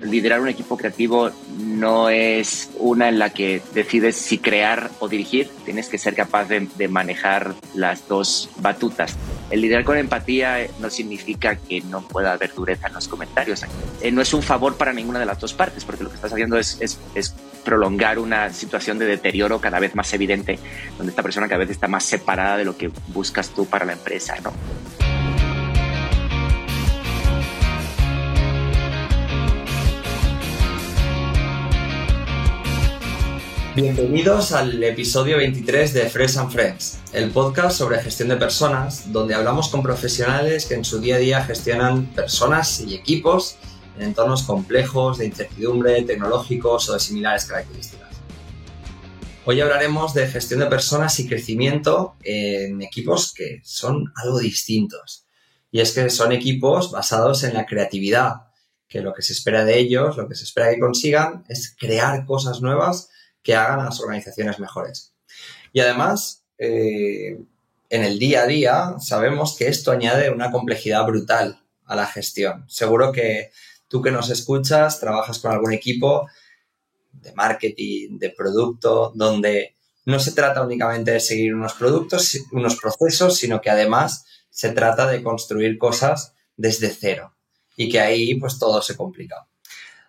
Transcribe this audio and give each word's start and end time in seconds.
liderar 0.00 0.40
un 0.40 0.48
equipo 0.48 0.76
creativo 0.76 1.30
no 1.58 2.08
es 2.08 2.70
una 2.78 3.08
en 3.08 3.18
la 3.18 3.30
que 3.30 3.60
decides 3.74 4.16
si 4.16 4.38
crear 4.38 4.90
o 5.00 5.08
dirigir, 5.08 5.50
tienes 5.64 5.88
que 5.88 5.98
ser 5.98 6.14
capaz 6.14 6.48
de, 6.48 6.88
manejar 6.88 7.54
las 7.74 8.08
dos 8.08 8.48
batutas. 8.58 9.16
El 9.50 9.60
liderar 9.60 9.84
con 9.84 9.96
empatía 9.96 10.66
no 10.80 10.90
significa 10.90 11.56
que 11.56 11.80
no 11.82 12.02
pueda 12.02 12.32
haber 12.32 12.54
dureza 12.54 12.88
en 12.88 12.94
los 12.94 13.08
comentarios. 13.08 13.64
Eh, 14.00 14.10
no 14.10 14.22
es 14.22 14.32
un 14.32 14.42
favor 14.42 14.76
para 14.76 14.92
ninguna 14.92 15.18
de 15.18 15.26
las 15.26 15.40
dos 15.40 15.52
partes, 15.52 15.84
porque 15.84 16.04
lo 16.04 16.10
que 16.10 16.16
estás 16.16 16.32
haciendo 16.32 16.58
es, 16.58 16.78
es, 16.80 16.98
es 17.14 17.34
prolongar 17.64 18.18
una 18.18 18.50
situación 18.52 18.98
de 18.98 19.06
deterioro 19.06 19.60
cada 19.60 19.80
vez 19.80 19.94
más 19.94 20.12
evidente, 20.14 20.58
donde 20.96 21.10
esta 21.10 21.22
persona 21.22 21.48
cada 21.48 21.60
vez 21.60 21.70
está 21.70 21.88
más 21.88 22.04
separada 22.04 22.56
de 22.56 22.64
lo 22.64 22.76
que 22.76 22.90
buscas 23.08 23.50
tú 23.50 23.66
para 23.66 23.84
la 23.84 23.92
empresa. 23.92 24.36
¿no? 24.42 24.52
Bienvenidos 33.80 34.50
al 34.50 34.82
episodio 34.82 35.36
23 35.36 35.94
de 35.94 36.10
Fresh 36.10 36.38
and 36.38 36.50
Friends, 36.50 36.98
el 37.12 37.30
podcast 37.30 37.78
sobre 37.78 38.02
gestión 38.02 38.28
de 38.28 38.36
personas, 38.36 39.12
donde 39.12 39.36
hablamos 39.36 39.68
con 39.68 39.84
profesionales 39.84 40.66
que 40.66 40.74
en 40.74 40.84
su 40.84 40.98
día 40.98 41.14
a 41.14 41.18
día 41.18 41.44
gestionan 41.44 42.06
personas 42.06 42.80
y 42.80 42.96
equipos 42.96 43.56
en 43.96 44.06
entornos 44.06 44.42
complejos, 44.42 45.18
de 45.18 45.26
incertidumbre, 45.26 46.02
tecnológicos 46.02 46.88
o 46.88 46.94
de 46.94 46.98
similares 46.98 47.44
características. 47.44 48.08
Hoy 49.44 49.60
hablaremos 49.60 50.12
de 50.12 50.26
gestión 50.26 50.58
de 50.58 50.66
personas 50.66 51.20
y 51.20 51.28
crecimiento 51.28 52.16
en 52.24 52.82
equipos 52.82 53.32
que 53.32 53.60
son 53.62 54.12
algo 54.16 54.40
distintos. 54.40 55.24
Y 55.70 55.78
es 55.78 55.92
que 55.92 56.10
son 56.10 56.32
equipos 56.32 56.90
basados 56.90 57.44
en 57.44 57.54
la 57.54 57.64
creatividad, 57.64 58.48
que 58.88 59.02
lo 59.02 59.14
que 59.14 59.22
se 59.22 59.34
espera 59.34 59.64
de 59.64 59.78
ellos, 59.78 60.16
lo 60.16 60.26
que 60.28 60.34
se 60.34 60.42
espera 60.42 60.68
que 60.70 60.80
consigan, 60.80 61.44
es 61.48 61.76
crear 61.78 62.26
cosas 62.26 62.60
nuevas 62.60 63.10
que 63.42 63.54
hagan 63.54 63.80
a 63.80 63.84
las 63.84 64.00
organizaciones 64.00 64.58
mejores. 64.58 65.14
Y 65.72 65.80
además, 65.80 66.44
eh, 66.58 67.38
en 67.90 68.04
el 68.04 68.18
día 68.18 68.42
a 68.42 68.46
día 68.46 68.94
sabemos 69.00 69.56
que 69.56 69.68
esto 69.68 69.90
añade 69.90 70.30
una 70.30 70.50
complejidad 70.50 71.06
brutal 71.06 71.62
a 71.86 71.96
la 71.96 72.06
gestión. 72.06 72.64
Seguro 72.68 73.12
que 73.12 73.50
tú 73.88 74.02
que 74.02 74.10
nos 74.10 74.30
escuchas 74.30 75.00
trabajas 75.00 75.38
con 75.38 75.52
algún 75.52 75.72
equipo 75.72 76.28
de 77.12 77.32
marketing, 77.32 78.18
de 78.18 78.30
producto, 78.30 79.12
donde 79.14 79.74
no 80.04 80.18
se 80.18 80.32
trata 80.32 80.62
únicamente 80.62 81.12
de 81.12 81.20
seguir 81.20 81.54
unos 81.54 81.74
productos, 81.74 82.38
unos 82.52 82.76
procesos, 82.76 83.36
sino 83.36 83.60
que 83.60 83.70
además 83.70 84.24
se 84.50 84.70
trata 84.70 85.06
de 85.06 85.22
construir 85.22 85.78
cosas 85.78 86.34
desde 86.56 86.90
cero 86.90 87.34
y 87.76 87.88
que 87.88 88.00
ahí 88.00 88.34
pues 88.34 88.58
todo 88.58 88.82
se 88.82 88.96
complica. 88.96 89.48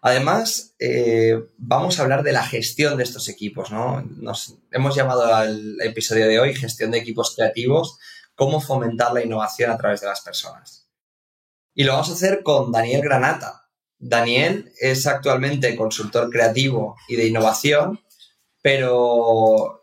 Además, 0.02 0.76
eh, 0.80 1.38
vamos 1.58 2.00
a 2.00 2.04
hablar 2.04 2.24
de 2.24 2.32
la 2.32 2.46
gestión 2.46 2.98
de 2.98 3.04
estos 3.04 3.28
equipos, 3.28 3.72
¿no? 3.72 4.02
Nos 4.02 4.56
hemos 4.72 4.96
llamado 4.96 5.34
al 5.34 5.76
episodio 5.82 6.28
de 6.28 6.40
hoy 6.40 6.56
Gestión 6.56 6.92
de 6.92 7.00
equipos 7.00 7.36
creativos, 7.36 7.98
cómo 8.34 8.62
fomentar 8.62 9.14
la 9.14 9.24
innovación 9.24 9.72
a 9.72 9.78
través 9.78 10.00
de 10.00 10.08
las 10.08 10.22
personas. 10.22 10.88
Y 11.74 11.84
lo 11.84 11.94
vamos 11.94 12.10
a 12.10 12.14
hacer 12.14 12.44
con 12.44 12.72
Daniel 12.72 13.02
Granata. 13.02 13.70
Daniel 13.98 14.72
es 14.80 15.06
actualmente 15.06 15.76
consultor 15.76 16.30
creativo 16.30 16.96
y 17.10 17.18
de 17.18 17.28
innovación, 17.28 18.00
pero 18.62 19.80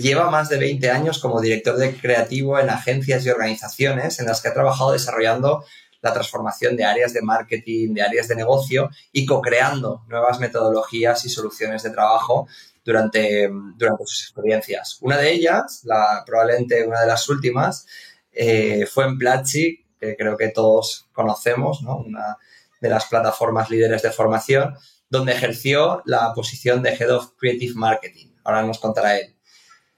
lleva 0.00 0.30
más 0.30 0.48
de 0.48 0.58
20 0.58 0.90
años 0.90 1.18
como 1.18 1.40
director 1.40 1.76
de 1.76 1.94
creativo 1.94 2.58
en 2.58 2.70
agencias 2.70 3.24
y 3.24 3.30
organizaciones 3.30 4.18
en 4.18 4.26
las 4.26 4.40
que 4.40 4.48
ha 4.48 4.54
trabajado 4.54 4.92
desarrollando 4.92 5.64
la 6.02 6.12
transformación 6.12 6.76
de 6.76 6.84
áreas 6.84 7.12
de 7.12 7.22
marketing, 7.22 7.94
de 7.94 8.02
áreas 8.02 8.28
de 8.28 8.36
negocio 8.36 8.90
y 9.12 9.26
co-creando 9.26 10.04
nuevas 10.08 10.40
metodologías 10.40 11.24
y 11.24 11.28
soluciones 11.28 11.82
de 11.82 11.90
trabajo 11.90 12.48
durante, 12.84 13.50
durante 13.76 14.06
sus 14.06 14.22
experiencias. 14.24 14.98
Una 15.00 15.18
de 15.18 15.32
ellas, 15.32 15.82
la, 15.84 16.22
probablemente 16.26 16.86
una 16.86 17.00
de 17.00 17.06
las 17.06 17.28
últimas, 17.28 17.86
eh, 18.32 18.86
fue 18.86 19.04
en 19.04 19.18
Platzi, 19.18 19.84
que 19.98 20.16
creo 20.16 20.36
que 20.36 20.48
todos 20.48 21.08
conocemos, 21.12 21.82
¿no? 21.82 21.98
una 21.98 22.38
de 22.80 22.88
las 22.88 23.06
plataformas 23.06 23.68
líderes 23.68 24.02
de 24.02 24.10
formación, 24.10 24.74
donde 25.10 25.32
ejerció 25.32 26.02
la 26.06 26.32
posición 26.34 26.82
de 26.82 26.94
Head 26.94 27.14
of 27.14 27.32
Creative 27.36 27.74
Marketing. 27.74 28.28
Ahora 28.44 28.62
nos 28.62 28.78
contará 28.78 29.18
él. 29.18 29.36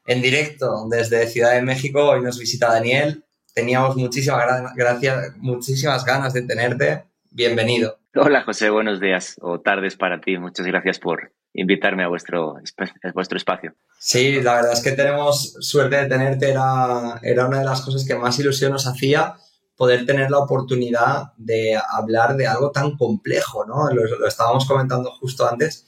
En 0.06 0.20
directo 0.20 0.86
desde 0.90 1.28
Ciudad 1.28 1.52
de 1.52 1.62
México, 1.62 2.08
hoy 2.08 2.22
nos 2.22 2.38
visita 2.38 2.72
Daniel 2.72 3.24
teníamos 3.52 3.96
muchísimas, 3.96 4.74
gracias, 4.74 5.36
muchísimas 5.36 6.04
ganas 6.04 6.32
de 6.32 6.42
tenerte. 6.42 7.04
Bienvenido. 7.30 7.98
Hola 8.14 8.42
José, 8.42 8.70
buenos 8.70 9.00
días 9.00 9.36
o 9.40 9.60
tardes 9.60 9.96
para 9.96 10.20
ti. 10.20 10.36
Muchas 10.38 10.66
gracias 10.66 10.98
por 10.98 11.32
invitarme 11.54 12.04
a 12.04 12.08
vuestro, 12.08 12.56
a 12.56 13.12
vuestro 13.12 13.38
espacio. 13.38 13.74
Sí, 13.98 14.40
la 14.42 14.56
verdad 14.56 14.72
es 14.72 14.82
que 14.82 14.92
tenemos 14.92 15.54
suerte 15.60 15.96
de 15.96 16.06
tenerte. 16.06 16.50
Era, 16.50 17.20
era 17.22 17.46
una 17.46 17.60
de 17.60 17.64
las 17.64 17.80
cosas 17.82 18.04
que 18.06 18.14
más 18.14 18.38
ilusión 18.38 18.72
nos 18.72 18.86
hacía 18.86 19.36
poder 19.76 20.04
tener 20.04 20.30
la 20.30 20.38
oportunidad 20.38 21.32
de 21.36 21.78
hablar 21.88 22.36
de 22.36 22.46
algo 22.46 22.70
tan 22.70 22.96
complejo, 22.96 23.64
¿no? 23.64 23.90
Lo, 23.90 24.04
lo 24.04 24.28
estábamos 24.28 24.66
comentando 24.66 25.10
justo 25.12 25.48
antes, 25.48 25.86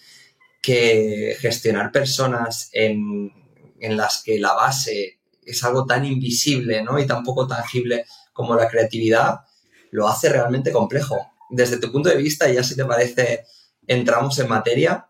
que 0.62 1.36
gestionar 1.38 1.92
personas 1.92 2.70
en, 2.72 3.30
en 3.80 3.96
las 3.96 4.22
que 4.24 4.38
la 4.38 4.54
base 4.54 5.20
es 5.46 5.62
algo 5.64 5.86
tan 5.86 6.04
invisible 6.04 6.82
¿no? 6.82 6.98
y 6.98 7.06
tan 7.06 7.22
poco 7.22 7.46
tangible 7.46 8.04
como 8.32 8.54
la 8.54 8.68
creatividad, 8.68 9.40
lo 9.90 10.08
hace 10.08 10.28
realmente 10.28 10.72
complejo. 10.72 11.16
Desde 11.50 11.78
tu 11.78 11.92
punto 11.92 12.08
de 12.08 12.16
vista, 12.16 12.50
ya 12.50 12.62
si 12.62 12.74
te 12.76 12.84
parece, 12.84 13.44
entramos 13.86 14.38
en 14.38 14.48
materia, 14.48 15.06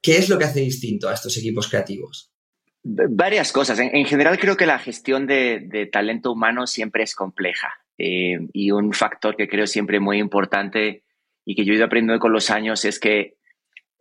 ¿qué 0.00 0.18
es 0.18 0.28
lo 0.28 0.38
que 0.38 0.44
hace 0.44 0.60
distinto 0.60 1.08
a 1.08 1.14
estos 1.14 1.36
equipos 1.36 1.68
creativos? 1.68 2.30
Varias 2.82 3.50
cosas. 3.50 3.78
En, 3.78 4.04
general 4.04 4.38
creo 4.38 4.56
que 4.56 4.66
la 4.66 4.78
gestión 4.78 5.26
de, 5.26 5.88
talento 5.90 6.30
humano 6.30 6.66
siempre 6.66 7.02
es 7.02 7.14
compleja 7.14 7.72
eh, 7.96 8.38
y 8.52 8.70
un 8.72 8.92
factor 8.92 9.36
que 9.36 9.48
creo 9.48 9.66
siempre 9.66 10.00
muy 10.00 10.18
importante 10.18 11.02
y 11.46 11.54
que 11.54 11.64
yo 11.64 11.72
he 11.72 11.76
ido 11.76 11.86
aprendiendo 11.86 12.20
con 12.20 12.32
los 12.32 12.50
años 12.50 12.84
es 12.84 13.00
que 13.00 13.36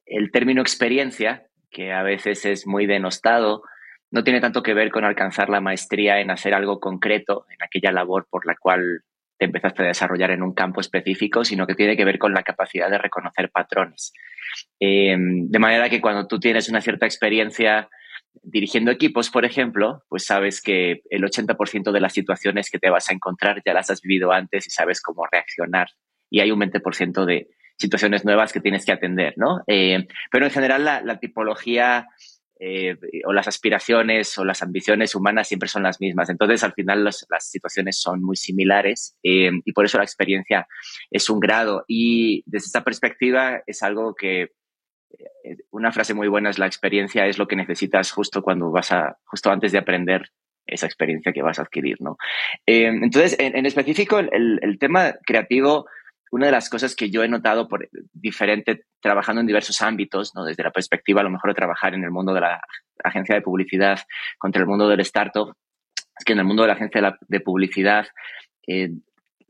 el 0.05 0.31
término 0.31 0.61
experiencia, 0.61 1.47
que 1.71 1.93
a 1.93 2.03
veces 2.03 2.45
es 2.45 2.67
muy 2.67 2.85
denostado, 2.85 3.63
no 4.13 4.23
tiene 4.23 4.39
tanto 4.39 4.61
que 4.61 4.75
ver 4.75 4.91
con 4.91 5.05
alcanzar 5.05 5.49
la 5.49 5.59
maestría 5.59 6.19
en 6.21 6.29
hacer 6.29 6.53
algo 6.53 6.79
concreto, 6.79 7.47
en 7.49 7.57
aquella 7.63 7.91
labor 7.91 8.27
por 8.29 8.45
la 8.45 8.55
cual 8.55 9.01
te 9.39 9.45
empezaste 9.45 9.81
a 9.81 9.87
desarrollar 9.87 10.29
en 10.29 10.43
un 10.43 10.53
campo 10.53 10.81
específico, 10.81 11.43
sino 11.43 11.65
que 11.65 11.73
tiene 11.73 11.97
que 11.97 12.05
ver 12.05 12.19
con 12.19 12.31
la 12.31 12.43
capacidad 12.43 12.91
de 12.91 12.99
reconocer 12.99 13.49
patrones. 13.49 14.13
Eh, 14.79 15.15
de 15.17 15.59
manera 15.59 15.89
que 15.89 15.99
cuando 15.99 16.27
tú 16.27 16.39
tienes 16.39 16.69
una 16.69 16.79
cierta 16.79 17.07
experiencia 17.07 17.89
dirigiendo 18.43 18.91
equipos, 18.91 19.31
por 19.31 19.45
ejemplo, 19.45 20.03
pues 20.07 20.25
sabes 20.25 20.61
que 20.61 21.01
el 21.09 21.23
80% 21.23 21.91
de 21.91 21.99
las 21.99 22.13
situaciones 22.13 22.69
que 22.69 22.77
te 22.77 22.91
vas 22.91 23.09
a 23.09 23.13
encontrar 23.13 23.63
ya 23.65 23.73
las 23.73 23.89
has 23.89 24.01
vivido 24.01 24.31
antes 24.31 24.67
y 24.67 24.69
sabes 24.69 25.01
cómo 25.01 25.25
reaccionar. 25.25 25.87
Y 26.29 26.39
hay 26.39 26.51
un 26.51 26.59
20% 26.59 27.25
de 27.25 27.47
situaciones 27.79 28.25
nuevas 28.25 28.53
que 28.53 28.61
tienes 28.61 28.85
que 28.85 28.91
atender, 28.91 29.33
¿no? 29.37 29.63
Eh, 29.65 30.05
pero 30.31 30.45
en 30.45 30.51
general 30.51 30.83
la 30.85 31.19
tipología 31.19 32.07
eh, 32.65 32.95
o 33.25 33.33
las 33.33 33.49
aspiraciones 33.49 34.37
o 34.37 34.45
las 34.45 34.63
ambiciones 34.63 35.15
humanas 35.15 35.49
siempre 35.49 35.67
son 35.67 35.83
las 35.83 35.99
mismas. 35.99 36.29
Entonces, 36.29 36.63
al 36.63 36.71
final 36.71 37.03
las 37.03 37.25
situaciones 37.39 37.99
son 37.99 38.23
muy 38.23 38.37
similares 38.37 39.17
eh, 39.21 39.51
y 39.65 39.73
por 39.73 39.83
eso 39.83 39.97
la 39.97 40.05
experiencia 40.05 40.65
es 41.11 41.29
un 41.29 41.41
grado. 41.41 41.83
Y 41.89 42.41
desde 42.45 42.67
esta 42.67 42.85
perspectiva 42.85 43.61
es 43.67 43.83
algo 43.83 44.15
que 44.15 44.43
eh, 44.43 45.57
una 45.71 45.91
frase 45.91 46.13
muy 46.13 46.29
buena 46.29 46.51
es 46.51 46.57
la 46.57 46.67
experiencia 46.67 47.27
es 47.27 47.37
lo 47.37 47.49
que 47.49 47.57
necesitas 47.57 48.13
justo 48.13 48.41
cuando 48.41 48.71
vas 48.71 48.93
a, 48.93 49.17
justo 49.25 49.51
antes 49.51 49.73
de 49.73 49.79
aprender 49.79 50.29
esa 50.65 50.85
experiencia 50.85 51.33
que 51.33 51.41
vas 51.41 51.59
a 51.59 51.63
adquirir, 51.63 51.97
¿no? 51.99 52.15
entonces, 52.65 53.35
en, 53.37 53.65
específico, 53.65 54.19
el, 54.19 54.59
el 54.61 54.79
tema 54.79 55.15
creativo 55.25 55.85
una 56.33 56.47
de 56.47 56.51
las 56.51 56.67
cosas 56.67 56.95
que 56.95 57.11
yo 57.11 57.23
he 57.23 57.27
notado 57.27 57.67
por 57.67 57.87
diferente, 58.11 58.85
trabajando 58.99 59.41
en 59.41 59.45
diversos 59.45 59.83
ámbitos, 59.83 60.33
¿no? 60.33 60.43
desde 60.45 60.63
la 60.63 60.71
perspectiva 60.71 61.21
a 61.21 61.23
lo 61.23 61.29
mejor 61.29 61.51
de 61.51 61.55
trabajar 61.55 61.93
en 61.93 62.03
el 62.03 62.09
mundo 62.09 62.33
de 62.33 62.41
la 62.41 62.59
agencia 63.03 63.35
de 63.35 63.43
publicidad 63.43 63.99
contra 64.39 64.59
el 64.59 64.67
mundo 64.67 64.89
del 64.89 65.01
startup, 65.01 65.53
es 65.95 66.25
que 66.25 66.33
en 66.33 66.39
el 66.39 66.45
mundo 66.45 66.63
de 66.63 66.69
la 66.69 66.73
agencia 66.73 67.19
de, 67.27 67.39
publicidad, 67.39 68.07
eh, 68.65 68.89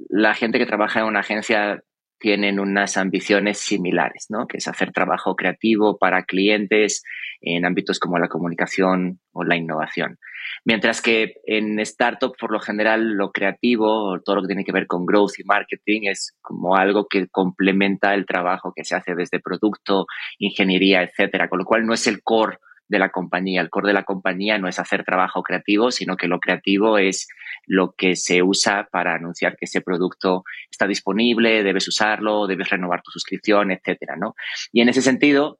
la 0.09 0.33
gente 0.33 0.59
que 0.59 0.65
trabaja 0.65 0.99
en 0.99 1.05
una 1.05 1.21
agencia 1.21 1.81
tienen 2.19 2.59
unas 2.59 2.97
ambiciones 2.97 3.59
similares, 3.59 4.25
¿no? 4.27 4.45
que 4.45 4.57
es 4.57 4.67
hacer 4.67 4.91
trabajo 4.91 5.37
creativo 5.37 5.97
para 5.97 6.23
clientes 6.23 7.01
en 7.39 7.65
ámbitos 7.65 7.97
como 7.97 8.19
la 8.19 8.27
comunicación 8.27 9.21
o 9.31 9.45
la 9.45 9.55
innovación. 9.55 10.19
Mientras 10.65 11.01
que 11.01 11.35
en 11.45 11.79
startup, 11.79 12.35
por 12.39 12.51
lo 12.51 12.59
general, 12.59 13.13
lo 13.13 13.31
creativo, 13.31 14.19
todo 14.23 14.37
lo 14.37 14.41
que 14.43 14.47
tiene 14.47 14.65
que 14.65 14.71
ver 14.71 14.87
con 14.87 15.05
growth 15.05 15.39
y 15.39 15.43
marketing, 15.43 16.01
es 16.09 16.35
como 16.41 16.75
algo 16.75 17.07
que 17.09 17.27
complementa 17.27 18.13
el 18.13 18.25
trabajo 18.25 18.73
que 18.75 18.83
se 18.83 18.95
hace 18.95 19.15
desde 19.15 19.39
producto, 19.39 20.05
ingeniería, 20.39 21.03
etcétera. 21.03 21.49
Con 21.49 21.59
lo 21.59 21.65
cual 21.65 21.85
no 21.85 21.93
es 21.93 22.07
el 22.07 22.21
core 22.23 22.57
de 22.87 22.99
la 22.99 23.09
compañía. 23.09 23.61
El 23.61 23.69
core 23.69 23.87
de 23.87 23.93
la 23.93 24.03
compañía 24.03 24.57
no 24.57 24.67
es 24.67 24.79
hacer 24.79 25.03
trabajo 25.03 25.41
creativo, 25.41 25.91
sino 25.91 26.15
que 26.15 26.27
lo 26.27 26.39
creativo 26.39 26.97
es 26.97 27.27
lo 27.65 27.93
que 27.97 28.15
se 28.15 28.41
usa 28.41 28.87
para 28.91 29.15
anunciar 29.15 29.55
que 29.57 29.65
ese 29.65 29.81
producto 29.81 30.43
está 30.69 30.87
disponible, 30.87 31.63
debes 31.63 31.87
usarlo, 31.87 32.47
debes 32.47 32.69
renovar 32.69 33.01
tu 33.01 33.11
suscripción, 33.11 33.71
etcétera, 33.71 34.15
¿no? 34.15 34.35
Y 34.71 34.81
en 34.81 34.89
ese 34.89 35.01
sentido, 35.01 35.59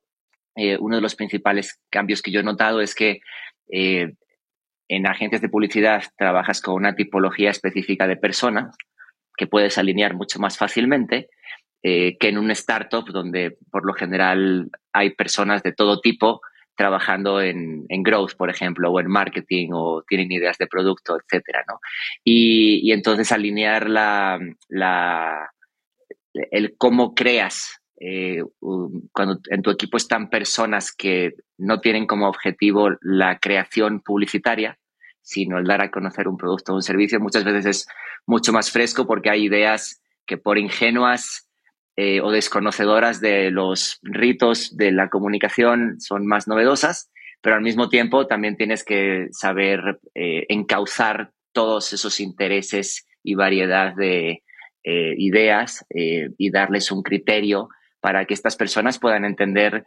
eh, 0.55 0.77
uno 0.79 0.97
de 0.97 1.01
los 1.01 1.15
principales 1.15 1.79
cambios 1.89 2.21
que 2.21 2.31
yo 2.31 2.41
he 2.41 2.43
notado 2.43 2.81
es 2.81 2.93
que 2.93 3.21
eh, 3.71 4.13
en 4.87 5.07
agencias 5.07 5.41
de 5.41 5.49
publicidad 5.49 6.03
trabajas 6.17 6.61
con 6.61 6.75
una 6.75 6.95
tipología 6.95 7.49
específica 7.49 8.07
de 8.07 8.17
personas 8.17 8.75
que 9.35 9.47
puedes 9.47 9.77
alinear 9.77 10.13
mucho 10.13 10.39
más 10.39 10.57
fácilmente 10.57 11.29
eh, 11.85 12.17
que 12.17 12.29
en 12.29 12.37
un 12.37 12.49
startup 12.51 13.05
donde 13.11 13.57
por 13.69 13.85
lo 13.85 13.93
general 13.93 14.69
hay 14.93 15.09
personas 15.11 15.63
de 15.63 15.73
todo 15.73 15.99
tipo 15.99 16.39
trabajando 16.75 17.41
en, 17.41 17.85
growth, 17.89 18.35
por 18.37 18.49
ejemplo, 18.49 18.89
o 18.89 18.99
en 18.99 19.07
marketing, 19.07 19.69
o 19.73 20.01
tienen 20.07 20.31
ideas 20.31 20.57
de 20.57 20.67
producto, 20.67 21.17
etcétera. 21.17 21.65
Y, 22.23 22.91
entonces 22.91 23.31
alinear 23.31 23.89
la, 23.89 24.39
el 26.33 26.75
cómo 26.77 27.13
creas 27.13 27.82
eh, 28.05 28.43
cuando 29.13 29.39
en 29.49 29.61
tu 29.61 29.71
equipo 29.71 29.95
están 29.95 30.29
personas 30.29 30.91
que 30.91 31.35
no 31.57 31.79
tienen 31.79 32.05
como 32.05 32.27
objetivo 32.27 32.89
la 32.99 33.39
creación 33.39 34.01
publicitaria, 34.01 34.77
sino 35.21 35.57
el 35.57 35.63
dar 35.63 35.81
a 35.81 35.89
conocer 35.89 36.27
un 36.27 36.35
producto 36.35 36.73
o 36.73 36.75
un 36.75 36.81
servicio, 36.81 37.21
muchas 37.21 37.45
veces 37.45 37.65
es 37.65 37.87
mucho 38.25 38.51
más 38.51 38.71
fresco 38.71 39.07
porque 39.07 39.29
hay 39.29 39.45
ideas 39.45 40.01
que 40.25 40.35
por 40.35 40.57
ingenuas 40.57 41.47
eh, 41.95 42.19
o 42.19 42.29
desconocedoras 42.29 43.21
de 43.21 43.51
los 43.51 43.99
ritos 44.01 44.75
de 44.75 44.91
la 44.91 45.07
comunicación 45.07 46.01
son 46.01 46.27
más 46.27 46.45
novedosas, 46.45 47.09
pero 47.41 47.55
al 47.55 47.61
mismo 47.61 47.87
tiempo 47.87 48.27
también 48.27 48.57
tienes 48.57 48.83
que 48.83 49.27
saber 49.31 50.01
eh, 50.13 50.45
encauzar 50.49 51.31
todos 51.53 51.93
esos 51.93 52.19
intereses 52.19 53.07
y 53.23 53.35
variedad 53.35 53.95
de 53.95 54.43
ideas 54.85 55.85
y 55.95 56.51
darles 56.51 56.91
un 56.91 57.03
criterio 57.03 57.69
para 58.03 58.25
que 58.25 58.33
estas 58.33 58.57
personas 58.57 58.99
puedan 58.99 59.23
entender 59.23 59.85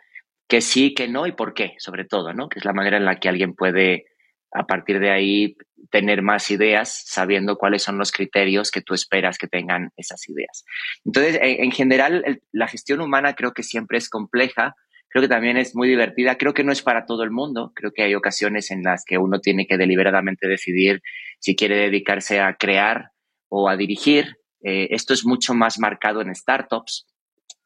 que 0.49 0.63
sí, 0.63 0.95
que 0.95 1.07
no 1.07 1.27
y 1.27 1.33
por 1.33 1.53
qué, 1.53 1.75
sobre 1.77 2.07
todo, 2.07 2.33
¿no? 2.33 2.49
Que 2.49 2.61
es 2.61 2.65
la 2.65 2.73
manera 2.73 2.97
en 2.97 3.05
la 3.05 3.21
que 3.21 3.29
alguien 3.29 3.55
puede 3.55 4.07
a 4.53 4.65
partir 4.65 5.01
de 5.01 5.11
ahí 5.11 5.55
tener 5.91 6.23
más 6.23 6.51
ideas 6.51 7.03
sabiendo 7.05 7.59
cuáles 7.59 7.83
son 7.83 7.99
los 7.99 8.13
criterios 8.13 8.71
que 8.71 8.81
tú 8.81 8.95
esperas 8.95 9.37
que 9.37 9.49
tengan 9.49 9.91
esas 9.99 10.27
ideas. 10.31 10.65
Entonces, 11.05 11.39
en, 11.43 11.71
general, 11.73 12.41
la 12.53 12.69
gestión 12.69 13.03
humana 13.03 13.35
creo 13.35 13.53
que 13.53 13.63
siempre 13.63 13.99
es 13.99 14.09
compleja, 14.09 14.77
creo 15.11 15.21
que 15.21 15.29
también 15.29 15.59
es 15.59 15.77
muy 15.77 15.87
divertida, 15.87 16.39
creo 16.39 16.55
que 16.55 16.65
no 16.65 16.73
es 16.73 16.81
para 16.81 17.05
todo 17.05 17.23
el 17.23 17.31
mundo, 17.31 17.73
creo 17.75 17.93
que 17.93 18.03
hay 18.03 18.15
ocasiones 18.15 18.71
en 18.71 18.83
las 18.83 19.05
que 19.05 19.19
uno 19.19 19.41
tiene 19.41 19.67
que 19.67 19.77
deliberadamente 19.77 20.49
decidir 20.49 21.03
si 21.39 21.55
quiere 21.55 21.77
dedicarse 21.77 22.41
a 22.41 22.55
crear 22.55 23.11
o 23.51 23.69
a 23.69 23.77
dirigir. 23.77 24.39
Eh, 24.63 24.89
esto 24.93 25.13
es 25.13 25.27
mucho 25.27 25.53
más 25.53 25.79
marcado 25.79 26.23
en 26.23 26.35
startups, 26.35 27.07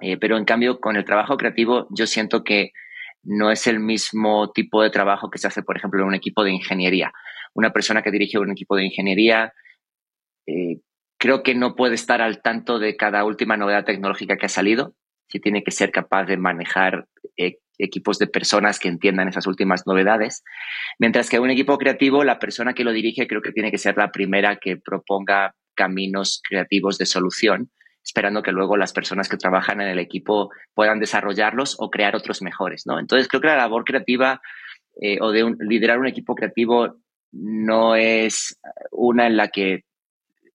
eh, 0.00 0.16
pero 0.16 0.36
en 0.36 0.44
cambio 0.44 0.80
con 0.80 0.96
el 0.96 1.04
trabajo 1.04 1.36
creativo 1.36 1.86
yo 1.90 2.06
siento 2.06 2.42
que 2.44 2.72
no 3.22 3.50
es 3.50 3.66
el 3.66 3.80
mismo 3.80 4.50
tipo 4.52 4.82
de 4.82 4.90
trabajo 4.90 5.30
que 5.30 5.38
se 5.38 5.46
hace, 5.46 5.62
por 5.62 5.76
ejemplo, 5.76 6.00
en 6.00 6.08
un 6.08 6.14
equipo 6.14 6.42
de 6.42 6.52
ingeniería. 6.52 7.12
Una 7.54 7.72
persona 7.72 8.02
que 8.02 8.10
dirige 8.10 8.38
un 8.38 8.50
equipo 8.50 8.76
de 8.76 8.86
ingeniería 8.86 9.52
eh, 10.46 10.78
creo 11.18 11.42
que 11.42 11.54
no 11.54 11.76
puede 11.76 11.94
estar 11.94 12.22
al 12.22 12.40
tanto 12.40 12.78
de 12.78 12.96
cada 12.96 13.24
última 13.24 13.56
novedad 13.56 13.84
tecnológica 13.84 14.36
que 14.36 14.46
ha 14.46 14.50
salido, 14.50 14.94
si 15.28 15.38
tiene 15.38 15.62
que 15.62 15.70
ser 15.70 15.92
capaz 15.92 16.24
de 16.24 16.38
manejar 16.38 17.06
eh, 17.36 17.58
equipos 17.78 18.18
de 18.18 18.26
personas 18.26 18.78
que 18.78 18.88
entiendan 18.88 19.28
esas 19.28 19.46
últimas 19.46 19.86
novedades. 19.86 20.42
Mientras 20.98 21.28
que 21.28 21.38
un 21.38 21.50
equipo 21.50 21.76
creativo, 21.78 22.24
la 22.24 22.38
persona 22.38 22.72
que 22.72 22.84
lo 22.84 22.92
dirige 22.92 23.26
creo 23.26 23.42
que 23.42 23.52
tiene 23.52 23.70
que 23.70 23.78
ser 23.78 23.96
la 23.96 24.10
primera 24.10 24.56
que 24.56 24.76
proponga 24.76 25.54
caminos 25.74 26.42
creativos 26.48 26.98
de 26.98 27.06
solución 27.06 27.70
esperando 28.02 28.42
que 28.42 28.52
luego 28.52 28.76
las 28.76 28.92
personas 28.92 29.28
que 29.28 29.36
trabajan 29.36 29.80
en 29.80 29.88
el 29.88 29.98
equipo 29.98 30.50
puedan 30.74 31.00
desarrollarlos 31.00 31.76
o 31.78 31.90
crear 31.90 32.16
otros 32.16 32.42
mejores, 32.42 32.86
¿no? 32.86 32.98
Entonces 32.98 33.28
creo 33.28 33.40
que 33.40 33.48
la 33.48 33.56
labor 33.56 33.84
creativa 33.84 34.40
eh, 35.00 35.18
o 35.20 35.30
de 35.30 35.54
liderar 35.60 35.98
un 35.98 36.06
equipo 36.06 36.34
creativo 36.34 36.96
no 37.32 37.94
es 37.94 38.58
una 38.90 39.26
en 39.26 39.36
la 39.36 39.48
que 39.48 39.84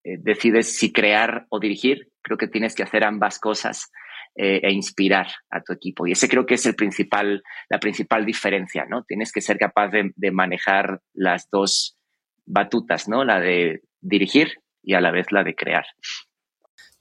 eh, 0.03 0.17
decides 0.19 0.77
si 0.77 0.91
crear 0.91 1.45
o 1.49 1.59
dirigir. 1.59 2.09
Creo 2.21 2.37
que 2.37 2.47
tienes 2.47 2.75
que 2.75 2.83
hacer 2.83 3.03
ambas 3.03 3.39
cosas 3.39 3.91
eh, 4.35 4.59
e 4.63 4.71
inspirar 4.71 5.27
a 5.49 5.61
tu 5.61 5.73
equipo. 5.73 6.05
Y 6.05 6.11
ese 6.11 6.27
creo 6.27 6.45
que 6.45 6.55
es 6.55 6.65
el 6.65 6.75
principal, 6.75 7.41
la 7.69 7.79
principal 7.79 8.25
diferencia, 8.25 8.85
¿no? 8.85 9.03
Tienes 9.03 9.31
que 9.31 9.41
ser 9.41 9.57
capaz 9.57 9.89
de, 9.89 10.11
de 10.15 10.31
manejar 10.31 10.99
las 11.13 11.49
dos 11.49 11.97
batutas, 12.45 13.07
¿no? 13.07 13.23
La 13.23 13.39
de 13.39 13.81
dirigir 14.01 14.59
y 14.83 14.93
a 14.93 15.01
la 15.01 15.11
vez 15.11 15.31
la 15.31 15.43
de 15.43 15.55
crear. 15.55 15.85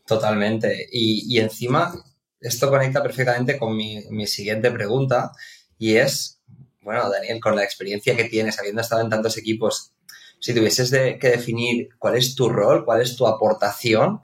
Totalmente. 0.06 0.88
Y, 0.90 1.38
encima, 1.38 1.94
esto 2.40 2.68
conecta 2.70 3.02
perfectamente 3.02 3.58
con 3.58 3.76
mi, 3.76 4.26
siguiente 4.26 4.70
pregunta 4.70 5.32
y 5.78 5.96
es, 5.96 6.40
bueno, 6.82 7.10
Daniel, 7.10 7.40
con 7.40 7.56
la 7.56 7.64
experiencia 7.64 8.16
que 8.16 8.24
tienes, 8.24 8.58
habiendo 8.58 8.82
estado 8.82 9.02
en 9.02 9.10
tantos 9.10 9.38
equipos, 9.38 9.92
si 10.40 10.54
tuvieses 10.54 10.90
que 10.90 11.28
definir 11.28 11.88
cuál 11.98 12.16
es 12.16 12.34
tu 12.34 12.48
rol, 12.48 12.84
cuál 12.84 13.00
es 13.00 13.16
tu 13.16 13.26
aportación, 13.26 14.20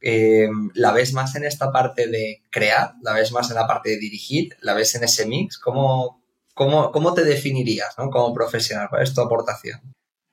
eh, 0.00 0.48
¿la 0.74 0.92
ves 0.92 1.12
más 1.12 1.34
en 1.34 1.44
esta 1.44 1.72
parte 1.72 2.06
de 2.06 2.44
crear? 2.50 2.94
¿La 3.02 3.12
ves 3.12 3.32
más 3.32 3.50
en 3.50 3.56
la 3.56 3.66
parte 3.66 3.90
de 3.90 3.98
dirigir? 3.98 4.56
¿La 4.60 4.74
ves 4.74 4.94
en 4.94 5.04
ese 5.04 5.26
mix? 5.26 5.58
¿Cómo, 5.58 6.22
cómo, 6.54 6.92
cómo 6.92 7.14
te 7.14 7.24
definirías 7.24 7.94
como 7.96 8.32
profesional? 8.32 8.88
¿Cuál 8.88 9.02
es 9.02 9.12
tu 9.12 9.20
aportación? 9.20 9.80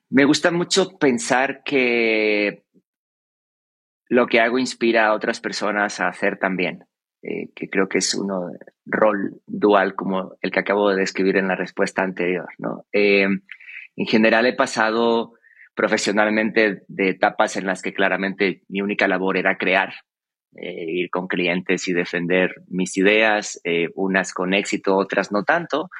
Me 0.08 0.24
gusta 0.24 0.52
mucho 0.52 0.96
pensar 0.98 1.62
que 1.64 2.64
lo 4.08 4.26
que 4.26 4.40
hago 4.40 4.58
inspira 4.58 5.06
a 5.06 5.14
otras 5.14 5.40
personas 5.40 6.00
a 6.00 6.08
hacer 6.08 6.38
también, 6.38 6.84
eh, 7.22 7.50
que 7.54 7.68
creo 7.68 7.88
que 7.88 7.98
es 7.98 8.14
un 8.14 8.30
rol 8.84 9.40
dual 9.46 9.94
como 9.94 10.36
el 10.40 10.50
que 10.50 10.60
acabo 10.60 10.90
de 10.90 10.96
describir 10.96 11.36
en 11.36 11.48
la 11.48 11.56
respuesta 11.56 12.02
anterior. 12.02 12.48
¿no? 12.58 12.84
Eh, 12.92 13.24
en 13.24 14.06
general 14.06 14.46
he 14.46 14.54
pasado 14.54 15.32
profesionalmente 15.74 16.82
de 16.88 17.10
etapas 17.10 17.56
en 17.56 17.66
las 17.66 17.82
que 17.82 17.92
claramente 17.92 18.62
mi 18.68 18.80
única 18.80 19.08
labor 19.08 19.36
era 19.36 19.58
crear, 19.58 19.92
eh, 20.56 20.84
ir 20.88 21.10
con 21.10 21.26
clientes 21.26 21.86
y 21.88 21.92
defender 21.92 22.54
mis 22.68 22.96
ideas, 22.96 23.60
unas 23.94 24.32
con 24.32 24.54
éxito, 24.54 24.96
otras 24.96 25.32
no 25.32 25.42
tanto, 25.44 25.90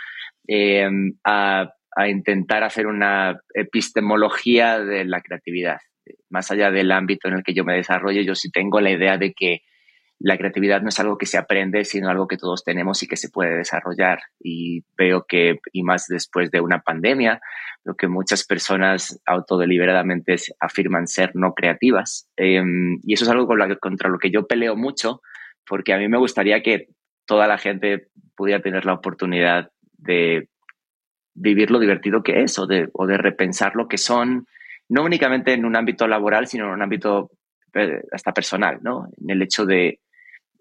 a, 1.25 1.73
a 1.95 2.09
intentar 2.09 2.65
hacer 2.65 2.87
una 2.87 3.39
epistemología 3.53 4.79
de 4.79 5.05
la 5.05 5.21
creatividad 5.21 5.79
más 6.29 6.51
allá 6.51 6.71
del 6.71 6.93
ámbito 6.93 7.29
en 7.29 7.35
el 7.35 7.43
que 7.43 7.55
yo 7.55 7.65
me 7.65 7.75
desarrollo, 7.75 8.23
yo 8.23 8.35
sí 8.35 8.51
tengo 8.51 8.81
la 8.81 8.91
idea 8.91 9.19
de 9.19 9.33
que 9.33 9.63
la 10.19 10.39
creatividad 10.39 10.81
no 10.81 10.89
es 10.89 10.99
algo 10.99 11.19
que 11.19 11.27
se 11.27 11.37
aprende, 11.37 11.85
sino 11.85 12.09
algo 12.09 12.27
que 12.27 12.39
todos 12.39 12.65
tenemos 12.65 13.03
y 13.03 13.07
que 13.07 13.17
se 13.17 13.29
puede 13.29 13.57
desarrollar. 13.57 14.21
Y 14.41 14.83
veo 14.97 15.27
que, 15.29 15.59
y 15.73 15.83
más 15.83 16.07
después 16.09 16.51
de 16.51 16.61
una 16.61 16.81
pandemia, 16.81 17.41
lo 17.85 17.95
que 17.95 18.09
muchas 18.09 18.45
personas 18.45 19.21
autodeliberadamente 19.27 20.37
afirman 20.59 21.07
ser 21.07 21.33
no 21.35 21.53
creativas. 21.53 22.29
Em, 22.37 22.99
y 23.03 23.15
eso 23.15 23.25
es 23.25 23.31
algo 23.31 23.47
contra 23.81 24.09
lo 24.09 24.19
que 24.19 24.31
yo 24.31 24.47
peleo 24.47 24.75
mucho, 24.75 25.21
porque 25.67 25.93
a 25.93 25.99
mí 25.99 26.09
me 26.09 26.19
gustaría 26.19 26.63
que 26.63 26.89
toda 27.27 27.47
la 27.47 27.59
gente 27.59 28.09
pudiera 28.37 28.63
tener 28.63 28.87
la 28.87 28.95
oportunidad 28.95 29.71
de 29.99 30.49
vivir 31.35 31.71
lo 31.71 31.79
divertido 31.79 32.23
que 32.23 32.43
es 32.43 32.59
o 32.59 32.67
de, 32.67 32.89
o 32.95 33.07
de 33.07 33.19
repensar 33.19 33.77
lo 33.77 33.89
que 33.89 33.99
son 33.99 34.47
no 34.89 35.05
únicamente 35.05 35.53
en 35.53 35.65
un 35.65 35.77
ámbito 35.77 36.07
laboral, 36.07 36.47
sino 36.47 36.67
en 36.67 36.73
un 36.73 36.83
ámbito 36.83 37.31
eh, 37.75 38.03
hasta 38.13 38.33
personal, 38.33 38.79
¿no? 38.83 39.09
En 39.21 39.31
el 39.31 39.43
hecho 39.43 39.67
de 39.67 40.01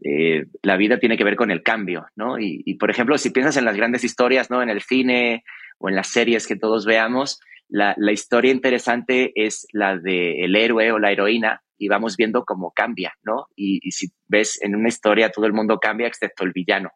eh, 0.04 0.46
la 0.62 0.78
vida 0.78 1.00
tiene 1.00 1.18
que 1.18 1.24
ver 1.24 1.36
con 1.36 1.52
el 1.52 1.64
cambio, 1.64 2.08
¿no? 2.16 2.38
Y, 2.40 2.76
por 2.76 2.90
ejemplo, 2.90 3.18
si 3.18 3.30
piensas 3.30 3.58
en 3.58 3.66
las 3.66 3.78
grandes 3.78 4.04
historias, 4.04 4.50
¿no? 4.50 4.62
En 4.62 4.70
el 4.70 4.82
cine 4.82 5.44
o 5.78 5.90
en 5.90 5.96
las 5.96 6.08
series 6.08 6.48
que 6.48 6.56
todos 6.56 6.86
veamos, 6.86 7.40
la, 7.70 7.96
historia 8.12 8.52
interesante 8.52 9.32
es 9.36 9.68
la 9.72 9.98
del 9.98 10.56
héroe 10.56 10.92
o 10.92 11.00
la 11.00 11.12
heroína 11.12 11.62
y 11.78 11.88
vamos 11.88 12.16
viendo 12.16 12.46
cómo 12.46 12.72
cambia, 12.72 13.14
¿no? 13.24 13.48
Y, 13.56 13.80
y, 13.82 13.92
si 13.92 14.08
ves 14.28 14.62
en 14.62 14.76
una 14.76 14.90
historia 14.90 15.32
todo 15.32 15.46
el 15.46 15.54
mundo 15.54 15.80
cambia 15.80 16.08
excepto 16.08 16.44
el 16.44 16.52
villano, 16.52 16.92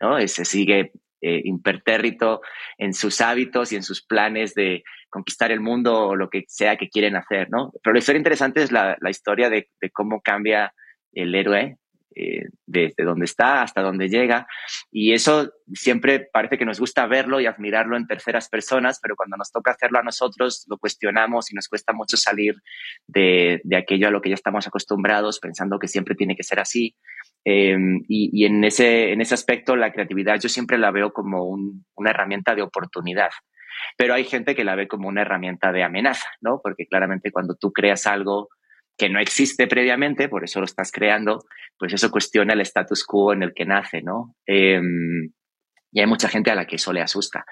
¿no? 0.00 0.18
Ese 0.18 0.44
sigue 0.44 0.92
eh, 1.26 1.40
impertérrito 1.44 2.42
en 2.76 2.92
sus 2.92 3.22
hábitos 3.22 3.72
y 3.72 3.76
en 3.76 3.82
sus 3.82 4.04
planes 4.04 4.52
de 4.54 4.84
conquistar 5.08 5.50
el 5.50 5.60
mundo 5.60 6.08
o 6.08 6.16
lo 6.16 6.28
que 6.28 6.44
sea 6.48 6.76
que 6.76 6.90
quieren 6.90 7.16
hacer, 7.16 7.48
¿no? 7.48 7.72
Pero 7.82 7.94
la 7.94 8.00
historia 8.00 8.18
interesante 8.18 8.62
es 8.62 8.70
la, 8.70 8.98
historia 9.08 9.48
de, 9.48 9.70
cómo 9.90 10.20
cambia 10.20 10.74
el 11.14 11.34
héroe 11.34 11.78
eh, 12.14 12.42
desde 12.66 13.04
donde 13.04 13.24
está 13.24 13.62
hasta 13.62 13.80
donde 13.80 14.10
llega. 14.10 14.46
Y 14.90 15.14
eso 15.14 15.50
siempre 15.72 16.28
parece 16.30 16.58
que 16.58 16.66
nos 16.66 16.78
gusta 16.78 17.06
verlo 17.06 17.40
y 17.40 17.46
admirarlo 17.46 17.96
en 17.96 18.06
terceras 18.06 18.50
personas, 18.50 19.00
pero 19.02 19.16
cuando 19.16 19.38
nos 19.38 19.50
toca 19.50 19.70
hacerlo 19.70 20.00
a 20.00 20.02
nosotros 20.02 20.66
lo 20.68 20.76
cuestionamos 20.76 21.50
y 21.50 21.54
nos 21.54 21.68
cuesta 21.68 21.94
mucho 21.94 22.18
salir 22.18 22.54
de, 23.06 23.62
de 23.64 23.76
aquello 23.76 24.08
a 24.08 24.10
lo 24.10 24.20
que 24.20 24.28
ya 24.28 24.34
estamos 24.34 24.66
acostumbrados 24.66 25.38
pensando 25.40 25.78
que 25.78 25.88
siempre 25.88 26.16
tiene 26.16 26.36
que 26.36 26.42
ser 26.42 26.60
así. 26.60 26.94
Em, 27.44 28.02
y, 28.08 28.46
en, 28.46 28.64
ese, 28.64 29.12
en 29.12 29.20
ese 29.20 29.34
aspecto 29.34 29.76
la 29.76 29.92
creatividad 29.92 30.40
yo 30.40 30.48
siempre 30.48 30.78
la 30.78 30.90
veo 30.90 31.12
como 31.12 31.44
una 31.94 32.10
herramienta 32.10 32.54
de 32.54 32.62
oportunidad. 32.62 33.30
Pero 33.96 34.14
hay 34.14 34.24
gente 34.24 34.54
que 34.54 34.64
la 34.64 34.76
ve 34.76 34.88
como 34.88 35.08
una 35.08 35.22
herramienta 35.22 35.72
de 35.72 35.82
amenaza, 35.82 36.28
¿no? 36.40 36.60
Porque 36.62 36.86
claramente 36.86 37.30
cuando 37.30 37.54
tú 37.54 37.72
creas 37.72 38.06
algo 38.06 38.48
que 38.96 39.08
no 39.08 39.18
existe 39.18 39.66
previamente, 39.66 40.28
por 40.28 40.44
eso 40.44 40.60
lo 40.60 40.66
estás 40.66 40.92
creando, 40.92 41.40
pues 41.78 41.92
eso 41.92 42.10
cuestiona 42.10 42.54
el 42.54 42.60
status 42.60 43.04
quo 43.04 43.32
en 43.32 43.42
el 43.42 43.52
que 43.52 43.66
nace, 43.66 44.02
¿no? 44.02 44.36
Em, 44.46 45.32
y 45.92 46.00
hay 46.00 46.06
mucha 46.06 46.28
gente 46.28 46.50
a 46.50 46.54
la 46.54 46.66
que 46.66 46.76
eso 46.76 46.92
le 46.92 47.00
asusta. 47.00 47.44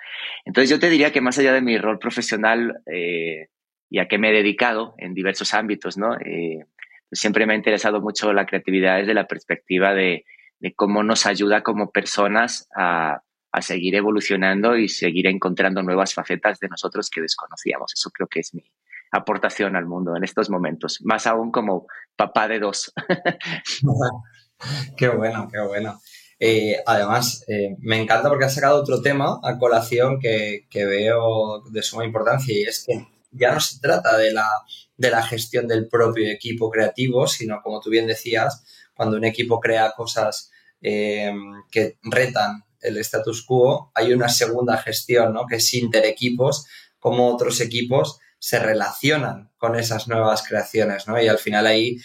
Entonces 0.45 0.71
yo 0.71 0.79
te 0.79 0.91
diría 0.91 1.13
que 1.13 1.21
más 1.21 1.39
allá 1.39 1.53
de 1.53 1.63
mi 1.63 1.79
rol 1.79 1.99
profesional 1.99 2.81
eh, 2.93 3.49
y 3.91 3.99
a 3.99 4.09
qué 4.09 4.19
me 4.19 4.31
he 4.31 4.33
dedicado 4.33 4.95
en 4.99 5.15
diversos 5.15 5.55
ámbitos, 5.55 5.99
¿no? 5.99 6.17
Eh, 6.19 6.65
siempre 7.13 7.47
me 7.47 7.53
ha 7.53 7.57
interesado 7.57 8.01
mucho 8.01 8.33
la 8.33 8.47
creatividad 8.47 8.99
desde 8.99 9.15
la 9.15 9.27
perspectiva 9.27 9.95
de, 9.95 10.25
de 10.59 10.75
cómo 10.75 11.03
nos 11.03 11.27
ayuda 11.27 11.63
como 11.63 11.91
personas 11.91 12.69
a, 12.77 13.23
a 13.53 13.63
seguir 13.63 13.95
evolucionando 13.95 14.77
y 14.77 14.89
seguir 14.89 15.27
encontrando 15.27 15.83
nuevas 15.83 16.15
facetas 16.15 16.59
de 16.59 16.69
nosotros 16.69 17.11
que 17.11 17.21
desconocíamos. 17.21 17.93
Eso 17.95 18.11
creo 18.11 18.27
que 18.27 18.41
es 18.41 18.55
mi 18.55 18.65
aportación 19.13 19.77
al 19.77 19.87
mundo 19.87 20.17
en 20.17 20.25
estos 20.25 20.49
momentos, 20.49 21.01
más 21.05 21.27
aún 21.27 21.53
como 21.53 21.87
papá 22.17 22.49
de 22.49 22.59
dos. 22.59 22.93
qué 24.97 25.09
bueno, 25.09 25.49
qué 25.53 25.61
bueno. 25.61 26.01
Eh, 26.41 26.77
además, 26.87 27.45
eh, 27.47 27.77
me 27.79 28.01
encanta 28.01 28.29
porque 28.29 28.47
has 28.47 28.55
sacado 28.55 28.81
otro 28.81 29.03
tema 29.03 29.39
a 29.45 29.59
colación 29.59 30.19
que, 30.19 30.67
que, 30.71 30.87
veo 30.87 31.63
de 31.71 31.83
suma 31.83 32.05
importancia 32.05 32.53
y 32.53 32.63
es 32.63 32.85
que 32.85 33.07
ya 33.33 33.53
no 33.53 33.61
se 33.61 33.81
trata 33.81 34.17
de 34.17 34.33
la, 34.33 34.49
de 34.97 35.11
la 35.11 35.23
gestión 35.23 35.67
del 35.67 35.89
propio 35.89 36.31
equipo 36.31 36.71
creativo, 36.71 37.27
sino 37.27 37.61
como 37.63 37.81
tú 37.81 37.91
bien 37.91 38.07
decías, 38.07 38.63
cuando 38.95 39.17
un 39.17 39.25
equipo 39.25 39.59
crea 39.59 39.93
cosas 39.97 40.51
eh, 40.81 41.33
que 41.71 41.99
retan 42.03 42.65
el 42.81 42.99
status 42.99 43.45
quo, 43.45 43.91
hay 43.95 44.13
una 44.13 44.29
segunda 44.29 44.77
gestión, 44.77 45.33
¿no? 45.33 45.47
Que 45.47 45.57
es 45.57 45.73
equipos, 45.75 46.67
cómo 46.99 47.33
otros 47.33 47.61
equipos 47.61 48.19
se 48.39 48.59
relacionan 48.59 49.51
con 49.57 49.77
esas 49.77 50.09
nuevas 50.09 50.43
creaciones, 50.47 51.07
¿no? 51.07 51.21
Y 51.23 51.29
al 51.29 51.39
final 51.39 51.67
ahí 51.67 51.99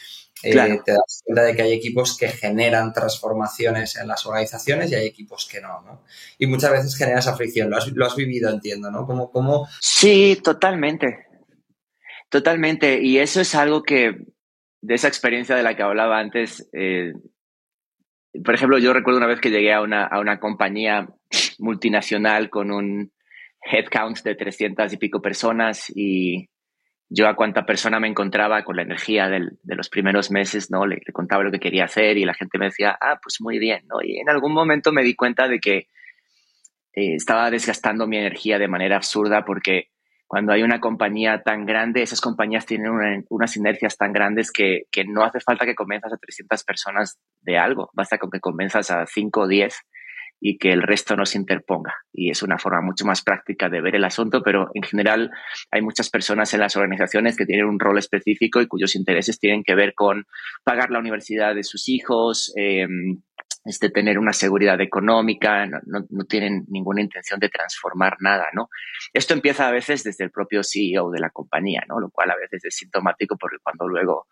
eh, 0.44 0.79
te 0.86 0.91
das 0.91 1.24
cuenta 1.25 1.44
de 1.44 1.56
que 1.56 1.62
hay 1.63 1.74
equipos 1.74 2.17
que 2.17 2.27
generan 2.27 2.94
transformaciones 2.94 3.96
en 3.96 4.08
las 4.08 4.25
organizaciones 4.25 4.91
y 4.91 4.96
hay 4.96 5.08
equipos 5.08 5.48
que 5.51 5.62
no, 5.62 5.82
¿no? 5.82 6.03
Y 6.38 6.48
muchas 6.48 6.72
veces 6.72 6.96
genera 6.96 7.20
esa 7.20 7.36
fricción. 7.36 7.70
Lo 7.70 7.77
has, 7.77 7.88
lo 7.88 8.06
has 8.06 8.15
vivido, 8.15 8.50
entiendo, 8.50 8.91
¿no? 8.91 9.06
Como, 9.06 9.32
como... 9.32 9.67
Sí, 9.79 10.39
totalmente. 10.44 11.27
Totalmente. 12.29 13.01
Y 13.01 13.20
eso 13.20 13.41
es 13.41 13.56
algo 13.56 13.84
que, 13.84 14.15
de 14.82 14.96
esa 14.96 15.08
experiencia 15.08 15.56
de 15.56 15.63
la 15.63 15.75
que 15.75 15.84
hablaba 15.84 16.20
antes, 16.20 16.70
eh, 16.74 17.13
por 18.44 18.53
ejemplo, 18.53 18.77
yo 18.77 18.94
recuerdo 18.94 19.17
una 19.17 19.27
vez 19.27 19.39
que 19.39 19.50
llegué 19.50 19.74
a 19.74 19.82
una, 19.82 20.06
a 20.06 20.20
una 20.20 20.39
compañía 20.39 21.08
multinacional 21.60 22.50
con 22.50 22.72
un 22.72 23.12
headcount 23.62 24.20
de 24.24 24.36
300 24.36 24.94
y 24.94 24.98
pico 24.98 25.22
personas 25.22 25.91
y 25.96 26.50
yo 27.10 27.28
a 27.28 27.36
cuánta 27.36 27.66
persona 27.66 28.00
me 28.00 28.08
encontraba 28.08 28.64
con 28.64 28.76
la 28.76 28.82
energía 28.82 29.30
del, 29.30 29.58
de 29.64 29.76
los 29.76 29.90
primeros 29.90 30.30
meses, 30.30 30.70
¿no? 30.70 30.86
Le, 30.86 31.02
contaba 31.14 31.44
lo 31.44 31.52
que 31.52 31.60
quería 31.60 31.86
hacer 31.86 32.18
y 32.18 32.26
la 32.26 32.34
gente 32.34 32.58
me 32.58 32.66
decía, 32.66 32.98
ah, 33.00 33.20
pues 33.22 33.38
muy 33.40 33.60
bien, 33.60 33.86
¿no? 33.88 34.02
Y 34.04 34.20
en 34.20 34.30
algún 34.30 34.54
momento 34.54 34.92
me 34.92 35.04
di 35.04 35.16
cuenta 35.16 35.48
de 35.48 35.60
que 35.60 35.88
eh, 36.94 37.16
estaba 37.16 37.50
desgastando 37.50 38.08
mi 38.08 38.18
energía 38.18 38.60
de 38.60 38.68
manera 38.68 38.98
absurda 38.98 39.46
porque 39.46 39.90
cuando 40.28 40.52
hay 40.52 40.64
una 40.64 40.82
compañía 40.82 41.42
tan 41.44 41.66
grande, 41.66 42.02
esas 42.02 42.20
compañías 42.20 42.66
tienen 42.66 43.26
unas 43.30 43.56
inercias 43.56 43.96
tan 43.96 44.12
grandes 44.12 44.52
que, 44.52 44.84
que, 44.92 45.06
no 45.06 45.24
hace 45.24 45.40
falta 45.40 45.66
que 45.66 45.76
convenzas 45.76 46.12
a 46.12 46.18
300 46.18 46.66
personas 46.66 47.18
de 47.40 47.58
algo, 47.58 47.90
basta 47.94 48.18
con 48.18 48.30
que 48.30 48.42
convenzas 48.42 48.92
a 48.92 49.06
5 49.06 49.40
o 49.40 49.48
10 49.48 49.86
y 50.39 50.58
que 50.58 50.72
el 50.72 50.84
resto 50.84 51.15
no 51.15 51.25
se 51.25 51.38
interponga. 51.38 51.96
Y 52.13 52.29
es 52.29 52.44
una 52.44 52.58
forma 52.58 52.82
mucho 52.82 53.06
más 53.06 53.22
práctica 53.22 53.70
de 53.70 53.82
ver 53.82 53.96
el 53.96 54.03
asunto, 54.03 54.41
pero 54.44 54.70
en 54.74 54.84
general 54.84 55.32
hay 55.72 55.82
muchas 55.82 56.10
personas 56.10 56.53
en 56.53 56.60
las 56.60 56.75
organizaciones 56.75 57.36
que 57.36 57.46
tienen 57.46 57.65
un 57.65 57.79
rol 57.79 57.98
específico 57.98 58.62
y 58.62 58.67
cuyos 58.67 58.96
intereses 58.96 59.39
tienen 59.39 59.63
que 59.63 59.75
ver 59.75 59.94
con 59.96 60.25
pagar 60.63 60.91
la 60.91 61.00
universidad 61.00 61.56
de 61.56 61.63
sus 61.63 61.89
hijos, 61.89 62.53
eh, 62.56 62.88
este, 63.65 63.89
tener 63.89 64.17
una 64.17 64.32
seguridad 64.34 64.79
económica, 64.79 65.65
no, 65.65 65.79
no, 66.10 66.24
tienen 66.25 66.65
ninguna 66.70 67.01
intención 67.01 67.39
de 67.39 67.50
transformar 67.50 68.15
nada, 68.20 68.48
¿no? 68.53 68.70
Esto 69.13 69.34
empieza 69.34 69.67
a 69.67 69.72
veces 69.72 70.03
desde 70.03 70.24
el 70.24 70.32
propio 70.32 70.62
CEO 70.63 71.12
de 71.12 71.20
la 71.20 71.29
compañía, 71.32 71.84
¿no? 71.88 72.00
Lo 72.00 72.10
cual 72.10 72.32
a 72.32 72.38
veces 72.38 72.63
es 72.63 72.75
sintomático 72.75 73.36
porque 73.38 73.58
cuando 73.62 73.88
luego 73.88 74.27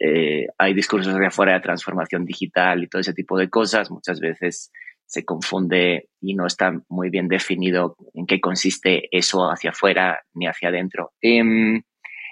eh, 0.00 0.46
hay 0.58 0.74
discursos 0.74 1.16
de 1.16 1.26
afuera 1.26 1.54
de 1.54 1.60
transformación 1.60 2.24
digital 2.24 2.82
y 2.82 2.88
todo 2.88 3.00
ese 3.00 3.14
tipo 3.14 3.38
de 3.38 3.48
cosas, 3.48 3.90
muchas 3.90 4.18
veces 4.18 4.72
se 5.12 5.26
confunde 5.26 6.08
y 6.22 6.34
no 6.34 6.46
está 6.46 6.72
muy 6.88 7.10
bien 7.10 7.28
definido 7.28 7.96
en 8.14 8.24
qué 8.24 8.40
consiste 8.40 9.08
eso 9.10 9.50
hacia 9.50 9.70
afuera 9.70 10.22
ni 10.32 10.46
hacia 10.46 10.70
adentro. 10.70 11.12
Em, 11.20 11.82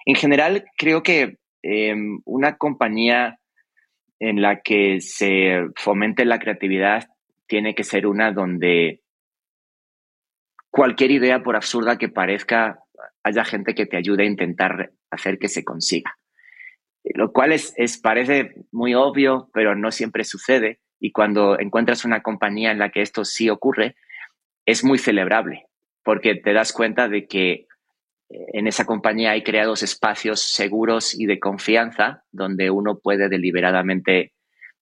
en 0.06 0.14
general, 0.14 0.64
creo 0.78 1.02
que 1.02 1.36
em, 1.62 2.22
una 2.24 2.56
compañía 2.56 3.38
en 4.18 4.40
la 4.40 4.62
que 4.62 5.02
se 5.02 5.66
fomente 5.76 6.24
la 6.24 6.38
creatividad 6.38 7.06
tiene 7.46 7.74
que 7.74 7.84
ser 7.84 8.06
una 8.06 8.32
donde 8.32 9.02
cualquier 10.70 11.10
idea, 11.10 11.42
por 11.42 11.56
absurda 11.56 11.98
que 11.98 12.08
parezca, 12.08 12.78
haya 13.22 13.44
gente 13.44 13.74
que 13.74 13.84
te 13.84 13.98
ayude 13.98 14.22
a 14.22 14.26
intentar 14.26 14.92
hacer 15.10 15.38
que 15.38 15.48
se 15.48 15.64
consiga. 15.64 16.16
Lo 17.04 17.30
cual 17.30 17.52
es, 17.52 17.74
es, 17.76 17.98
parece 17.98 18.54
muy 18.72 18.94
obvio, 18.94 19.50
pero 19.52 19.74
no 19.74 19.90
siempre 19.90 20.24
sucede. 20.24 20.80
Y 21.00 21.12
cuando 21.12 21.58
encuentras 21.58 22.04
una 22.04 22.22
compañía 22.22 22.70
en 22.70 22.78
la 22.78 22.90
que 22.90 23.02
esto 23.02 23.24
sí 23.24 23.48
ocurre, 23.48 23.96
es 24.66 24.84
muy 24.84 24.98
celebrable, 24.98 25.66
porque 26.04 26.34
te 26.36 26.52
das 26.52 26.72
cuenta 26.72 27.08
de 27.08 27.26
que 27.26 27.66
en 28.30 28.66
esa 28.66 28.84
compañía 28.84 29.32
hay 29.32 29.42
creados 29.42 29.82
espacios 29.82 30.40
seguros 30.40 31.18
y 31.18 31.26
de 31.26 31.40
confianza 31.40 32.22
donde 32.30 32.70
uno 32.70 32.98
puede 33.02 33.28
deliberadamente 33.28 34.32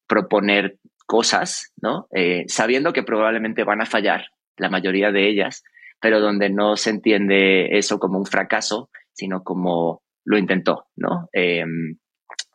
proponer 0.07 0.77
cosas, 1.07 1.73
¿no? 1.81 2.07
Eh, 2.13 2.45
sabiendo 2.49 2.93
que 2.93 3.03
probablemente 3.03 3.65
van 3.65 3.81
a 3.81 3.87
fallar, 3.87 4.27
la 4.59 4.69
mayoría 4.69 5.13
de 5.13 5.29
ellas, 5.29 5.63
pero 6.01 6.21
donde 6.21 6.51
no 6.51 6.77
se 6.77 6.91
entiende 6.91 7.79
eso 7.79 7.99
como 7.99 8.19
un 8.19 8.27
fracaso, 8.27 8.91
sino 9.13 9.43
como 9.43 10.03
lo 10.25 10.37
intentó, 10.37 10.87
¿no? 10.97 11.29
Em, 11.33 11.97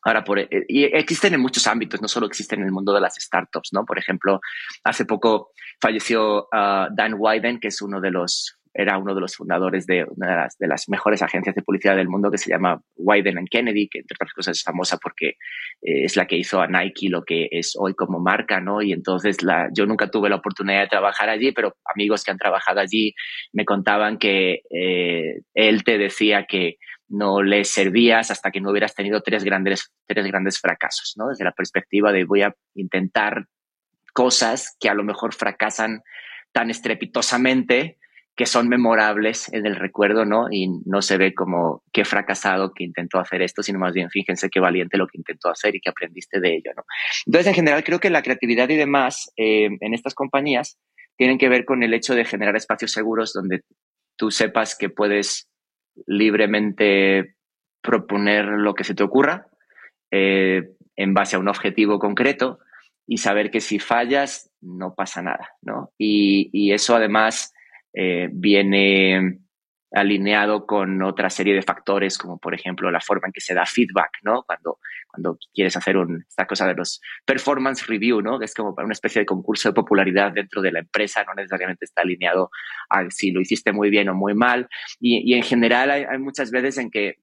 ahora, 0.03 0.23
por, 0.23 0.39
eh, 0.39 0.49
y 0.67 0.83
existen 0.83 1.33
en 1.33 1.41
muchos 1.41 1.67
ámbitos, 1.67 2.01
no 2.01 2.07
solo 2.07 2.27
existen 2.27 2.59
en 2.59 2.65
el 2.65 2.71
mundo 2.71 2.93
de 2.93 3.01
las 3.01 3.15
startups, 3.15 3.69
¿no? 3.73 3.85
Por 3.85 3.97
ejemplo, 3.97 4.39
hace 4.83 5.05
poco 5.05 5.51
falleció 5.81 6.47
ah, 6.53 6.89
Dan 6.91 7.15
Wyden, 7.17 7.59
que 7.59 7.69
es 7.69 7.81
uno 7.81 8.01
de 8.01 8.11
los 8.11 8.57
era 8.73 8.97
uno 8.97 9.13
de 9.13 9.21
los 9.21 9.35
fundadores 9.35 9.85
de 9.85 10.03
una 10.03 10.47
de 10.59 10.67
las, 10.67 10.89
mejores 10.89 11.21
agencias 11.21 11.53
de 11.55 11.61
publicidad 11.61 11.95
del 11.95 12.09
mundo 12.09 12.31
que 12.31 12.37
se 12.37 12.49
llama 12.49 12.81
Wyden 12.95 13.45
Kennedy, 13.45 13.87
que 13.87 13.99
entre 13.99 14.15
otras 14.15 14.33
cosas 14.33 14.57
es 14.57 14.63
famosa 14.63 14.97
porque 14.97 15.29
eh, 15.81 16.05
es 16.05 16.17
la 16.17 16.25
que 16.25 16.37
hizo 16.37 16.59
a 16.59 16.67
Nike 16.67 17.09
lo 17.09 17.23
que 17.23 17.47
es 17.51 17.75
hoy 17.77 17.93
como 17.93 18.19
marca, 18.19 18.59
¿no? 18.59 18.81
Y 18.81 18.91
entonces 18.91 19.37
yo 19.73 19.85
nunca 19.85 20.09
tuve 20.09 20.29
la 20.29 20.37
oportunidad 20.37 20.81
de 20.81 20.87
trabajar 20.87 21.29
allí, 21.29 21.51
pero 21.51 21.75
amigos 21.93 22.23
que 22.23 22.31
han 22.31 22.37
trabajado 22.37 22.79
allí 22.79 23.13
me 23.51 23.65
contaban 23.65 24.17
que 24.17 24.61
eh, 24.71 25.41
él 25.53 25.83
te 25.83 25.97
decía 25.99 26.45
que 26.47 26.77
no 27.13 27.43
le 27.43 27.63
servías 27.63 28.31
hasta 28.31 28.49
que 28.49 28.59
no 28.59 28.71
hubieras 28.71 28.95
tenido 28.95 29.21
tres 29.21 29.43
grandes, 29.43 29.91
tres 30.07 30.25
grandes 30.25 30.59
fracasos, 30.59 31.13
¿no? 31.15 31.29
Desde 31.29 31.45
la 31.45 31.51
perspectiva 31.51 32.11
de 32.11 32.25
voy 32.25 32.41
a 32.41 32.55
intentar 32.73 33.45
cosas 34.13 34.75
que 34.79 34.89
a 34.89 34.95
lo 34.95 35.03
mejor 35.03 35.33
fracasan 35.33 36.01
tan 36.51 36.71
estrepitosamente 36.71 37.97
que 38.35 38.47
son 38.47 38.67
memorables 38.67 39.53
en 39.53 39.67
el 39.67 39.75
recuerdo, 39.75 40.25
¿no? 40.25 40.47
Y 40.49 40.67
no 40.85 41.03
se 41.03 41.17
ve 41.17 41.35
como 41.35 41.83
qué 41.91 42.03
fracasado 42.03 42.73
que 42.73 42.83
intentó 42.83 43.19
hacer 43.19 43.43
esto, 43.43 43.61
sino 43.61 43.77
más 43.77 43.93
bien 43.93 44.09
fíjense 44.09 44.49
qué 44.49 44.59
valiente 44.59 44.97
lo 44.97 45.05
que 45.05 45.19
intentó 45.19 45.49
hacer 45.49 45.75
y 45.75 45.81
que 45.81 45.91
aprendiste 45.91 46.39
de 46.39 46.55
ello, 46.55 46.71
¿no? 46.75 46.83
Entonces, 47.27 47.47
en 47.47 47.53
general, 47.53 47.83
creo 47.83 47.99
que 47.99 48.09
la 48.09 48.23
creatividad 48.23 48.69
y 48.69 48.75
demás 48.75 49.31
eh, 49.37 49.69
en 49.79 49.93
estas 49.93 50.15
compañías 50.15 50.79
tienen 51.15 51.37
que 51.37 51.47
ver 51.47 51.63
con 51.63 51.83
el 51.83 51.93
hecho 51.93 52.15
de 52.15 52.25
generar 52.25 52.55
espacios 52.55 52.91
seguros 52.91 53.33
donde 53.33 53.61
tú 54.15 54.31
sepas 54.31 54.75
que 54.75 54.89
puedes 54.89 55.47
libremente 56.07 57.35
proponer 57.81 58.45
lo 58.45 58.73
que 58.73 58.83
se 58.83 58.95
te 58.95 59.03
ocurra 59.03 59.47
eh, 60.11 60.69
en 60.95 61.13
base 61.13 61.35
a 61.35 61.39
un 61.39 61.49
objetivo 61.49 61.99
concreto 61.99 62.59
y 63.05 63.17
saber 63.17 63.51
que 63.51 63.61
si 63.61 63.79
fallas 63.79 64.49
no 64.61 64.95
pasa 64.95 65.21
nada, 65.21 65.49
¿no? 65.61 65.91
Y, 65.97 66.49
y 66.53 66.71
eso 66.71 66.95
además 66.95 67.53
eh, 67.93 68.29
viene 68.31 69.39
alineado 69.93 70.65
con 70.65 71.01
otra 71.03 71.29
serie 71.29 71.53
de 71.53 71.61
factores, 71.61 72.17
como 72.17 72.39
por 72.39 72.55
ejemplo 72.55 72.89
la 72.89 72.99
forma 72.99 73.27
en 73.27 73.31
que 73.31 73.41
se 73.41 73.53
da 73.53 73.65
feedback, 73.65 74.19
¿no? 74.23 74.43
Cuando, 74.43 74.79
cuando 75.07 75.37
quieres 75.53 75.77
hacer 75.77 75.97
un, 75.97 76.25
esta 76.27 76.47
cosa 76.47 76.67
de 76.67 76.73
los 76.73 76.99
performance 77.25 77.85
review, 77.87 78.21
¿no? 78.21 78.41
Es 78.41 78.55
como 78.55 78.73
una 78.75 78.91
especie 78.91 79.21
de 79.21 79.25
concurso 79.25 79.69
de 79.69 79.73
popularidad 79.73 80.31
dentro 80.33 80.61
de 80.61 80.71
la 80.71 80.79
empresa, 80.79 81.23
no 81.23 81.35
necesariamente 81.35 81.85
está 81.85 82.01
alineado 82.01 82.49
a 82.89 83.07
si 83.09 83.31
lo 83.31 83.39
hiciste 83.39 83.71
muy 83.71 83.91
bien 83.91 84.09
o 84.09 84.15
muy 84.15 84.33
mal. 84.33 84.67
Y, 84.99 85.31
y 85.31 85.35
en 85.35 85.43
general 85.43 85.91
hay, 85.91 86.17
muchas 86.17 86.51
veces 86.51 86.77
en 86.79 86.89
que 86.89 87.17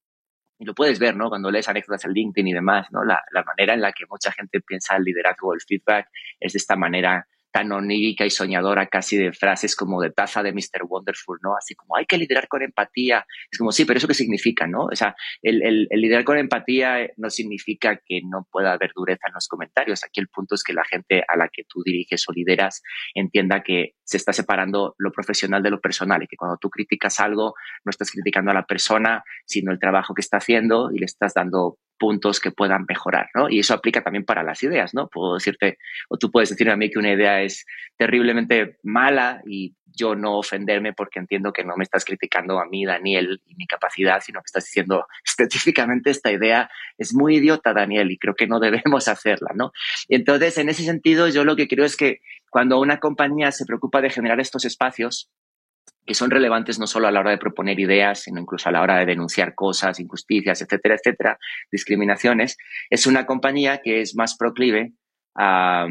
y 0.58 0.66
lo 0.66 0.74
puedes 0.74 0.98
ver, 0.98 1.16
¿no? 1.16 1.30
Cuando 1.30 1.50
lees 1.50 1.68
anécdotas 1.70 2.04
en 2.04 2.12
LinkedIn 2.12 2.46
y 2.46 2.52
demás, 2.52 2.86
¿no? 2.92 3.02
La, 3.02 3.22
la 3.32 3.42
manera 3.44 3.72
en 3.72 3.80
la 3.80 3.92
que 3.92 4.04
mucha 4.10 4.30
gente 4.30 4.60
piensa 4.60 4.94
el 4.96 5.04
liderazgo 5.04 5.54
el 5.54 5.60
feedback 5.66 6.08
es 6.38 6.52
de 6.52 6.58
esta 6.58 6.76
manera 6.76 7.26
tan 7.50 7.72
onírica 7.72 8.24
y 8.24 8.30
soñadora 8.30 8.86
casi 8.86 9.16
de 9.16 9.32
frases 9.32 9.76
como 9.76 10.00
de 10.00 10.10
taza 10.10 10.42
de 10.42 10.52
Mr. 10.52 10.84
Wonderful, 10.88 11.38
¿no? 11.42 11.56
Así 11.56 11.74
como 11.74 11.96
hay 11.96 12.06
que 12.06 12.18
liderar 12.18 12.48
con 12.48 12.62
empatía. 12.62 13.24
Es 13.50 13.58
como, 13.58 13.72
sí, 13.72 13.84
pero 13.84 13.98
¿eso 13.98 14.08
qué 14.08 14.14
significa, 14.14 14.66
no? 14.66 14.86
O 14.86 14.96
sea, 14.96 15.14
el, 15.42 15.62
el, 15.62 15.86
el, 15.90 16.00
liderar 16.00 16.24
con 16.24 16.38
empatía 16.38 17.08
no 17.16 17.30
significa 17.30 18.00
que 18.04 18.20
no 18.24 18.46
pueda 18.50 18.72
haber 18.72 18.92
dureza 18.94 19.28
en 19.28 19.34
los 19.34 19.48
comentarios. 19.48 20.04
Aquí 20.04 20.20
el 20.20 20.28
punto 20.28 20.54
es 20.54 20.62
que 20.62 20.72
la 20.72 20.84
gente 20.84 21.22
a 21.26 21.36
la 21.36 21.48
que 21.48 21.64
tú 21.68 21.82
diriges 21.84 22.28
o 22.28 22.32
lideras 22.32 22.82
entienda 23.14 23.62
que 23.62 23.94
se 24.04 24.16
está 24.16 24.32
separando 24.32 24.94
lo 24.98 25.12
profesional 25.12 25.62
de 25.62 25.70
lo 25.70 25.80
personal 25.80 26.22
y 26.22 26.26
que 26.26 26.36
cuando 26.36 26.56
tú 26.58 26.68
criticas 26.70 27.20
algo 27.20 27.54
no 27.84 27.90
estás 27.90 28.10
criticando 28.10 28.50
a 28.50 28.54
la 28.54 28.64
persona, 28.64 29.22
sino 29.46 29.72
el 29.72 29.78
trabajo 29.78 30.14
que 30.14 30.20
está 30.20 30.38
haciendo 30.38 30.90
y 30.92 30.98
le 30.98 31.06
estás 31.06 31.34
dando 31.34 31.78
puntos 32.00 32.40
que 32.40 32.50
puedan 32.50 32.86
mejorar, 32.88 33.28
¿no? 33.34 33.50
Y 33.50 33.60
eso 33.60 33.74
aplica 33.74 34.02
también 34.02 34.24
para 34.24 34.42
las 34.42 34.62
ideas, 34.62 34.94
¿no? 34.94 35.08
Puedo 35.08 35.34
decirte, 35.34 35.78
o 36.08 36.16
tú 36.16 36.30
puedes 36.32 36.48
decirme 36.48 36.72
a 36.72 36.76
mí 36.76 36.90
que 36.90 36.98
una 36.98 37.12
idea 37.12 37.42
es 37.42 37.66
terriblemente 37.98 38.78
mala 38.82 39.42
y 39.46 39.76
yo 39.94 40.14
no 40.14 40.38
ofenderme 40.38 40.94
porque 40.94 41.18
entiendo 41.18 41.52
que 41.52 41.62
no 41.62 41.76
me 41.76 41.84
estás 41.84 42.06
criticando 42.06 42.58
a 42.58 42.64
mí, 42.64 42.86
Daniel, 42.86 43.42
y 43.46 43.54
mi 43.54 43.66
capacidad, 43.66 44.20
sino 44.20 44.40
que 44.40 44.46
estás 44.46 44.64
diciendo 44.64 45.06
específicamente 45.24 46.10
esta 46.10 46.32
idea 46.32 46.70
es 46.96 47.14
muy 47.14 47.36
idiota, 47.36 47.74
Daniel, 47.74 48.10
y 48.10 48.18
creo 48.18 48.34
que 48.34 48.46
no 48.46 48.60
debemos 48.60 49.06
hacerla, 49.06 49.50
¿no? 49.54 49.72
Entonces, 50.08 50.56
en 50.56 50.70
ese 50.70 50.84
sentido, 50.84 51.28
yo 51.28 51.44
lo 51.44 51.54
que 51.54 51.68
creo 51.68 51.84
es 51.84 51.96
que 51.96 52.22
cuando 52.48 52.80
una 52.80 52.98
compañía 52.98 53.52
se 53.52 53.66
preocupa 53.66 54.00
de 54.00 54.10
generar 54.10 54.40
estos 54.40 54.64
espacios, 54.64 55.30
que 56.10 56.14
son 56.14 56.32
relevantes 56.32 56.80
no 56.80 56.88
solo 56.88 57.06
a 57.06 57.12
la 57.12 57.20
hora 57.20 57.30
de 57.30 57.38
proponer 57.38 57.78
ideas, 57.78 58.22
sino 58.22 58.40
incluso 58.40 58.68
a 58.68 58.72
la 58.72 58.82
hora 58.82 58.98
de 58.98 59.06
denunciar 59.06 59.54
cosas, 59.54 60.00
injusticias, 60.00 60.60
etcétera, 60.60 60.96
etcétera, 60.96 61.38
discriminaciones, 61.70 62.58
es 62.90 63.06
una 63.06 63.26
compañía 63.26 63.78
que 63.80 64.00
es 64.00 64.16
más 64.16 64.36
proclive 64.36 64.92
a, 65.36 65.86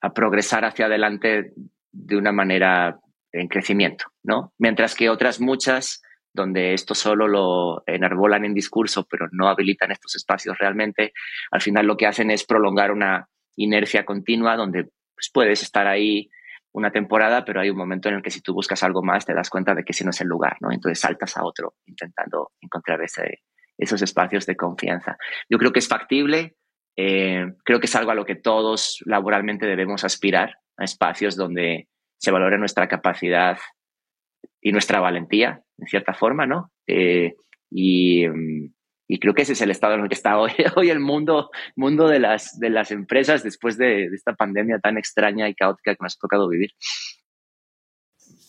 a 0.00 0.12
progresar 0.12 0.64
hacia 0.64 0.86
adelante 0.86 1.52
de 1.92 2.16
una 2.16 2.32
manera 2.32 2.98
en 3.30 3.46
crecimiento, 3.46 4.06
¿no? 4.24 4.54
Mientras 4.58 4.96
que 4.96 5.08
otras 5.08 5.40
muchas, 5.40 6.02
donde 6.32 6.74
esto 6.74 6.96
solo 6.96 7.28
lo 7.28 7.84
enarbolan 7.86 8.44
en 8.44 8.54
discurso, 8.54 9.06
pero 9.08 9.28
no 9.30 9.46
habilitan 9.46 9.92
estos 9.92 10.16
espacios 10.16 10.58
realmente, 10.58 11.12
al 11.52 11.60
final 11.60 11.86
lo 11.86 11.96
que 11.96 12.08
hacen 12.08 12.32
es 12.32 12.42
prolongar 12.42 12.90
una 12.90 13.28
inercia 13.54 14.04
continua 14.04 14.56
donde 14.56 14.88
pues, 15.14 15.30
puedes 15.32 15.62
estar 15.62 15.86
ahí 15.86 16.28
una 16.72 16.90
temporada, 16.90 17.44
pero 17.44 17.60
hay 17.60 17.70
un 17.70 17.76
momento 17.76 18.08
en 18.08 18.16
el 18.16 18.22
que 18.22 18.30
si 18.30 18.40
tú 18.40 18.54
buscas 18.54 18.82
algo 18.82 19.02
más 19.02 19.26
te 19.26 19.34
das 19.34 19.50
cuenta 19.50 19.74
de 19.74 19.84
que 19.84 19.92
ese 19.92 20.04
no 20.04 20.10
es 20.10 20.20
el 20.20 20.28
lugar, 20.28 20.56
¿no? 20.60 20.72
Entonces 20.72 21.00
saltas 21.00 21.36
a 21.36 21.44
otro 21.44 21.74
intentando 21.86 22.52
encontrar 22.60 23.02
ese, 23.02 23.40
esos 23.78 24.00
espacios 24.02 24.46
de 24.46 24.56
confianza. 24.56 25.16
Yo 25.50 25.58
creo 25.58 25.72
que 25.72 25.80
es 25.80 25.88
factible, 25.88 26.56
eh, 26.96 27.44
creo 27.64 27.80
que 27.80 27.86
es 27.86 27.96
algo 27.96 28.10
a 28.10 28.14
lo 28.14 28.24
que 28.24 28.36
todos 28.36 29.02
laboralmente 29.06 29.66
debemos 29.66 30.04
aspirar, 30.04 30.56
a 30.78 30.84
espacios 30.84 31.36
donde 31.36 31.88
se 32.18 32.30
valore 32.30 32.58
nuestra 32.58 32.88
capacidad 32.88 33.58
y 34.60 34.72
nuestra 34.72 35.00
valentía, 35.00 35.60
en 35.78 35.86
cierta 35.86 36.14
forma, 36.14 36.46
¿no? 36.46 36.70
Eh, 36.86 37.34
y, 37.70 38.26
mm, 38.28 38.72
y 39.12 39.18
creo 39.18 39.34
que 39.34 39.42
ese 39.42 39.52
es 39.52 39.60
el 39.60 39.70
estado 39.70 39.92
en 39.92 40.00
el 40.00 40.08
que 40.08 40.14
está 40.14 40.38
hoy, 40.38 40.52
hoy 40.76 40.88
el 40.88 40.98
mundo, 40.98 41.50
mundo 41.76 42.08
de, 42.08 42.18
las, 42.18 42.58
de 42.58 42.70
las 42.70 42.90
empresas 42.90 43.42
después 43.42 43.76
de, 43.76 44.08
de 44.08 44.16
esta 44.16 44.32
pandemia 44.32 44.78
tan 44.78 44.96
extraña 44.96 45.50
y 45.50 45.54
caótica 45.54 45.94
que 45.94 45.98
nos 46.00 46.14
ha 46.14 46.18
tocado 46.18 46.48
vivir. 46.48 46.70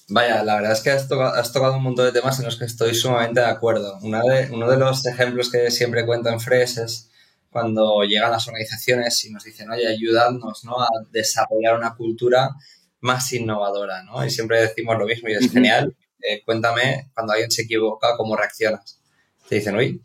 Vaya, 0.07 0.41
la 0.41 0.55
verdad 0.55 0.71
es 0.71 0.79
que 0.79 0.91
has 0.91 1.09
tocado, 1.09 1.33
has 1.33 1.51
tocado, 1.51 1.75
un 1.75 1.83
montón 1.83 2.05
de 2.05 2.13
temas 2.13 2.39
en 2.39 2.45
los 2.45 2.57
que 2.57 2.63
estoy 2.63 2.95
sumamente 2.95 3.41
de 3.41 3.47
acuerdo. 3.47 3.99
Una 4.03 4.21
de, 4.21 4.51
uno 4.51 4.71
de 4.71 4.77
los 4.77 5.05
ejemplos 5.05 5.51
que 5.51 5.69
siempre 5.69 6.05
cuento 6.05 6.29
en 6.29 6.39
Fresh 6.39 6.77
es 6.77 7.11
cuando 7.49 8.01
llegan 8.03 8.31
las 8.31 8.47
organizaciones 8.47 9.25
y 9.25 9.31
nos 9.31 9.43
dicen, 9.43 9.69
oye, 9.69 9.85
ayudadnos 9.85 10.63
¿no? 10.63 10.79
a 10.81 10.87
desarrollar 11.11 11.75
una 11.75 11.93
cultura 11.93 12.51
más 13.01 13.33
innovadora, 13.33 14.01
¿no? 14.03 14.25
Y 14.25 14.29
siempre 14.29 14.61
decimos 14.61 14.97
lo 14.97 15.05
mismo 15.05 15.27
y 15.27 15.33
es 15.33 15.51
genial. 15.51 15.93
Eh, 16.21 16.41
cuéntame, 16.45 17.11
cuando 17.13 17.33
alguien 17.33 17.51
se 17.51 17.63
equivoca, 17.63 18.15
¿cómo 18.15 18.37
reaccionas? 18.37 19.01
Te 19.49 19.55
dicen, 19.55 19.75
oye, 19.75 19.99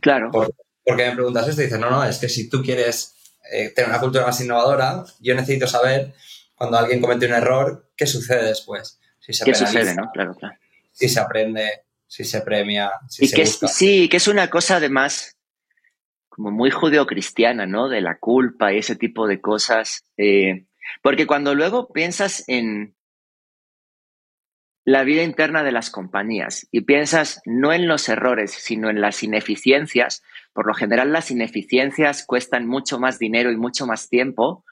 Claro. 0.00 0.30
porque 0.32 1.06
me 1.06 1.12
preguntas 1.12 1.48
esto 1.48 1.62
y 1.62 1.64
dices, 1.64 1.80
no, 1.80 1.90
no, 1.90 2.04
es 2.04 2.18
que 2.18 2.28
si 2.28 2.48
tú 2.48 2.62
quieres 2.62 3.14
eh, 3.50 3.70
tener 3.70 3.90
una 3.90 4.00
cultura 4.00 4.26
más 4.26 4.40
innovadora, 4.40 5.04
yo 5.20 5.34
necesito 5.34 5.66
saber 5.66 6.14
cuando 6.54 6.78
alguien 6.78 7.00
comete 7.00 7.26
un 7.26 7.32
error, 7.32 7.90
qué 7.96 8.06
sucede 8.06 8.44
después. 8.44 9.00
Si 9.18 9.32
se 9.32 9.44
¿Qué 9.44 9.54
sucede, 9.54 9.94
no? 9.94 10.10
Claro, 10.12 10.34
claro. 10.34 10.56
Si 10.92 11.08
se 11.08 11.20
aprende, 11.20 11.84
si 12.06 12.24
se 12.24 12.42
premia, 12.42 12.90
si 13.08 13.24
y 13.24 13.28
se 13.28 13.36
que 13.36 13.42
busca. 13.42 13.66
Es, 13.66 13.74
sí, 13.74 14.08
que 14.08 14.18
es 14.18 14.28
una 14.28 14.50
cosa 14.50 14.76
además 14.76 15.38
como 16.28 16.50
muy 16.50 16.70
judeocristiana, 16.70 17.66
¿no? 17.66 17.88
De 17.88 18.00
la 18.00 18.18
culpa 18.18 18.72
y 18.72 18.78
ese 18.78 18.96
tipo 18.96 19.26
de 19.26 19.40
cosas. 19.40 20.04
Eh, 20.16 20.66
porque 21.02 21.26
cuando 21.26 21.54
luego 21.54 21.92
piensas 21.92 22.44
en, 22.46 22.94
la 24.84 25.04
vida 25.04 25.22
interna 25.22 25.62
de 25.62 25.72
las 25.72 25.90
compañías 25.90 26.66
y 26.70 26.82
piensas 26.82 27.40
no 27.44 27.72
en 27.72 27.86
los 27.86 28.08
errores, 28.08 28.52
sino 28.52 28.90
en 28.90 29.00
las 29.00 29.22
ineficiencias, 29.22 30.22
por 30.52 30.66
lo 30.66 30.74
general 30.74 31.12
las 31.12 31.30
ineficiencias 31.30 32.24
cuestan 32.26 32.66
mucho 32.66 32.98
más 32.98 33.18
dinero 33.18 33.52
y 33.52 33.56
mucho 33.56 33.86
más 33.86 34.08
tiempo 34.08 34.64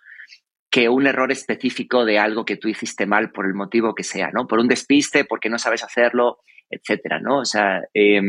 que 0.71 0.89
un 0.89 1.07
error 1.07 1.33
específico 1.33 2.05
de 2.05 2.19
algo 2.19 2.45
que 2.45 2.57
tú 2.57 2.69
hiciste 2.69 3.07
mal 3.07 3.31
por 3.31 3.47
el 3.47 3.55
motivo 3.55 3.95
que 3.95 4.05
sea, 4.05 4.31
¿no? 4.33 4.47
Por 4.47 4.59
un 4.59 4.69
despiste, 4.69 5.25
porque 5.25 5.49
no 5.49 5.59
sabes 5.59 5.83
hacerlo, 5.83 6.39
etcétera, 6.69 7.21
¿no? 7.21 7.39
O 7.39 7.45
sea, 7.45 7.83
eh, 7.95 8.21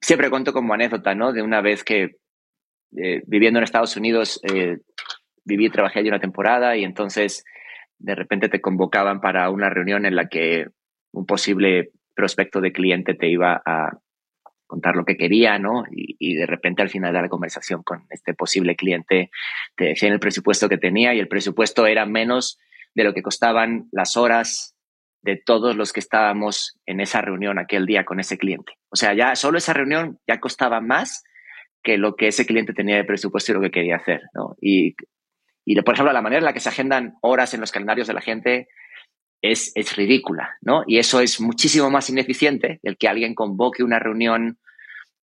siempre 0.00 0.30
cuento 0.30 0.52
como 0.52 0.74
anécdota, 0.74 1.14
¿no? 1.14 1.32
De 1.32 1.42
una 1.42 1.60
vez 1.60 1.84
que 1.84 2.16
eh, 2.96 3.22
viviendo 3.26 3.58
en 3.58 3.64
Estados 3.64 3.96
Unidos 3.96 4.40
eh, 4.42 4.78
viví 5.44 5.66
y 5.66 5.70
trabajé 5.70 6.00
allí 6.00 6.08
una 6.08 6.20
temporada 6.20 6.76
y 6.76 6.84
entonces 6.84 7.44
de 7.98 8.14
repente 8.14 8.48
te 8.48 8.60
convocaban 8.60 9.20
para 9.20 9.50
una 9.50 9.70
reunión 9.70 10.06
en 10.06 10.16
la 10.16 10.28
que 10.28 10.66
un 11.12 11.26
posible 11.26 11.90
prospecto 12.14 12.60
de 12.60 12.72
cliente 12.72 13.14
te 13.14 13.28
iba 13.28 13.62
a 13.64 13.98
contar 14.66 14.96
lo 14.96 15.04
que 15.04 15.16
quería, 15.16 15.58
¿no? 15.58 15.84
Y, 15.90 16.34
de 16.34 16.46
repente 16.46 16.82
al 16.82 16.90
final 16.90 17.12
de 17.12 17.22
la 17.22 17.28
conversación 17.28 17.82
con 17.82 18.04
este 18.10 18.34
posible 18.34 18.74
cliente 18.74 19.30
te 19.76 19.84
decían 19.86 20.12
el 20.12 20.18
presupuesto 20.18 20.68
que 20.68 20.78
tenía 20.78 21.14
y 21.14 21.20
el 21.20 21.28
presupuesto 21.28 21.86
era 21.86 22.04
menos 22.04 22.58
de 22.94 23.04
lo 23.04 23.14
que 23.14 23.22
costaban 23.22 23.88
las 23.92 24.16
horas 24.16 24.74
de 25.22 25.36
todos 25.36 25.76
los 25.76 25.92
que 25.92 26.00
estábamos 26.00 26.78
en 26.86 27.00
esa 27.00 27.20
reunión 27.20 27.58
aquel 27.58 27.86
día 27.86 28.04
con 28.04 28.20
ese 28.20 28.38
cliente. 28.38 28.72
O 28.90 28.96
sea, 28.96 29.14
ya 29.14 29.36
solo 29.36 29.58
esa 29.58 29.72
reunión 29.72 30.18
ya 30.26 30.40
costaba 30.40 30.80
más 30.80 31.24
que 31.82 31.98
lo 31.98 32.16
que 32.16 32.28
ese 32.28 32.46
cliente 32.46 32.72
tenía 32.72 32.96
de 32.96 33.04
presupuesto 33.04 33.52
y 33.52 33.54
lo 33.54 33.60
que 33.60 33.70
quería 33.70 33.96
hacer, 33.96 34.22
¿no? 34.34 34.56
Y 34.60 34.96
y, 35.66 35.78
por 35.82 35.94
ejemplo, 35.94 36.12
la 36.12 36.22
manera 36.22 36.38
en 36.38 36.44
la 36.44 36.52
que 36.52 36.60
se 36.60 36.68
agendan 36.68 37.16
horas 37.20 37.52
en 37.52 37.60
los 37.60 37.72
calendarios 37.72 38.06
de 38.06 38.14
la 38.14 38.20
gente 38.20 38.68
es, 39.42 39.72
es 39.74 39.96
ridícula, 39.96 40.56
¿no? 40.62 40.84
Y 40.86 40.98
eso 40.98 41.20
es 41.20 41.40
muchísimo 41.40 41.90
más 41.90 42.08
ineficiente 42.08 42.78
el 42.84 42.96
que 42.96 43.08
alguien 43.08 43.34
convoque 43.34 43.82
una 43.82 43.98
reunión 43.98 44.58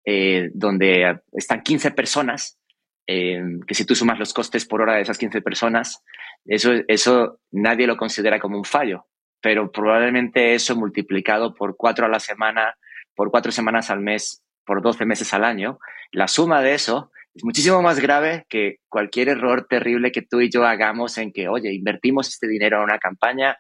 eh, 0.05 0.51
donde 0.53 1.21
están 1.31 1.61
15 1.61 1.91
personas, 1.91 2.59
eh, 3.07 3.41
que 3.65 3.73
si 3.73 3.85
tú 3.85 3.95
sumas 3.95 4.19
los 4.19 4.33
costes 4.33 4.65
por 4.65 4.81
hora 4.81 4.95
de 4.95 5.01
esas 5.01 5.17
15 5.17 5.41
personas, 5.41 6.03
eso, 6.45 6.73
eso 6.89 7.39
nadie 7.51 7.87
lo 7.87 7.95
considera 7.95 8.39
como 8.39 8.57
un 8.57 8.65
fallo, 8.65 9.05
pero 9.41 9.71
probablemente 9.71 10.55
eso 10.55 10.75
multiplicado 10.75 11.55
por 11.55 11.77
cuatro 11.77 12.05
a 12.05 12.09
la 12.09 12.19
semana, 12.19 12.75
por 13.15 13.31
cuatro 13.31 13.53
semanas 13.53 13.89
al 13.89 14.01
mes, 14.01 14.43
por 14.65 14.81
12 14.81 15.05
meses 15.05 15.33
al 15.33 15.45
año, 15.45 15.79
la 16.11 16.27
suma 16.27 16.61
de 16.61 16.73
eso 16.73 17.11
es 17.33 17.43
muchísimo 17.43 17.81
más 17.81 17.99
grave 17.99 18.45
que 18.47 18.77
cualquier 18.89 19.29
error 19.29 19.65
terrible 19.67 20.11
que 20.11 20.21
tú 20.21 20.41
y 20.41 20.51
yo 20.51 20.65
hagamos 20.65 21.17
en 21.17 21.33
que, 21.33 21.47
oye, 21.47 21.73
invertimos 21.73 22.27
este 22.27 22.47
dinero 22.47 22.77
en 22.77 22.83
una 22.83 22.99
campaña 22.99 23.57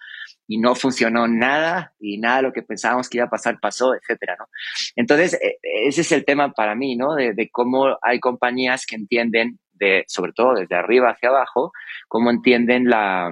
y 0.47 0.59
no 0.59 0.75
funcionó 0.75 1.27
nada 1.27 1.93
y 1.99 2.19
nada 2.19 2.37
de 2.37 2.43
lo 2.43 2.53
que 2.53 2.61
pensábamos 2.61 3.09
que 3.09 3.17
iba 3.17 3.25
a 3.25 3.31
pasar 3.31 3.59
pasó, 3.59 3.95
etcétera, 3.95 4.35
¿no? 4.37 4.45
Entonces, 4.95 5.33
e, 5.41 5.57
ese 5.87 6.01
es 6.01 6.11
el 6.11 6.25
tema 6.25 6.51
para 6.51 6.75
mí, 6.75 6.95
¿no? 6.95 7.15
De, 7.15 7.33
de, 7.33 7.49
cómo 7.49 7.97
hay 8.03 8.19
compañías 8.19 8.85
que 8.85 8.95
entienden, 8.95 9.59
de, 9.71 10.03
sobre 10.07 10.33
todo 10.33 10.53
desde 10.53 10.75
arriba 10.75 11.09
hacia 11.09 11.29
abajo, 11.29 11.71
cómo 12.07 12.29
entienden 12.29 12.89
la 12.89 13.31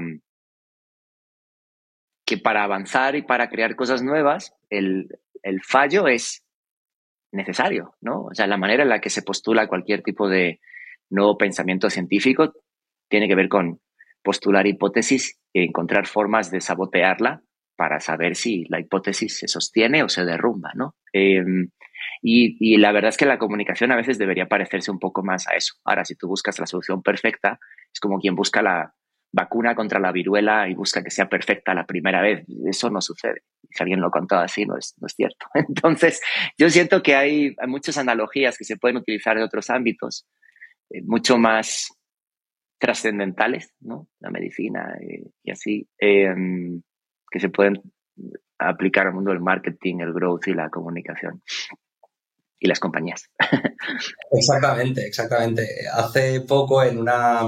que 2.25 2.38
para 2.38 2.63
avanzar 2.63 3.15
y 3.15 3.21
para 3.21 3.49
crear 3.49 3.75
cosas 3.75 4.01
nuevas, 4.01 4.56
el, 4.69 5.08
el 5.43 5.62
fallo 5.62 6.08
es 6.08 6.43
necesario, 7.32 7.96
¿no? 8.02 8.26
O 8.26 8.34
sea, 8.34 8.48
la 8.48 8.58
manera 8.58 8.84
en 8.84 8.89
la 8.89 9.02
que 9.02 9.10
se 9.10 9.24
postula 9.24 9.67
cualquier 9.67 10.02
tipo 10.04 10.28
de 10.28 10.60
nuevo 11.10 11.38
pensamiento 11.38 11.89
científico 11.89 12.54
tiene 13.10 13.28
que 13.28 13.36
ver 13.36 13.50
con 13.50 13.80
postular 14.24 14.67
hipótesis 14.67 15.39
y 15.54 15.63
encontrar 15.63 16.08
formas 16.08 16.52
de 16.52 16.62
sabotearla 16.62 17.41
para 17.76 18.00
saber 18.00 18.36
si 18.36 18.65
la 18.70 18.80
hipótesis 18.80 19.39
se 19.39 19.48
sostiene 19.48 20.04
o 20.04 20.10
se 20.10 20.24
derrumba, 20.24 20.72
¿no? 20.76 20.96
Eh, 21.13 21.44
y, 22.22 22.58
y, 22.60 22.78
la 22.78 22.91
verdad 22.91 23.10
es 23.10 23.17
que 23.17 23.26
la 23.26 23.39
comunicación 23.39 23.91
a 23.91 23.96
veces 23.96 24.17
debería 24.17 24.48
parecerse 24.48 24.91
un 24.91 25.00
poco 25.00 25.24
más 25.24 25.48
a 25.48 25.56
eso. 25.56 25.76
Ahora, 25.84 26.06
si 26.06 26.15
tú 26.15 26.28
buscas 26.28 26.60
la 26.60 26.67
solución 26.67 27.02
perfecta, 27.02 27.60
es 27.91 28.00
como 28.00 28.20
quien 28.20 28.36
busca 28.36 28.62
la 28.62 28.94
vacuna 29.34 29.76
contra 29.76 30.00
la 30.00 30.12
viruela 30.12 30.67
y 30.67 30.74
busca 30.74 31.04
que 31.04 31.12
sea 31.12 31.30
perfecta 31.30 31.74
la 31.74 31.86
primera 31.86 32.22
vez. 32.22 32.46
Eso 32.65 32.89
no 32.89 33.02
sucede. 33.02 33.44
si 33.70 33.84
alguien 33.84 34.02
lo 34.02 34.12
contó 34.12 34.36
así, 34.38 34.65
no 34.65 34.78
es, 34.78 34.96
no 35.00 35.08
es 35.08 35.13
cierto. 35.13 35.46
Entonces, 35.54 36.22
yo 36.58 36.70
siento 36.70 37.02
que 37.02 37.15
hay, 37.15 37.56
hay 37.58 37.67
muchas 37.67 37.98
analogías 37.98 38.58
que 38.58 38.65
se 38.65 38.78
pueden 38.78 38.98
utilizar 38.98 39.38
en 39.38 39.44
otros 39.44 39.70
ámbitos, 39.70 40.28
eh, 40.89 41.02
mucho 41.04 41.38
más 41.38 41.89
trascendentales, 42.80 43.74
¿no? 43.80 44.08
La 44.20 44.32
medicina 44.32 44.96
eh, 45.02 45.24
y 45.44 45.52
así, 45.52 45.88
em, 46.00 46.82
que 47.30 47.39
se 47.39 47.50
pueden 47.50 47.82
aplicar 48.58 49.08
al 49.08 49.13
mundo 49.13 49.32
del 49.32 49.39
marketing, 49.39 50.00
el 50.00 50.13
growth 50.13 50.48
y 50.48 50.54
la 50.54 50.70
comunicación 50.70 51.41
y 52.62 52.67
las 52.67 52.80
compañías. 52.80 53.30
Exactamente, 54.32 55.06
exactamente. 55.06 55.67
Hace 55.91 56.41
poco 56.41 56.84
en 56.84 57.00
una, 57.00 57.41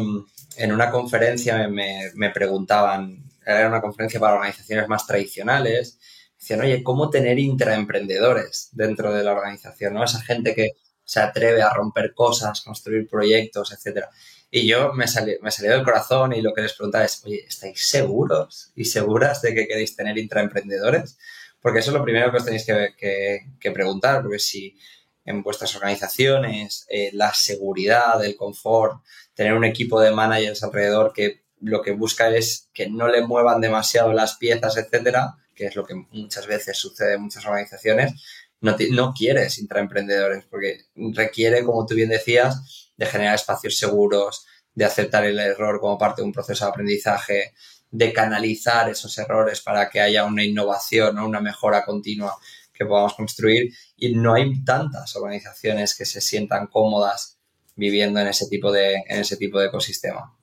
en 0.58 0.72
una 0.74 0.90
conferencia 0.90 1.68
me, 1.70 2.12
me 2.16 2.32
preguntaban, 2.32 3.24
era 3.46 3.68
una 3.68 3.80
conferencia 3.80 4.20
para 4.20 4.34
organizaciones 4.34 4.88
más 4.90 5.06
tradicionales, 5.08 6.00
decían, 6.38 6.62
oye, 6.62 6.84
¿cómo 6.84 7.10
tener 7.10 7.40
intraemprendedores 7.40 8.70
dentro 8.74 9.14
de 9.14 9.24
la 9.24 9.34
organización? 9.34 9.94
¿no? 9.94 10.04
Esa 10.04 10.22
gente 10.22 10.56
que 10.56 10.72
se 11.06 11.20
atreve 11.20 11.62
a 11.62 11.74
romper 11.74 12.14
cosas, 12.14 12.62
construir 12.62 13.08
proyectos, 13.08 13.72
etcétera. 13.72 14.10
Y 14.50 14.68
yo 14.68 14.94
me 14.94 15.08
salió, 15.08 15.36
me 15.42 15.52
salió 15.52 15.72
del 15.72 15.84
corazón 15.84 16.34
y 16.34 16.42
lo 16.42 16.54
que 16.54 16.62
les 16.64 16.74
preguntaba 16.74 17.06
es, 17.06 17.24
oye, 17.26 17.46
¿estáis 17.48 17.86
seguros 17.86 18.72
y 18.76 18.86
seguras 18.86 19.42
de 19.42 19.54
que 19.54 19.68
queréis 19.68 19.96
tener 19.96 20.18
intraemprendedores? 20.18 21.18
Porque 21.64 21.80
eso 21.80 21.92
es 21.92 21.98
lo 21.98 22.04
primero 22.04 22.30
que 22.30 22.38
os 22.38 22.46
tenéis 22.46 22.66
que, 22.66 23.72
preguntar, 23.74 24.22
porque 24.22 24.38
si 24.38 24.78
en 25.26 25.44
vuestras 25.44 25.76
organizaciones 25.76 26.86
eh, 26.90 27.10
la 27.14 27.34
seguridad, 27.34 28.24
el 28.24 28.36
confort, 28.36 29.02
tener 29.34 29.54
un 29.54 29.66
equipo 29.66 30.00
de 30.00 30.12
managers 30.12 30.64
alrededor 30.64 31.14
que 31.14 31.44
lo 31.62 31.82
que 31.82 31.92
busca 31.92 32.30
es 32.30 32.70
que 32.74 32.90
no 32.90 33.08
le 33.08 33.26
muevan 33.26 33.62
demasiado 33.62 34.12
las 34.12 34.36
piezas, 34.36 34.76
etcétera, 34.76 35.38
que 35.56 35.68
es 35.68 35.76
lo 35.76 35.86
que 35.86 35.96
muchas 35.96 36.46
veces 36.46 36.78
sucede 36.78 37.14
en 37.14 37.22
muchas 37.22 37.46
organizaciones, 37.46 38.14
no, 38.60 38.76
no 38.92 39.14
quieres 39.14 39.60
intraemprendedores 39.60 40.46
porque 40.46 40.86
requiere, 40.96 41.64
como 41.64 41.86
tú 41.86 41.96
bien 41.96 42.10
decías, 42.10 42.92
de 42.98 43.06
generar 43.06 43.36
espacios 43.36 43.78
seguros, 43.78 44.46
de 44.74 44.86
aceptar 44.86 45.26
el 45.26 45.40
error 45.40 45.80
como 45.80 45.98
parte 45.98 46.22
de 46.22 46.26
un 46.26 46.34
proceso 46.34 46.66
de 46.66 46.72
aprendizaje, 46.72 47.54
de 47.92 48.12
canalizar 48.12 48.90
esos 48.90 49.18
errores 49.18 49.62
para 49.62 49.90
que 49.90 50.02
haya 50.02 50.26
una 50.26 50.44
innovación 50.44 51.18
o 51.18 51.28
una 51.28 51.42
mejora 51.42 51.86
continua 51.86 52.36
que 52.84 52.90
podamos 52.90 53.16
construir. 53.16 53.74
Y 53.96 54.16
no 54.16 54.34
hay 54.34 54.64
tantas 54.64 55.16
organizaciones 55.16 55.96
que 55.98 56.06
se 56.06 56.22
sientan 56.22 56.68
cómodas 56.68 57.40
viviendo 57.76 58.20
en 58.20 58.28
ese 58.28 58.48
tipo 58.48 58.72
de, 58.72 58.96
en 59.08 59.20
ese 59.20 59.38
tipo 59.38 59.60
de 59.60 59.68
ecosistema. 59.68 60.38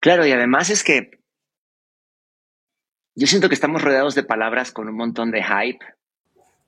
Claro, 0.00 0.26
y 0.26 0.32
además 0.32 0.70
es 0.70 0.84
que 0.84 1.10
yo 3.14 3.26
siento 3.26 3.48
que 3.48 3.54
estamos 3.54 3.82
rodeados 3.82 4.14
de 4.14 4.22
palabras 4.22 4.70
con 4.70 4.88
un 4.88 4.96
montón 4.96 5.32
de 5.32 5.42
hype 5.42 5.84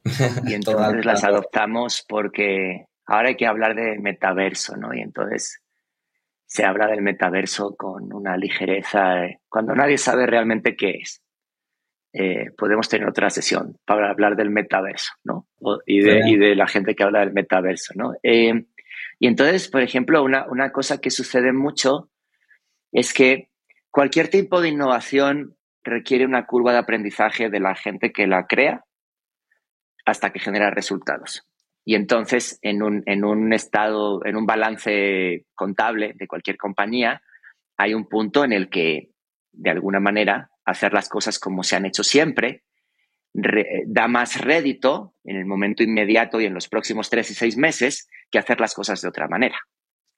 y 0.49 0.55
entonces 0.55 1.05
las 1.05 1.23
adoptamos 1.23 2.05
porque 2.09 2.87
ahora 3.07 3.29
hay 3.29 3.37
que 3.37 3.47
hablar 3.47 3.77
de 3.77 3.99
metaverso, 4.01 4.77
¿no? 4.77 4.93
Y 4.95 5.01
entonces 5.01 5.63
se 6.47 6.65
habla 6.65 6.89
del 6.89 7.03
metaverso 7.03 7.77
con 7.77 8.13
una 8.13 8.37
ligereza 8.37 9.29
cuando 9.49 9.75
nadie 9.77 9.99
sabe 9.99 10.27
realmente 10.27 10.75
qué 10.75 10.99
es. 11.03 11.23
Eh, 12.13 12.51
podemos 12.59 12.89
tener 12.89 13.09
otra 13.09 13.31
sesión 13.31 13.79
para 13.87 14.11
hablar 14.11 14.35
del 14.35 14.51
metaverso, 14.51 15.13
¿no? 15.23 15.47
y, 15.87 16.01
de, 16.01 16.57
la 16.57 16.67
gente 16.67 16.97
que 16.97 17.05
habla 17.05 17.21
del 17.21 17.33
metaverso, 17.33 17.95
¿no? 17.95 18.15
Eh, 18.25 18.65
y 19.21 19.27
entonces, 19.29 19.69
por 19.69 19.81
ejemplo, 19.83 20.25
una, 20.25 20.47
una 20.51 20.73
cosa 20.73 21.01
que 21.01 21.11
sucede 21.11 21.53
mucho 21.53 22.11
es 22.91 23.15
que 23.15 23.51
cualquier 23.93 24.29
tipo 24.29 24.61
de 24.61 24.71
innovación 24.71 25.57
requiere 25.85 26.25
una 26.25 26.47
curva 26.47 26.73
de 26.73 26.79
aprendizaje 26.79 27.49
de 27.49 27.61
la 27.61 27.77
gente 27.77 28.13
que 28.13 28.27
la 28.27 28.47
crea 28.47 28.85
hasta 30.05 30.31
que 30.31 30.41
genera 30.41 30.71
resultados. 30.71 31.47
Y 31.85 31.95
entonces, 31.95 32.59
en 32.63 32.83
un, 32.83 33.03
en 33.07 33.25
un 33.25 33.53
estado, 33.53 34.25
en 34.25 34.37
un 34.37 34.47
balance 34.47 35.47
contable 35.55 36.15
de 36.15 36.27
cualquier 36.27 36.57
compañía, 36.57 37.23
hay 37.77 37.95
un 37.95 38.09
punto 38.09 38.45
en 38.45 38.53
el 38.53 38.69
que, 38.69 39.11
de 39.53 39.71
alguna 39.71 40.01
manera, 40.01 40.51
hacer 40.71 40.93
las 40.93 41.09
cosas 41.09 41.39
como 41.39 41.63
se 41.63 41.77
han 41.77 41.87
hecho 41.87 42.03
siempre 42.03 42.65
da 43.33 44.09
más 44.09 44.41
rédito 44.41 45.15
en 45.25 45.37
el 45.37 45.47
momento 45.47 45.83
inmediato 45.83 46.41
y 46.41 46.47
en 46.47 46.55
los 46.55 46.69
próximos 46.69 47.11
tres 47.11 47.31
y 47.31 47.35
seis 47.35 47.57
meses 47.57 48.09
que 48.31 48.39
hacer 48.39 48.61
las 48.61 48.75
cosas 48.75 49.01
de 49.01 49.09
otra 49.09 49.29
manera. 49.29 49.57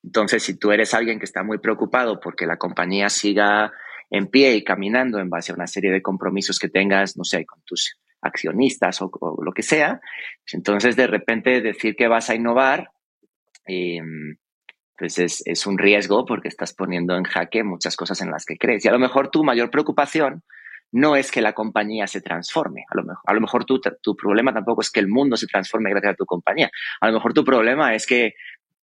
Entonces, 0.03 0.43
si 0.43 0.59
tú 0.59 0.73
eres 0.73 0.95
alguien 0.95 1.19
que 1.19 1.27
está 1.27 1.43
muy 1.43 1.59
preocupado 1.59 2.21
porque 2.21 2.47
la 2.47 2.57
compañía 2.57 3.09
siga 3.09 3.73
en 4.11 4.27
pie 4.27 4.57
y 4.57 4.65
caminando 4.65 5.19
en 5.19 5.31
base 5.31 5.53
a 5.53 5.55
una 5.55 5.67
serie 5.67 5.93
de 5.93 6.03
compromisos 6.03 6.59
que 6.59 6.69
tengas, 6.69 7.17
no 7.17 7.25
sé, 7.25 7.47
con 7.47 7.63
tus 7.65 7.99
accionistas 8.21 9.01
o, 9.03 9.11
lo 9.43 9.53
que 9.53 9.63
sea, 9.63 10.01
pues 10.45 10.55
entonces 10.55 10.97
de 10.97 11.07
repente 11.07 11.61
decir 11.61 11.97
que 11.97 12.09
vas 12.09 12.31
a 12.31 12.35
innovar, 12.35 12.91
em, 13.67 14.37
pues 14.97 15.19
es, 15.19 15.43
es, 15.47 15.67
un 15.67 15.79
riesgo 15.79 16.25
porque 16.25 16.49
estás 16.49 16.75
poniendo 16.75 17.17
en 17.17 17.25
jaque 17.25 17.65
muchas 17.65 17.97
cosas 17.97 18.21
en 18.21 18.31
las 18.31 18.45
que 18.45 18.57
crees. 18.57 18.85
Y 18.85 18.89
a 18.89 18.93
lo 18.93 18.99
mejor 18.99 19.31
tu 19.31 19.43
mayor 19.43 19.71
preocupación 19.71 20.43
no 20.93 21.17
es 21.17 21.31
que 21.31 21.41
la 21.41 21.55
compañía 21.55 22.07
se 22.07 22.21
transforme. 22.21 22.85
A 22.91 22.97
lo 22.97 23.03
mejor, 23.03 23.23
a 23.27 23.33
lo 23.33 23.41
mejor 23.41 23.65
tu, 23.65 23.81
tu 23.81 24.15
problema 24.15 24.53
tampoco 24.53 24.83
es 24.83 24.91
que 24.91 25.01
el 25.01 25.09
mundo 25.09 25.37
se 25.37 25.47
transforme 25.47 25.91
gracias 25.91 26.13
a 26.13 26.17
tu 26.17 26.27
compañía. 26.27 26.71
A 27.01 27.09
lo 27.09 27.15
mejor 27.15 27.33
tu 27.33 27.45
problema 27.45 27.95
es 27.95 28.07
que 28.07 28.35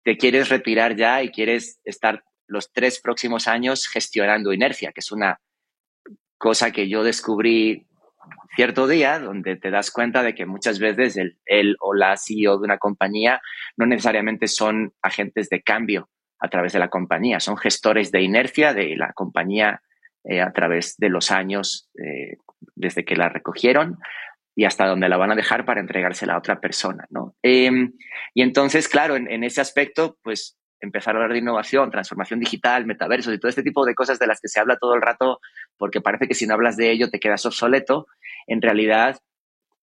te 0.04 0.18
quieres 0.18 0.48
retirar 0.50 0.96
ya 0.96 1.22
y 1.22 1.32
quieres 1.32 1.80
estar 1.84 2.24
los 2.48 2.72
tres 2.72 3.02
próximos 3.02 3.48
años 3.48 3.88
gestionando 3.88 4.54
inercia, 4.54 4.94
que 4.94 5.02
es 5.02 5.12
una 5.12 5.42
cosa 6.38 6.72
que 6.72 6.88
yo 6.88 7.04
descubrí 7.04 7.86
cierto 8.56 8.88
día 8.88 9.20
donde 9.20 9.56
te 9.56 9.70
das 9.70 9.92
cuenta 9.92 10.24
de 10.24 10.34
que 10.34 10.46
muchas 10.46 10.80
veces 10.80 11.18
el, 11.46 11.76
o 11.80 11.94
la 11.94 12.18
CEO 12.18 12.58
de 12.58 12.66
una 12.66 12.78
compañía 12.78 13.42
no 13.76 13.86
necesariamente 13.86 14.48
son 14.48 14.94
agentes 15.02 15.50
de 15.50 15.62
cambio 15.62 16.10
a 16.40 16.50
través 16.50 16.74
de 16.74 16.80
la 16.80 16.90
compañía, 16.90 17.40
son 17.40 17.58
gestores 17.58 18.12
de 18.12 18.22
inercia 18.22 18.74
de 18.74 18.96
la 18.96 19.14
compañía 19.14 19.82
eh, 20.24 20.42
a 20.42 20.52
través 20.52 20.98
de 20.98 21.10
los 21.10 21.32
años 21.32 21.90
eh, 22.04 22.38
desde 22.76 23.06
que 23.06 23.16
la 23.16 23.30
recogieron 23.30 23.98
y 24.56 24.66
hasta 24.66 24.88
donde 24.88 25.08
la 25.08 25.18
van 25.18 25.32
a 25.32 25.36
dejar 25.36 25.66
para 25.66 25.80
entregársela 25.80 26.34
a 26.34 26.40
otra 26.40 26.60
persona, 26.60 27.06
¿no? 27.12 27.36
Em, 27.44 27.94
y 28.34 28.42
entonces, 28.42 28.88
claro, 28.88 29.16
en, 29.16 29.44
ese 29.44 29.62
aspecto, 29.62 30.18
pues 30.24 30.58
empezar 30.80 31.16
a 31.16 31.18
hablar 31.18 31.34
de 31.34 31.40
innovación, 31.40 31.92
transformación 31.92 32.40
digital, 32.40 32.86
metaversos 32.86 33.34
y 33.34 33.40
todo 33.40 33.50
este 33.50 33.64
tipo 33.64 33.86
de 33.86 33.96
cosas 33.96 34.20
de 34.20 34.28
las 34.28 34.40
que 34.40 34.48
se 34.48 34.60
habla 34.60 34.78
todo 34.78 34.96
el 34.96 35.02
rato, 35.02 35.40
porque 35.78 36.02
parece 36.02 36.28
que 36.28 36.34
si 36.34 36.46
no 36.46 36.54
hablas 36.54 36.78
de 36.78 36.92
ello 36.92 37.10
te 37.10 37.20
quedas 37.20 37.46
obsoleto, 37.46 38.08
en 38.46 38.62
realidad, 38.62 39.20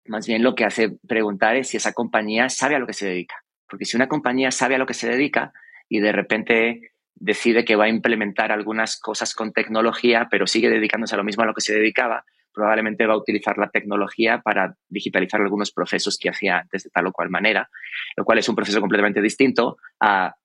más 0.06 0.26
bien 0.26 0.42
lo 0.42 0.54
que 0.54 0.64
hace 0.64 0.96
preguntar 1.06 1.56
es 1.56 1.68
si 1.68 1.76
esa 1.76 1.92
compañía 1.92 2.48
sabe 2.48 2.76
a 2.76 2.78
lo 2.78 2.86
que 2.86 2.92
se 2.92 3.06
dedica. 3.06 3.36
Porque 3.68 3.84
si 3.84 3.96
una 3.96 4.08
compañía 4.08 4.50
sabe 4.50 4.74
a 4.76 4.78
lo 4.78 4.86
que 4.86 4.94
se 4.94 5.08
dedica 5.08 5.52
y 5.88 6.00
de 6.00 6.12
repente 6.12 6.92
decide 7.14 7.64
que 7.64 7.76
va 7.76 7.84
a 7.84 7.88
implementar 7.88 8.52
algunas 8.52 8.98
cosas 8.98 9.34
con 9.34 9.52
tecnología, 9.52 10.28
pero 10.30 10.46
sigue 10.46 10.70
dedicándose 10.70 11.14
a 11.14 11.18
lo 11.18 11.24
mismo 11.24 11.42
a 11.42 11.46
lo 11.46 11.54
que 11.54 11.60
se 11.60 11.74
dedicaba, 11.74 12.24
probablemente 12.54 13.06
va 13.06 13.14
a 13.14 13.18
utilizar 13.18 13.58
la 13.58 13.70
tecnología 13.70 14.40
para 14.40 14.76
digitalizar 14.88 15.40
algunos 15.40 15.72
procesos 15.72 16.16
que 16.18 16.30
hacía 16.30 16.58
antes 16.58 16.84
de 16.84 16.90
tal 16.90 17.08
o 17.08 17.12
cual 17.12 17.30
manera, 17.30 17.68
lo 18.16 18.24
cual 18.24 18.38
es 18.38 18.48
un 18.48 18.54
proceso 18.54 18.80
completamente 18.80 19.20
distinto 19.20 19.76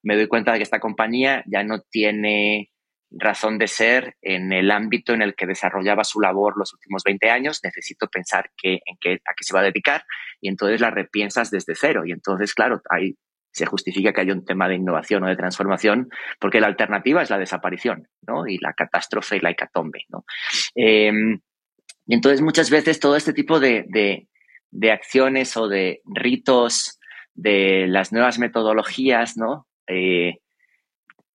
me 0.03 0.15
doy 0.15 0.27
cuenta 0.27 0.51
de 0.51 0.59
que 0.59 0.63
esta 0.63 0.79
compañía 0.79 1.43
ya 1.45 1.63
no 1.63 1.81
tiene 1.89 2.69
razón 3.11 3.57
de 3.57 3.67
ser 3.67 4.15
en 4.21 4.53
el 4.53 4.69
ámbito 4.69 5.13
en 5.13 5.21
el 5.21 5.35
que 5.35 5.47
desarrollaba 5.47 6.03
su 6.03 6.21
labor 6.21 6.57
los 6.57 6.73
últimos 6.73 7.03
20 7.03 7.29
años, 7.29 7.59
necesito 7.63 8.07
pensar 8.07 8.51
en 8.61 8.79
qué, 8.99 9.13
a 9.25 9.33
qué 9.35 9.43
se 9.43 9.53
va 9.53 9.61
a 9.61 9.63
dedicar 9.63 10.03
y 10.39 10.47
entonces 10.47 10.79
la 10.79 10.91
repiensas 10.91 11.49
desde 11.49 11.73
cero. 11.75 12.03
Y 12.05 12.11
entonces, 12.11 12.53
claro, 12.53 12.81
ahí 12.89 13.15
se 13.51 13.65
justifica 13.65 14.13
que 14.13 14.21
haya 14.21 14.33
un 14.33 14.45
tema 14.45 14.67
de 14.67 14.75
innovación 14.75 15.23
o 15.23 15.27
de 15.27 15.35
transformación, 15.35 16.09
porque 16.39 16.61
la 16.61 16.67
alternativa 16.67 17.23
es 17.23 17.31
la 17.31 17.39
desaparición, 17.39 18.07
¿no? 18.27 18.45
Y 18.45 18.59
la 18.59 18.73
catástrofe 18.73 19.37
y 19.37 19.39
la 19.39 19.49
hecatombe, 19.49 20.05
¿no? 20.09 20.23
Em, 20.75 21.39
y 22.09 22.15
entonces 22.15 22.41
muchas 22.41 22.71
veces 22.71 22.99
todo 22.99 23.15
este 23.15 23.33
tipo 23.33 23.59
de, 23.59 23.85
de, 24.71 24.91
acciones 24.91 25.55
o 25.55 25.67
de 25.67 26.01
ritos 26.05 26.99
de 27.35 27.85
las 27.87 28.11
nuevas 28.11 28.39
metodologías, 28.39 29.37
¿no? 29.37 29.67
Eh, 29.85 30.39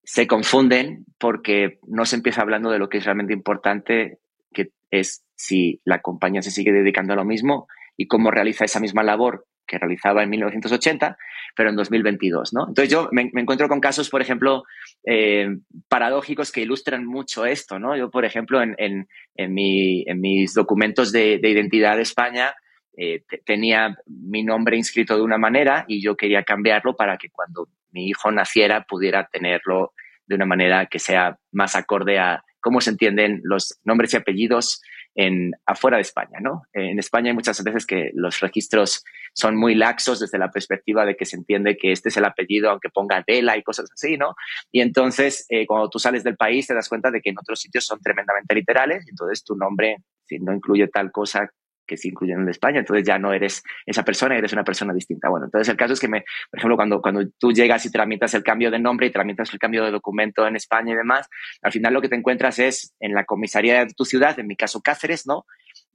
se 0.02 0.26
confunden 0.26 1.04
porque 1.16 1.78
no 1.86 2.04
se 2.06 2.16
empieza 2.16 2.42
hablando 2.42 2.72
de 2.72 2.80
lo 2.80 2.88
que 2.88 2.98
es 2.98 3.04
realmente 3.04 3.32
importante, 3.32 4.18
que 4.52 4.72
es 4.90 5.24
si 5.36 5.80
la 5.84 6.02
compañía 6.02 6.42
se 6.42 6.50
sigue 6.50 6.72
dedicando 6.72 7.12
a 7.12 7.16
lo 7.16 7.24
mismo 7.24 7.68
y 7.96 8.08
cómo 8.08 8.32
realiza 8.32 8.64
esa 8.64 8.80
misma 8.80 9.04
labor 9.04 9.46
que 9.66 9.78
realizaba 9.78 10.22
en 10.22 10.30
1980, 10.30 11.16
pero 11.56 11.70
en 11.70 11.76
2022, 11.76 12.52
¿no? 12.52 12.68
Entonces 12.68 12.90
yo 12.90 13.08
me, 13.12 13.30
encuentro 13.34 13.68
con 13.68 13.80
casos, 13.80 14.10
por 14.10 14.22
ejemplo, 14.22 14.64
eh, 15.04 15.48
paradójicos 15.88 16.52
que 16.52 16.62
ilustran 16.62 17.06
mucho 17.06 17.46
esto, 17.46 17.78
¿no? 17.78 17.96
Yo, 17.96 18.10
por 18.10 18.24
ejemplo, 18.24 18.62
en, 18.62 18.74
en, 18.78 19.08
en, 19.36 19.54
mi, 19.54 20.04
en 20.06 20.20
mis 20.20 20.54
documentos 20.54 21.12
de, 21.12 21.38
de 21.38 21.50
identidad 21.50 21.96
de 21.96 22.02
España, 22.02 22.54
eh, 22.96 23.24
tenía 23.44 23.96
mi 24.06 24.44
nombre 24.44 24.76
inscrito 24.76 25.16
de 25.16 25.22
una 25.22 25.38
manera 25.38 25.84
y 25.88 26.00
yo 26.00 26.16
quería 26.16 26.44
cambiarlo 26.44 26.94
para 26.94 27.16
que 27.16 27.28
cuando 27.28 27.68
mi 27.90 28.06
hijo 28.06 28.30
naciera 28.30 28.84
pudiera 28.88 29.28
tenerlo 29.32 29.92
de 30.26 30.36
una 30.36 30.46
manera 30.46 30.86
que 30.86 31.00
sea 31.00 31.38
más 31.50 31.74
acorde 31.74 32.18
a 32.18 32.44
cómo 32.60 32.80
se 32.80 32.90
entienden 32.90 33.40
los 33.42 33.80
nombres 33.84 34.14
y 34.14 34.16
apellidos 34.16 34.80
en 35.14 35.52
afuera 35.66 35.96
de 35.96 36.02
España, 36.02 36.38
¿no? 36.40 36.62
En 36.72 36.98
España 36.98 37.30
hay 37.30 37.34
muchas 37.34 37.62
veces 37.62 37.86
que 37.86 38.10
los 38.14 38.40
registros 38.40 39.04
son 39.32 39.56
muy 39.56 39.74
laxos 39.74 40.20
desde 40.20 40.38
la 40.38 40.50
perspectiva 40.50 41.04
de 41.04 41.16
que 41.16 41.24
se 41.24 41.36
entiende 41.36 41.76
que 41.76 41.92
este 41.92 42.08
es 42.08 42.16
el 42.16 42.24
apellido, 42.24 42.70
aunque 42.70 42.88
ponga 42.88 43.24
Dela 43.26 43.56
y 43.56 43.62
cosas 43.62 43.90
así, 43.92 44.16
¿no? 44.16 44.34
Y 44.72 44.80
entonces, 44.80 45.46
eh, 45.48 45.66
cuando 45.66 45.90
tú 45.90 45.98
sales 45.98 46.24
del 46.24 46.36
país, 46.36 46.66
te 46.66 46.74
das 46.74 46.88
cuenta 46.88 47.10
de 47.10 47.20
que 47.20 47.30
en 47.30 47.38
otros 47.38 47.60
sitios 47.60 47.84
son 47.84 48.00
tremendamente 48.00 48.54
literales, 48.54 49.04
entonces 49.08 49.44
tu 49.44 49.56
nombre, 49.56 49.98
si 50.24 50.38
no 50.38 50.52
incluye 50.52 50.88
tal 50.88 51.10
cosa 51.10 51.50
que 51.86 51.96
se 51.96 52.08
incluyen 52.08 52.40
en 52.40 52.48
España, 52.48 52.80
entonces 52.80 53.06
ya 53.06 53.18
no 53.18 53.32
eres 53.32 53.62
esa 53.86 54.04
persona, 54.04 54.36
eres 54.36 54.52
una 54.52 54.64
persona 54.64 54.92
distinta. 54.92 55.28
Bueno, 55.28 55.46
entonces 55.46 55.68
el 55.68 55.76
caso 55.76 55.92
es 55.92 56.00
que, 56.00 56.08
me, 56.08 56.24
por 56.50 56.58
ejemplo, 56.58 56.76
cuando, 56.76 57.00
cuando 57.00 57.22
tú 57.38 57.52
llegas 57.52 57.84
y 57.86 57.90
tramitas 57.90 58.34
el 58.34 58.42
cambio 58.42 58.70
de 58.70 58.78
nombre 58.78 59.06
y 59.06 59.10
tramitas 59.10 59.52
el 59.52 59.58
cambio 59.58 59.84
de 59.84 59.90
documento 59.90 60.46
en 60.46 60.56
España 60.56 60.92
y 60.92 60.96
demás, 60.96 61.28
al 61.62 61.72
final 61.72 61.94
lo 61.94 62.00
que 62.00 62.08
te 62.08 62.16
encuentras 62.16 62.58
es 62.58 62.94
en 63.00 63.14
la 63.14 63.24
comisaría 63.24 63.84
de 63.84 63.92
tu 63.94 64.04
ciudad, 64.04 64.38
en 64.38 64.46
mi 64.46 64.56
caso 64.56 64.80
Cáceres, 64.80 65.26
¿no? 65.26 65.46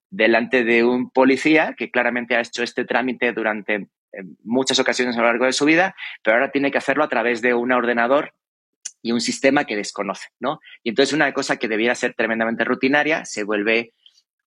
Delante 0.10 0.64
de 0.64 0.84
un 0.84 1.10
policía 1.12 1.76
que 1.78 1.92
claramente 1.92 2.36
ha 2.36 2.42
hecho 2.42 2.64
este 2.64 2.86
trámite 2.86 3.32
durante 3.34 3.88
muchas 4.44 4.80
ocasiones 4.80 5.16
a 5.16 5.22
lo 5.22 5.28
largo 5.28 5.46
de 5.46 5.54
su 5.54 5.66
vida, 5.66 5.96
pero 6.24 6.36
ahora 6.36 6.52
tiene 6.52 6.72
que 6.72 6.78
hacerlo 6.78 7.04
a 7.04 7.10
través 7.10 7.42
de 7.42 7.54
un 7.54 7.72
ordenador 7.72 8.34
y 9.02 9.12
un 9.12 9.22
sistema 9.22 9.66
que 9.66 9.76
desconoce, 9.76 10.30
¿no? 10.40 10.60
Y 10.84 10.90
entonces 10.90 11.14
una 11.14 11.32
cosa 11.34 11.58
que 11.58 11.68
debiera 11.68 11.96
ser 11.96 12.14
tremendamente 12.16 12.64
rutinaria 12.64 13.26
se 13.26 13.44
vuelve 13.44 13.94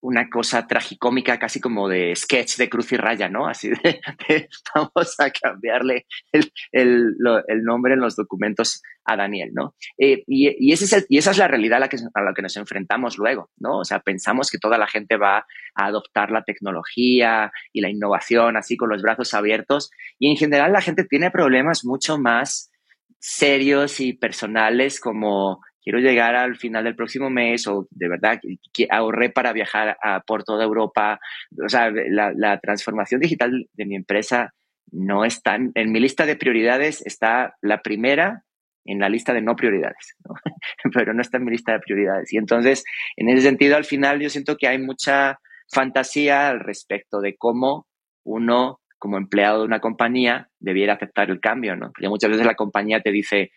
una 0.03 0.29
cosa 0.29 0.67
tragicómica, 0.67 1.39
casi 1.39 1.61
como 1.61 1.87
de 1.87 2.13
sketch 2.15 2.57
de 2.57 2.69
cruz 2.69 2.91
y 2.91 2.97
raya, 2.97 3.29
¿no? 3.29 3.47
Así 3.47 3.69
de, 3.69 4.01
vamos 4.75 5.15
a 5.17 5.31
cambiarle 5.31 6.05
el, 6.33 6.51
el, 6.73 7.63
nombre 7.63 7.93
en 7.93 8.01
los 8.01 8.17
documentos 8.17 8.81
a 9.05 9.15
Daniel, 9.15 9.51
¿no? 9.53 9.75
Eh, 9.97 10.23
y, 10.27 10.73
es 10.73 11.05
y 11.07 11.17
esa 11.17 11.31
es 11.31 11.37
la 11.37 11.47
realidad 11.47 11.77
a 11.77 11.79
la, 11.81 11.87
que, 11.87 11.97
a 12.13 12.21
la 12.21 12.33
que 12.33 12.41
nos 12.41 12.57
enfrentamos 12.57 13.17
luego, 13.17 13.49
¿no? 13.57 13.79
O 13.79 13.85
sea, 13.85 14.01
pensamos 14.01 14.51
que 14.51 14.57
toda 14.57 14.77
la 14.77 14.87
gente 14.87 15.15
va 15.15 15.45
a 15.75 15.85
adoptar 15.85 16.31
la 16.31 16.43
tecnología 16.43 17.51
y 17.71 17.79
la 17.79 17.89
innovación 17.89 18.57
así 18.57 18.75
con 18.75 18.89
los 18.89 19.01
brazos 19.01 19.33
abiertos 19.33 19.89
y 20.19 20.29
en 20.29 20.35
general 20.35 20.73
la 20.73 20.81
gente 20.81 21.05
tiene 21.05 21.31
problemas 21.31 21.85
mucho 21.85 22.17
más 22.17 22.71
serios 23.19 24.01
y 24.01 24.11
personales 24.11 24.99
como 24.99 25.61
quiero 25.83 25.99
llegar 25.99 26.35
al 26.35 26.55
final 26.55 26.85
del 26.85 26.95
próximo 26.95 27.29
mes 27.29 27.67
o 27.67 27.87
de 27.91 28.07
verdad 28.07 28.39
que 28.71 28.87
ahorré 28.89 29.29
para 29.29 29.53
viajar 29.53 29.97
a, 30.01 30.21
por 30.21 30.43
toda 30.43 30.63
Europa. 30.63 31.19
O 31.63 31.69
sea, 31.69 31.91
la, 31.91 32.59
transformación 32.59 33.19
digital 33.19 33.67
de 33.73 33.85
mi 33.85 33.95
empresa 33.95 34.53
no 34.91 35.25
está 35.25 35.55
en 35.55 35.91
mi 35.91 35.99
lista 35.99 36.25
de 36.25 36.35
prioridades, 36.35 37.05
está 37.05 37.55
la 37.61 37.81
primera 37.81 38.43
en 38.85 38.99
la 38.99 39.09
lista 39.09 39.33
de 39.33 39.41
no 39.41 39.55
prioridades, 39.55 40.15
pero 40.93 41.13
no 41.13 41.21
está 41.21 41.37
en 41.37 41.45
mi 41.45 41.51
lista 41.51 41.73
de 41.73 41.79
prioridades. 41.79 42.31
Y 42.33 42.37
entonces, 42.37 42.83
en 43.15 43.29
ese 43.29 43.41
sentido, 43.41 43.75
al 43.75 43.85
final 43.85 44.19
yo 44.19 44.29
siento 44.29 44.57
que 44.57 44.67
hay 44.67 44.77
mucha 44.77 45.39
fantasía 45.71 46.49
al 46.49 46.59
respecto 46.59 47.21
de 47.21 47.35
cómo 47.35 47.87
uno, 48.25 48.81
como 48.99 49.17
empleado 49.17 49.59
de 49.59 49.65
una 49.65 49.79
compañía, 49.79 50.49
debiera 50.59 50.93
aceptar 50.93 51.29
el 51.29 51.39
cambio, 51.39 51.75
¿no? 51.75 51.87
Porque 51.87 52.09
muchas 52.09 52.29
veces 52.29 52.45
la 52.45 52.55
compañía 52.55 53.01
te 53.01 53.11
dice, 53.11 53.51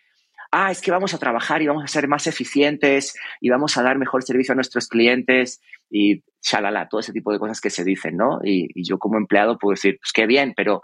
ah, 0.51 0.71
es 0.71 0.81
que 0.81 0.91
vamos 0.91 1.13
a 1.13 1.17
trabajar 1.17 1.61
y 1.61 1.67
vamos 1.67 1.83
a 1.83 1.87
ser 1.87 2.07
más 2.07 2.27
eficientes 2.27 3.15
y 3.41 3.49
vamos 3.49 3.77
a 3.77 3.83
dar 3.83 3.97
mejor 3.97 4.23
servicio 4.23 4.53
a 4.53 4.55
nuestros 4.55 4.87
clientes 4.87 5.61
y 5.89 6.23
shalala, 6.41 6.87
todo 6.87 6.99
ese 6.99 7.13
tipo 7.13 7.31
de 7.31 7.39
cosas 7.39 7.61
que 7.61 7.69
se 7.69 7.83
dicen, 7.83 8.17
¿no? 8.17 8.39
Y, 8.43 8.67
yo 8.83 8.97
como 8.99 9.17
empleado 9.17 9.57
puedo 9.57 9.73
decir, 9.73 9.97
pues 10.01 10.11
qué 10.13 10.25
bien, 10.25 10.53
pero 10.55 10.81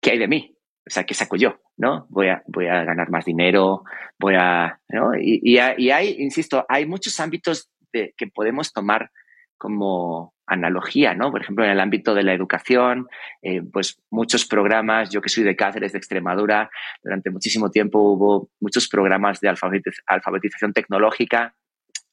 ¿qué 0.00 0.12
hay 0.12 0.18
de 0.18 0.28
mí? 0.28 0.56
O 0.86 0.90
sea, 0.90 1.04
¿qué 1.04 1.14
saco 1.14 1.36
yo? 1.36 1.56
¿No? 1.76 2.06
Voy 2.08 2.28
a, 2.28 2.42
voy 2.46 2.66
a 2.66 2.84
ganar 2.84 3.10
más 3.10 3.24
dinero, 3.24 3.84
voy 4.18 4.34
a, 4.36 4.80
¿no? 4.88 5.14
Y, 5.14 5.40
y, 5.42 5.58
hay, 5.58 6.16
insisto, 6.18 6.64
hay 6.68 6.86
muchos 6.86 7.20
ámbitos 7.20 7.70
de, 7.92 8.14
que 8.16 8.26
podemos 8.26 8.72
tomar 8.72 9.10
como 9.58 10.34
analogía, 10.46 11.14
¿no? 11.14 11.30
Por 11.30 11.42
ejemplo, 11.42 11.64
en 11.64 11.70
el 11.70 11.80
ámbito 11.80 12.14
de 12.14 12.22
la 12.22 12.32
educación, 12.32 13.08
eh, 13.42 13.60
pues 13.70 14.00
muchos 14.10 14.46
programas, 14.46 15.10
yo 15.10 15.20
que 15.20 15.28
soy 15.28 15.44
de 15.44 15.56
Cáceres, 15.56 15.92
de 15.92 15.98
Extremadura, 15.98 16.70
durante 17.02 17.30
muchísimo 17.30 17.70
tiempo 17.70 17.98
hubo 17.98 18.50
muchos 18.60 18.88
programas 18.88 19.40
de 19.40 19.48
alfabetización 19.48 20.72
tecnológica, 20.72 21.54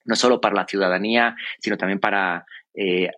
no 0.03 0.15
solo 0.15 0.41
para 0.41 0.55
la 0.55 0.67
ciudadanía, 0.67 1.35
sino 1.59 1.77
también 1.77 1.99
para 1.99 2.45
eh, 2.75 3.09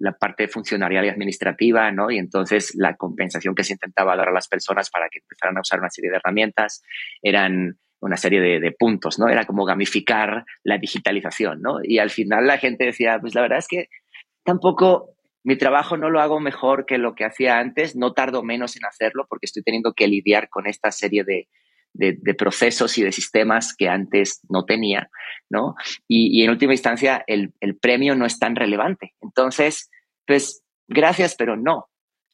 la 0.00 0.12
parte 0.12 0.48
funcionarial 0.48 1.04
y 1.04 1.08
administrativa, 1.08 1.90
¿no? 1.92 2.10
Y 2.10 2.18
entonces 2.18 2.74
la 2.74 2.96
compensación 2.96 3.54
que 3.54 3.64
se 3.64 3.74
intentaba 3.74 4.16
dar 4.16 4.28
a 4.28 4.32
las 4.32 4.48
personas 4.48 4.90
para 4.90 5.08
que 5.08 5.20
empezaran 5.20 5.56
a 5.56 5.60
usar 5.60 5.78
una 5.78 5.88
serie 5.88 6.10
de 6.10 6.16
herramientas 6.16 6.82
eran 7.22 7.78
una 8.00 8.16
serie 8.16 8.40
de, 8.40 8.60
de, 8.60 8.72
puntos, 8.72 9.18
¿no? 9.18 9.28
Era 9.28 9.44
como 9.44 9.64
gamificar 9.64 10.44
la 10.62 10.78
digitalización, 10.78 11.60
¿no? 11.60 11.78
Y 11.82 11.98
al 11.98 12.10
final 12.10 12.46
la 12.46 12.58
gente 12.58 12.84
decía, 12.84 13.18
pues 13.20 13.34
la 13.34 13.42
verdad 13.42 13.58
es 13.58 13.68
que 13.68 13.88
tampoco 14.44 15.16
mi 15.44 15.56
trabajo 15.56 15.96
no 15.96 16.10
lo 16.10 16.20
hago 16.20 16.40
mejor 16.40 16.86
que 16.86 16.98
lo 16.98 17.14
que 17.14 17.24
hacía 17.24 17.58
antes, 17.58 17.96
no 17.96 18.12
tardo 18.12 18.42
menos 18.42 18.76
en 18.76 18.84
hacerlo 18.84 19.26
porque 19.28 19.46
estoy 19.46 19.62
teniendo 19.62 19.94
que 19.94 20.08
lidiar 20.08 20.48
con 20.48 20.66
esta 20.66 20.90
serie 20.90 21.24
de, 21.24 21.48
de, 21.94 22.34
procesos 22.34 22.96
y 22.98 23.02
de 23.02 23.12
sistemas 23.12 23.74
que 23.76 23.88
antes 23.88 24.40
no 24.48 24.64
tenía, 24.64 25.10
¿no? 25.50 25.74
Y, 26.06 26.38
y 26.38 26.44
en 26.44 26.50
última 26.50 26.72
instancia, 26.72 27.24
el, 27.26 27.52
el, 27.60 27.76
premio 27.76 28.14
no 28.14 28.26
es 28.26 28.38
tan 28.38 28.56
relevante. 28.56 29.14
Entonces, 29.20 29.90
pues, 30.26 30.62
gracias, 30.86 31.34
pero 31.36 31.56
no, 31.56 31.88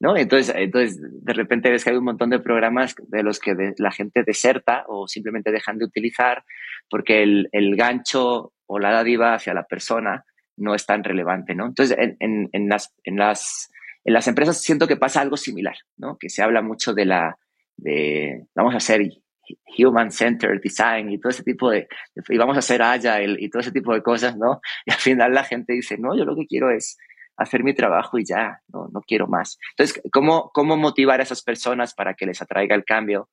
¿no? 0.04 0.18
Entonces, 0.18 0.54
entonces, 0.54 1.00
de 1.00 1.32
repente 1.32 1.70
ves 1.70 1.82
que 1.82 1.88
hay 1.88 1.96
un 1.96 2.04
montón 2.04 2.28
de 2.28 2.38
programas 2.38 2.94
de 3.08 3.22
los 3.22 3.38
que 3.38 3.54
la 3.78 3.90
gente 3.90 4.22
deserta 4.22 4.84
o 4.86 5.08
simplemente 5.08 5.50
dejan 5.50 5.78
de 5.78 5.86
utilizar 5.86 6.44
porque 6.90 7.22
el, 7.22 7.48
el 7.52 7.74
gancho 7.74 8.52
o 8.66 8.78
la 8.78 8.92
dádiva 8.92 9.32
hacia 9.32 9.54
la 9.54 9.64
persona 9.64 10.22
no 10.58 10.74
es 10.74 10.84
tan 10.84 11.04
relevante, 11.04 11.54
¿no? 11.54 11.64
Entonces, 11.64 11.96
en, 11.98 12.18
en, 12.20 12.50
en, 12.52 12.68
las, 12.68 12.94
en, 13.04 13.16
las, 13.16 13.70
en 14.04 14.12
las 14.12 14.28
empresas 14.28 14.60
siento 14.60 14.86
que 14.86 14.98
pasa 14.98 15.22
algo 15.22 15.38
similar, 15.38 15.76
¿no? 15.96 16.18
Que 16.18 16.28
se 16.28 16.42
habla 16.42 16.60
mucho 16.60 16.92
de 16.92 17.06
la, 17.06 17.38
de, 17.78 18.44
vamos 18.54 18.74
a 18.74 18.76
hacer 18.76 19.00
human 19.78 20.10
centered 20.10 20.60
design 20.62 21.10
y 21.10 21.18
todo 21.18 21.30
ese 21.30 21.44
tipo 21.44 21.70
de, 21.70 21.88
y 22.28 22.36
vamos 22.36 22.56
a 22.56 22.58
hacer 22.58 22.82
agile 22.82 23.36
y 23.38 23.48
todo 23.48 23.60
ese 23.60 23.72
tipo 23.72 23.94
de 23.94 24.02
cosas, 24.02 24.36
¿no? 24.36 24.60
Y 24.84 24.92
al 24.92 24.98
final 24.98 25.32
la 25.32 25.44
gente 25.44 25.72
dice, 25.72 25.96
no, 25.96 26.14
yo 26.14 26.26
lo 26.26 26.36
que 26.36 26.46
quiero 26.46 26.70
es 26.70 26.98
hacer 27.36 27.64
mi 27.64 27.74
trabajo 27.74 28.18
y 28.18 28.24
ya, 28.24 28.60
no, 28.68 28.88
no 28.92 29.00
quiero 29.02 29.26
más. 29.26 29.58
Entonces, 29.76 30.02
¿cómo, 30.12 30.50
¿cómo 30.52 30.76
motivar 30.76 31.20
a 31.20 31.24
esas 31.24 31.42
personas 31.42 31.94
para 31.94 32.14
que 32.14 32.26
les 32.26 32.40
atraiga 32.42 32.74
el 32.74 32.84
cambio? 32.84 33.28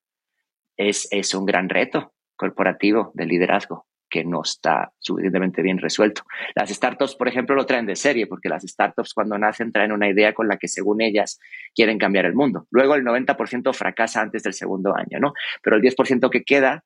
Es, 0.78 1.08
es 1.12 1.34
un 1.34 1.46
gran 1.46 1.70
reto 1.70 2.14
corporativo 2.36 3.12
de 3.14 3.26
liderazgo 3.26 3.86
que 4.12 4.26
no 4.26 4.42
está 4.44 4.92
suficientemente 5.00 5.64
bien 5.64 5.80
resuelto. 5.80 6.24
Las 6.54 6.70
startups, 6.70 7.16
por 7.16 7.28
ejemplo, 7.28 7.56
lo 7.56 7.66
traen 7.66 7.86
de 7.86 7.96
serie, 7.96 8.28
porque 8.28 8.50
las 8.50 8.64
startups 8.64 9.14
cuando 9.14 9.38
nacen 9.38 9.72
traen 9.72 9.94
una 9.94 10.10
idea 10.10 10.34
con 10.34 10.48
la 10.48 10.58
que 10.58 10.68
según 10.68 11.02
ellas 11.02 11.40
quieren 11.74 11.98
cambiar 11.98 12.26
el 12.26 12.36
mundo. 12.36 12.68
Luego 12.70 12.94
el 12.94 13.04
90% 13.04 13.74
fracasa 13.74 14.22
antes 14.22 14.44
del 14.44 14.54
segundo 14.54 14.94
año, 14.96 15.20
¿no? 15.20 15.34
Pero 15.64 15.78
el 15.78 15.82
10% 15.82 16.30
que 16.30 16.44
queda 16.44 16.84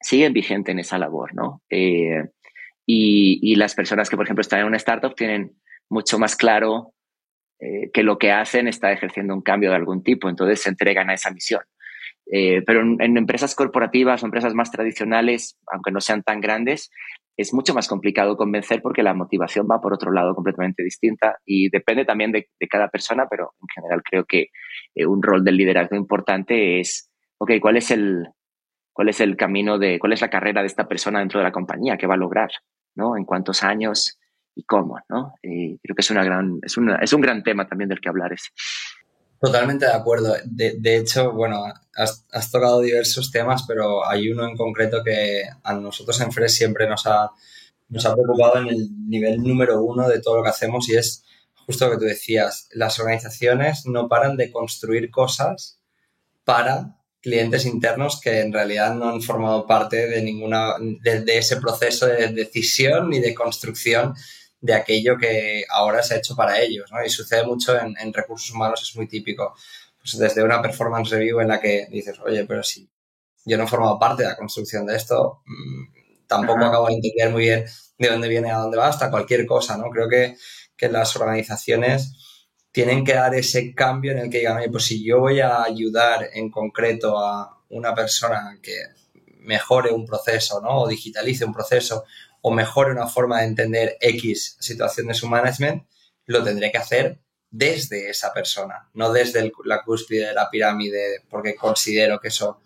siguen 0.00 0.32
vigente 0.32 0.72
en 0.72 0.78
esa 0.78 0.98
labor, 0.98 1.34
¿no? 1.34 1.62
Eh, 1.68 2.24
y, 2.86 3.38
y, 3.42 3.56
las 3.56 3.74
personas 3.74 4.08
que, 4.08 4.16
por 4.16 4.24
ejemplo, 4.24 4.42
están 4.42 4.60
en 4.60 4.66
una 4.66 4.76
startup 4.76 5.14
tienen 5.14 5.56
mucho 5.88 6.18
más 6.18 6.36
claro 6.36 6.92
eh, 7.58 7.90
que 7.92 8.02
lo 8.02 8.18
que 8.18 8.32
hacen 8.32 8.68
está 8.68 8.92
ejerciendo 8.92 9.34
un 9.34 9.42
cambio 9.42 9.70
de 9.70 9.76
algún 9.76 10.02
tipo, 10.02 10.28
entonces 10.28 10.60
se 10.60 10.68
entregan 10.68 11.08
a 11.10 11.14
esa 11.14 11.30
misión. 11.30 11.62
Eh, 12.30 12.62
pero 12.66 12.80
en, 12.80 13.16
empresas 13.16 13.54
corporativas 13.54 14.22
o 14.22 14.26
empresas 14.26 14.52
más 14.54 14.70
tradicionales, 14.70 15.58
aunque 15.72 15.92
no 15.92 16.00
sean 16.00 16.22
tan 16.22 16.40
grandes, 16.40 16.90
es 17.36 17.54
mucho 17.54 17.72
más 17.72 17.86
complicado 17.86 18.36
convencer 18.36 18.82
porque 18.82 19.02
la 19.02 19.14
motivación 19.14 19.66
va 19.70 19.80
por 19.80 19.94
otro 19.94 20.10
lado 20.10 20.34
completamente 20.34 20.82
distinta 20.82 21.38
y 21.44 21.68
depende 21.70 22.04
también 22.04 22.32
de, 22.32 22.48
cada 22.68 22.88
persona, 22.88 23.26
pero 23.30 23.54
en 23.60 23.68
general 23.68 24.02
creo 24.02 24.24
que 24.24 24.48
eh, 24.94 25.06
un 25.06 25.22
rol 25.22 25.44
del 25.44 25.56
liderazgo 25.56 25.96
importante 25.96 26.80
es, 26.80 27.10
ok, 27.38 27.52
¿cuál 27.60 27.76
es 27.76 27.90
el, 27.90 28.26
cuál 28.92 29.08
es 29.08 29.20
el 29.20 29.36
camino 29.36 29.78
de, 29.78 29.98
cuál 29.98 30.12
es 30.12 30.20
la 30.20 30.30
carrera 30.30 30.62
de 30.62 30.66
esta 30.66 30.88
persona 30.88 31.20
dentro 31.20 31.38
de 31.38 31.44
la 31.44 31.52
compañía? 31.52 31.96
¿Qué 31.96 32.06
va 32.06 32.14
a 32.14 32.18
lograr? 32.18 32.50
¿No? 32.94 33.16
¿En 33.16 33.24
cuántos 33.24 33.62
años? 33.62 34.18
¿Y 34.56 34.64
cómo? 34.64 34.98
¿No? 35.10 35.34
Y 35.42 35.78
creo 35.78 35.94
que 35.94 36.00
es, 36.00 36.10
una 36.10 36.24
gran, 36.24 36.58
es, 36.62 36.78
una, 36.78 36.96
es 36.96 37.12
un 37.12 37.20
gran 37.20 37.42
tema 37.42 37.68
también 37.68 37.90
del 37.90 38.00
que 38.00 38.08
hablar 38.08 38.32
ese. 38.32 38.48
Totalmente 39.38 39.84
de 39.84 39.92
acuerdo. 39.92 40.34
De, 40.46 40.76
de 40.78 40.96
hecho, 40.96 41.32
bueno, 41.32 41.62
has, 41.94 42.24
has, 42.32 42.50
tocado 42.50 42.80
diversos 42.80 43.30
temas, 43.30 43.64
pero 43.68 44.08
hay 44.08 44.30
uno 44.30 44.48
en 44.48 44.56
concreto 44.56 45.04
que 45.04 45.42
a 45.62 45.74
nosotros 45.74 46.18
en 46.22 46.32
FRES 46.32 46.54
siempre 46.54 46.88
nos 46.88 47.06
ha, 47.06 47.30
nos 47.90 48.06
ha 48.06 48.14
preocupado 48.14 48.62
en 48.62 48.68
el 48.68 48.88
nivel 49.06 49.42
número 49.42 49.82
uno 49.84 50.08
de 50.08 50.22
todo 50.22 50.38
lo 50.38 50.42
que 50.42 50.48
hacemos 50.48 50.88
y 50.88 50.96
es 50.96 51.22
justo 51.66 51.84
lo 51.84 51.92
que 51.92 51.98
tú 51.98 52.04
decías. 52.04 52.68
Las 52.72 52.98
organizaciones 52.98 53.84
no 53.84 54.08
paran 54.08 54.38
de 54.38 54.50
construir 54.50 55.10
cosas 55.10 55.80
para 56.44 56.96
clientes 57.20 57.66
internos 57.66 58.20
que 58.22 58.40
en 58.40 58.54
realidad 58.54 58.94
no 58.94 59.10
han 59.10 59.20
formado 59.20 59.66
parte 59.66 60.06
de 60.06 60.22
ninguna 60.22 60.76
de, 61.02 61.20
de 61.20 61.38
ese 61.38 61.56
proceso 61.58 62.06
de 62.06 62.28
decisión 62.28 63.10
ni 63.10 63.18
de 63.18 63.34
construcción 63.34 64.14
de 64.60 64.74
aquello 64.74 65.16
que 65.18 65.64
ahora 65.70 66.02
se 66.02 66.14
ha 66.14 66.18
hecho 66.18 66.34
para 66.34 66.60
ellos, 66.60 66.90
¿no? 66.92 67.04
Y 67.04 67.10
sucede 67.10 67.44
mucho 67.44 67.78
en, 67.78 68.12
recursos 68.12 68.50
humanos, 68.50 68.82
es 68.82 68.96
muy 68.96 69.06
típico. 69.06 69.54
Pues 69.98 70.18
desde 70.18 70.42
una 70.42 70.62
performance 70.62 71.10
review 71.10 71.40
en 71.40 71.48
la 71.48 71.60
que 71.60 71.86
dices, 71.90 72.18
oye, 72.20 72.44
pero 72.44 72.62
si 72.62 72.88
yo 73.44 73.56
no 73.56 73.64
he 73.64 73.68
formado 73.68 73.98
parte 73.98 74.22
de 74.22 74.28
la 74.30 74.36
construcción 74.36 74.86
de 74.86 74.96
esto, 74.96 75.42
mm, 75.46 76.26
tampoco 76.26 76.64
acabo 76.64 76.88
de 76.88 76.94
entender 76.94 77.30
muy 77.30 77.42
bien 77.42 77.64
de 77.98 78.08
dónde 78.08 78.28
viene 78.28 78.50
a 78.50 78.58
dónde 78.58 78.76
va, 78.76 78.88
hasta 78.88 79.10
cualquier 79.10 79.46
cosa, 79.46 79.76
¿no? 79.76 79.90
Creo 79.90 80.08
que, 80.08 80.36
que 80.76 80.88
las 80.88 81.16
organizaciones 81.16 82.12
tienen 82.72 83.04
que 83.04 83.14
dar 83.14 83.34
ese 83.34 83.74
cambio 83.74 84.12
en 84.12 84.18
el 84.18 84.30
que 84.30 84.38
digan, 84.38 84.62
pues 84.70 84.84
si 84.84 85.02
yo 85.02 85.20
voy 85.20 85.40
a 85.40 85.62
ayudar 85.62 86.28
en 86.34 86.50
concreto 86.50 87.18
a 87.18 87.62
una 87.70 87.94
persona 87.94 88.58
que 88.62 88.76
mejore 89.40 89.92
un 89.92 90.04
proceso, 90.04 90.60
¿no? 90.60 90.82
O 90.82 90.88
digitalice 90.88 91.44
un 91.44 91.54
proceso 91.54 92.04
o 92.46 92.52
mejore 92.52 92.92
una 92.92 93.08
forma 93.08 93.40
de 93.40 93.46
entender 93.46 93.96
X 94.00 94.56
situación 94.60 95.08
de 95.08 95.14
su 95.14 95.26
management, 95.26 95.82
lo 96.26 96.44
tendré 96.44 96.70
que 96.70 96.78
hacer 96.78 97.18
desde 97.50 98.08
esa 98.08 98.32
persona, 98.32 98.88
no 98.94 99.12
desde 99.12 99.50
la 99.64 99.82
cúspide 99.82 100.28
de 100.28 100.32
la 100.32 100.48
pirámide 100.48 101.24
porque 101.28 101.56
considero 101.56 102.20
que 102.20 102.28
eso 102.28 102.60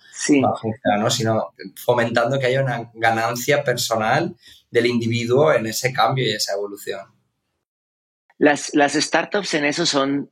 va 0.45 0.51
a 0.51 0.61
funcionar, 0.61 1.01
¿no? 1.01 1.09
sino 1.09 1.55
fomentando 1.83 2.39
que 2.39 2.49
haya 2.49 2.63
una 2.63 2.91
ganancia 2.93 3.65
personal 3.65 4.37
del 4.71 4.85
individuo 4.85 5.51
en 5.55 5.65
ese 5.65 5.95
cambio 5.95 6.27
y 6.27 6.35
esa 6.35 6.53
evolución. 6.53 7.01
Las, 8.37 8.75
las 8.75 8.93
startups 8.93 9.55
en 9.55 9.65
eso 9.65 9.87
son, 9.87 10.31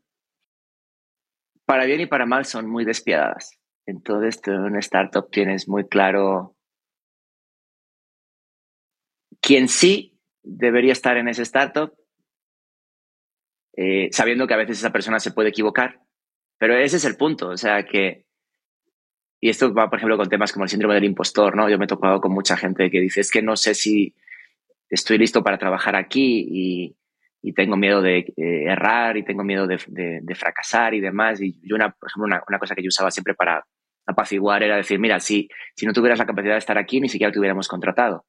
para 1.64 1.86
bien 1.86 2.02
y 2.02 2.06
para 2.06 2.26
mal, 2.26 2.44
son 2.44 2.68
muy 2.68 2.84
despiadadas. 2.84 3.52
Entonces, 3.86 4.42
en 4.44 4.60
una 4.60 4.80
startup 4.80 5.30
tienes 5.30 5.68
muy 5.68 5.88
claro 5.88 6.57
quién 9.40 9.68
sí 9.68 10.18
debería 10.42 10.92
estar 10.92 11.16
en 11.16 11.28
esa 11.28 11.42
startup 11.42 11.92
eh, 13.80 14.08
sabiendo 14.10 14.48
que 14.48 14.54
a 14.54 14.56
veces 14.56 14.78
esa 14.78 14.90
persona 14.90 15.20
se 15.20 15.30
puede 15.30 15.50
equivocar. 15.50 16.00
Pero 16.58 16.76
ese 16.76 16.96
es 16.96 17.04
el 17.04 17.16
punto, 17.16 17.50
o 17.50 17.56
sea 17.56 17.84
que, 17.84 18.26
y 19.40 19.50
esto 19.50 19.72
va, 19.72 19.88
por 19.88 20.00
ejemplo, 20.00 20.16
con 20.16 20.28
temas 20.28 20.52
como 20.52 20.64
el 20.64 20.68
síndrome 20.68 20.96
del 20.96 21.04
impostor, 21.04 21.54
¿no? 21.54 21.70
Yo 21.70 21.78
me 21.78 21.84
he 21.84 21.88
topado 21.88 22.20
con 22.20 22.32
mucha 22.32 22.56
gente 22.56 22.90
que 22.90 23.00
dice, 23.00 23.20
es 23.20 23.30
que 23.30 23.40
no 23.40 23.54
sé 23.54 23.74
si 23.74 24.16
estoy 24.90 25.16
listo 25.18 25.44
para 25.44 25.58
trabajar 25.58 25.94
aquí 25.94 26.44
y, 26.50 26.94
tengo 27.54 27.76
miedo 27.76 28.02
de 28.02 28.18
eh, 28.36 28.64
errar 28.66 29.16
y 29.16 29.24
tengo 29.24 29.42
miedo 29.42 29.66
de, 29.66 29.78
fracasar 30.34 30.94
y 30.94 31.00
demás. 31.00 31.40
Y 31.40 31.72
una, 31.72 31.90
por 31.90 32.10
ejemplo, 32.10 32.26
una, 32.26 32.42
una, 32.46 32.58
cosa 32.58 32.74
que 32.74 32.82
yo 32.82 32.88
usaba 32.88 33.10
siempre 33.12 33.34
para 33.34 33.64
apaciguar 34.06 34.62
era 34.64 34.76
decir, 34.76 34.98
mira, 34.98 35.20
si, 35.20 35.48
si 35.76 35.86
no 35.86 35.92
tuvieras 35.92 36.18
la 36.18 36.26
capacidad 36.26 36.54
de 36.54 36.58
estar 36.58 36.78
aquí, 36.78 37.00
ni 37.00 37.08
siquiera 37.08 37.32
te 37.32 37.38
hubiéramos 37.38 37.68
contratado 37.68 38.26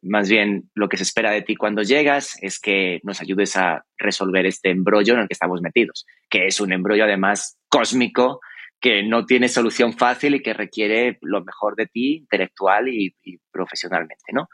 más 0.00 0.28
bien 0.28 0.70
lo 0.74 0.88
que 0.88 0.96
se 0.96 1.02
espera 1.02 1.30
de 1.30 1.42
ti 1.42 1.56
cuando 1.56 1.82
llegas 1.82 2.36
es 2.40 2.58
que 2.58 3.00
nos 3.02 3.20
ayudes 3.20 3.56
a 3.56 3.84
resolver 3.98 4.46
este 4.46 4.70
embrollo 4.70 5.14
en 5.14 5.20
el 5.20 5.28
que 5.28 5.34
estamos 5.34 5.60
metidos, 5.60 6.06
que 6.30 6.46
es 6.46 6.60
un 6.60 6.72
embrollo 6.72 7.04
además 7.04 7.58
cósmico 7.68 8.40
que 8.80 9.04
no 9.04 9.24
tiene 9.26 9.48
solución 9.48 9.92
fácil 9.92 10.34
y 10.34 10.42
que 10.42 10.54
requiere 10.54 11.18
lo 11.22 11.44
mejor 11.44 11.76
de 11.76 11.86
ti 11.86 12.16
intelectual 12.16 12.88
y, 12.88 13.14
profesionalmente, 13.52 14.32
¿no? 14.32 14.48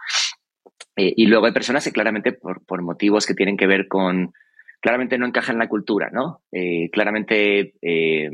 Eh, 0.96 1.14
y 1.16 1.26
luego 1.26 1.46
hay 1.46 1.52
personas 1.52 1.82
que 1.82 1.92
claramente 1.92 2.32
por, 2.32 2.82
motivos 2.82 3.24
que 3.24 3.34
tienen 3.34 3.56
que 3.56 3.66
ver 3.66 3.88
con, 3.88 4.32
claramente 4.80 5.16
no 5.16 5.26
encajan 5.26 5.54
en 5.54 5.60
la 5.60 5.68
cultura, 5.68 6.10
¿no? 6.12 6.42
Eh, 6.52 6.90
claramente 6.90 7.74
eh, 7.80 8.30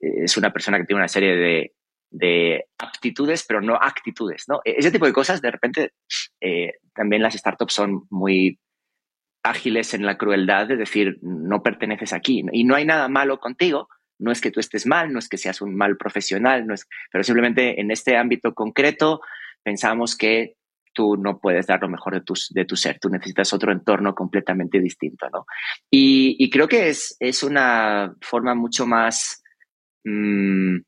es 0.00 0.36
una 0.36 0.52
persona 0.52 0.78
que 0.78 0.84
tiene 0.84 1.00
una 1.00 1.08
serie 1.08 1.34
de 1.34 1.72
de 2.14 2.66
aptitudes, 2.78 3.44
pero 3.46 3.60
no 3.60 3.74
actitudes, 3.74 4.44
¿no? 4.48 4.60
E-, 4.64 4.76
ese 4.78 4.92
tipo 4.92 5.06
de 5.06 5.12
cosas, 5.12 5.42
de 5.42 5.50
repente, 5.50 5.92
eh, 6.40 6.74
también 6.94 7.22
las 7.22 7.34
startups 7.34 7.74
son 7.74 8.06
muy 8.08 8.58
ágiles 9.42 9.92
en 9.94 10.06
la 10.06 10.16
crueldad 10.16 10.68
de 10.68 10.76
decir, 10.76 11.18
no 11.22 11.62
perteneces 11.62 12.12
aquí. 12.12 12.44
Y 12.52 12.64
no 12.64 12.76
hay 12.76 12.86
nada 12.86 13.08
malo 13.08 13.40
contigo, 13.40 13.88
no 14.18 14.30
es 14.30 14.40
que 14.40 14.52
tú 14.52 14.60
estés 14.60 14.86
mal, 14.86 15.12
no 15.12 15.18
es 15.18 15.28
que 15.28 15.36
seas 15.36 15.60
un 15.60 15.74
mal 15.74 15.96
profesional, 15.96 16.66
no 16.66 16.74
es, 16.74 16.86
pero 17.10 17.24
simplemente 17.24 17.80
en 17.80 17.90
este 17.90 18.16
ámbito 18.16 18.54
concreto 18.54 19.20
pensamos 19.62 20.16
que 20.16 20.54
tú 20.94 21.16
no 21.16 21.40
puedes 21.40 21.66
dar 21.66 21.82
lo 21.82 21.88
mejor 21.88 22.14
de 22.14 22.20
tu, 22.20 22.34
de 22.50 22.64
tu 22.64 22.76
ser, 22.76 23.00
tú 23.00 23.08
necesitas 23.08 23.52
otro 23.52 23.72
entorno 23.72 24.14
completamente 24.14 24.80
distinto, 24.80 25.28
¿no? 25.30 25.46
Y, 25.90 26.48
creo 26.48 26.68
que 26.68 26.88
es, 26.90 27.16
es 27.18 27.42
una 27.42 28.14
forma 28.20 28.54
mucho 28.54 28.86
más... 28.86 29.42
Mm, 30.04 30.78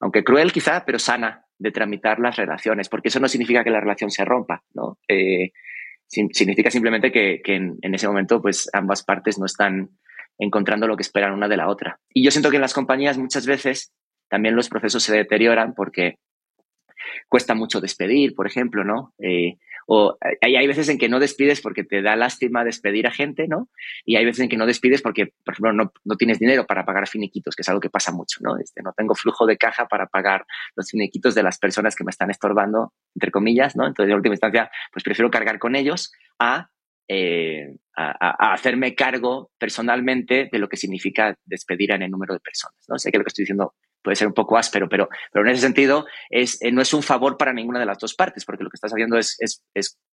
aunque 0.00 0.24
cruel 0.24 0.52
quizá, 0.52 0.84
pero 0.84 0.98
sana 0.98 1.44
de 1.58 1.70
tramitar 1.70 2.18
las 2.18 2.36
relaciones, 2.36 2.88
porque 2.88 3.08
eso 3.08 3.20
no 3.20 3.28
significa 3.28 3.62
que 3.62 3.70
la 3.70 3.80
relación 3.80 4.10
se 4.10 4.24
rompa, 4.24 4.64
¿no? 4.72 4.98
Eh, 5.06 5.52
significa 6.08 6.70
simplemente 6.70 7.12
que, 7.12 7.40
en, 7.44 7.78
ese 7.94 8.08
momento 8.08 8.42
pues 8.42 8.68
ambas 8.72 9.04
partes 9.04 9.38
no 9.38 9.46
están 9.46 9.90
encontrando 10.38 10.88
lo 10.88 10.96
que 10.96 11.02
esperan 11.02 11.34
una 11.34 11.48
de 11.48 11.56
la 11.56 11.68
otra. 11.68 12.00
Y 12.12 12.24
yo 12.24 12.30
siento 12.30 12.50
que 12.50 12.56
en 12.56 12.62
las 12.62 12.74
compañías 12.74 13.18
muchas 13.18 13.46
veces 13.46 13.92
también 14.28 14.56
los 14.56 14.68
procesos 14.68 15.02
se 15.02 15.14
deterioran 15.14 15.74
porque 15.74 16.16
cuesta 17.28 17.54
mucho 17.54 17.80
despedir, 17.80 18.34
por 18.34 18.46
ejemplo, 18.46 18.84
¿no? 18.84 19.14
Eh, 19.18 19.56
o 19.86 20.16
hay, 20.40 20.56
hay, 20.56 20.66
veces 20.66 20.88
en 20.88 20.98
que 20.98 21.08
no 21.08 21.18
despides 21.18 21.60
porque 21.60 21.82
te 21.82 22.00
da 22.02 22.14
lástima 22.14 22.64
despedir 22.64 23.06
a 23.06 23.10
gente, 23.10 23.48
¿no? 23.48 23.68
Y 24.04 24.16
hay 24.16 24.24
veces 24.24 24.40
en 24.40 24.48
que 24.48 24.56
no 24.56 24.66
despides 24.66 25.02
porque, 25.02 25.32
por 25.44 25.54
ejemplo, 25.54 25.72
no, 25.72 25.92
no 26.04 26.16
tienes 26.16 26.38
dinero 26.38 26.66
para 26.66 26.84
pagar 26.84 27.08
finiquitos, 27.08 27.56
que 27.56 27.62
es 27.62 27.68
algo 27.68 27.80
que 27.80 27.90
pasa 27.90 28.12
mucho, 28.12 28.38
¿no? 28.42 28.56
Este, 28.58 28.82
no 28.82 28.92
tengo 28.96 29.14
flujo 29.14 29.46
de 29.46 29.56
caja 29.56 29.88
para 29.88 30.06
pagar 30.06 30.44
los 30.76 30.90
finiquitos 30.90 31.34
de 31.34 31.42
las 31.42 31.58
personas 31.58 31.96
que 31.96 32.04
me 32.04 32.10
están 32.10 32.30
estorbando, 32.30 32.92
entre 33.14 33.30
comillas, 33.30 33.74
¿no? 33.74 33.86
Entonces, 33.86 34.10
en 34.10 34.16
última 34.16 34.34
instancia, 34.34 34.70
pues 34.92 35.02
prefiero 35.02 35.30
cargar 35.30 35.58
con 35.58 35.74
ellos 35.74 36.12
a 36.38 36.70
eh, 37.12 37.74
a, 37.96 38.52
hacerme 38.52 38.94
cargo 38.94 39.50
personalmente 39.58 40.48
de 40.50 40.58
lo 40.60 40.68
que 40.68 40.76
significa 40.76 41.36
despedir 41.44 41.90
en 41.90 42.02
el 42.02 42.10
número 42.10 42.34
de 42.34 42.40
personas. 42.40 42.78
¿no? 42.88 42.98
Sé 42.98 43.10
que 43.10 43.18
lo 43.18 43.24
que 43.24 43.28
estoy 43.28 43.42
diciendo 43.42 43.74
puede 44.02 44.16
ser 44.16 44.28
un 44.28 44.34
poco 44.34 44.56
áspero, 44.56 44.88
pero, 44.88 45.08
pero 45.32 45.44
en 45.44 45.52
ese 45.52 45.62
sentido 45.62 46.06
es, 46.28 46.60
eh, 46.62 46.72
no 46.72 46.82
es 46.82 46.92
un 46.94 47.02
favor 47.02 47.36
para 47.36 47.52
ninguna 47.52 47.80
de 47.80 47.86
las 47.86 47.98
dos 47.98 48.14
partes, 48.14 48.44
porque 48.44 48.64
lo 48.64 48.70
que 48.70 48.76
estás 48.76 48.92
haciendo 48.92 49.18
es, 49.18 49.60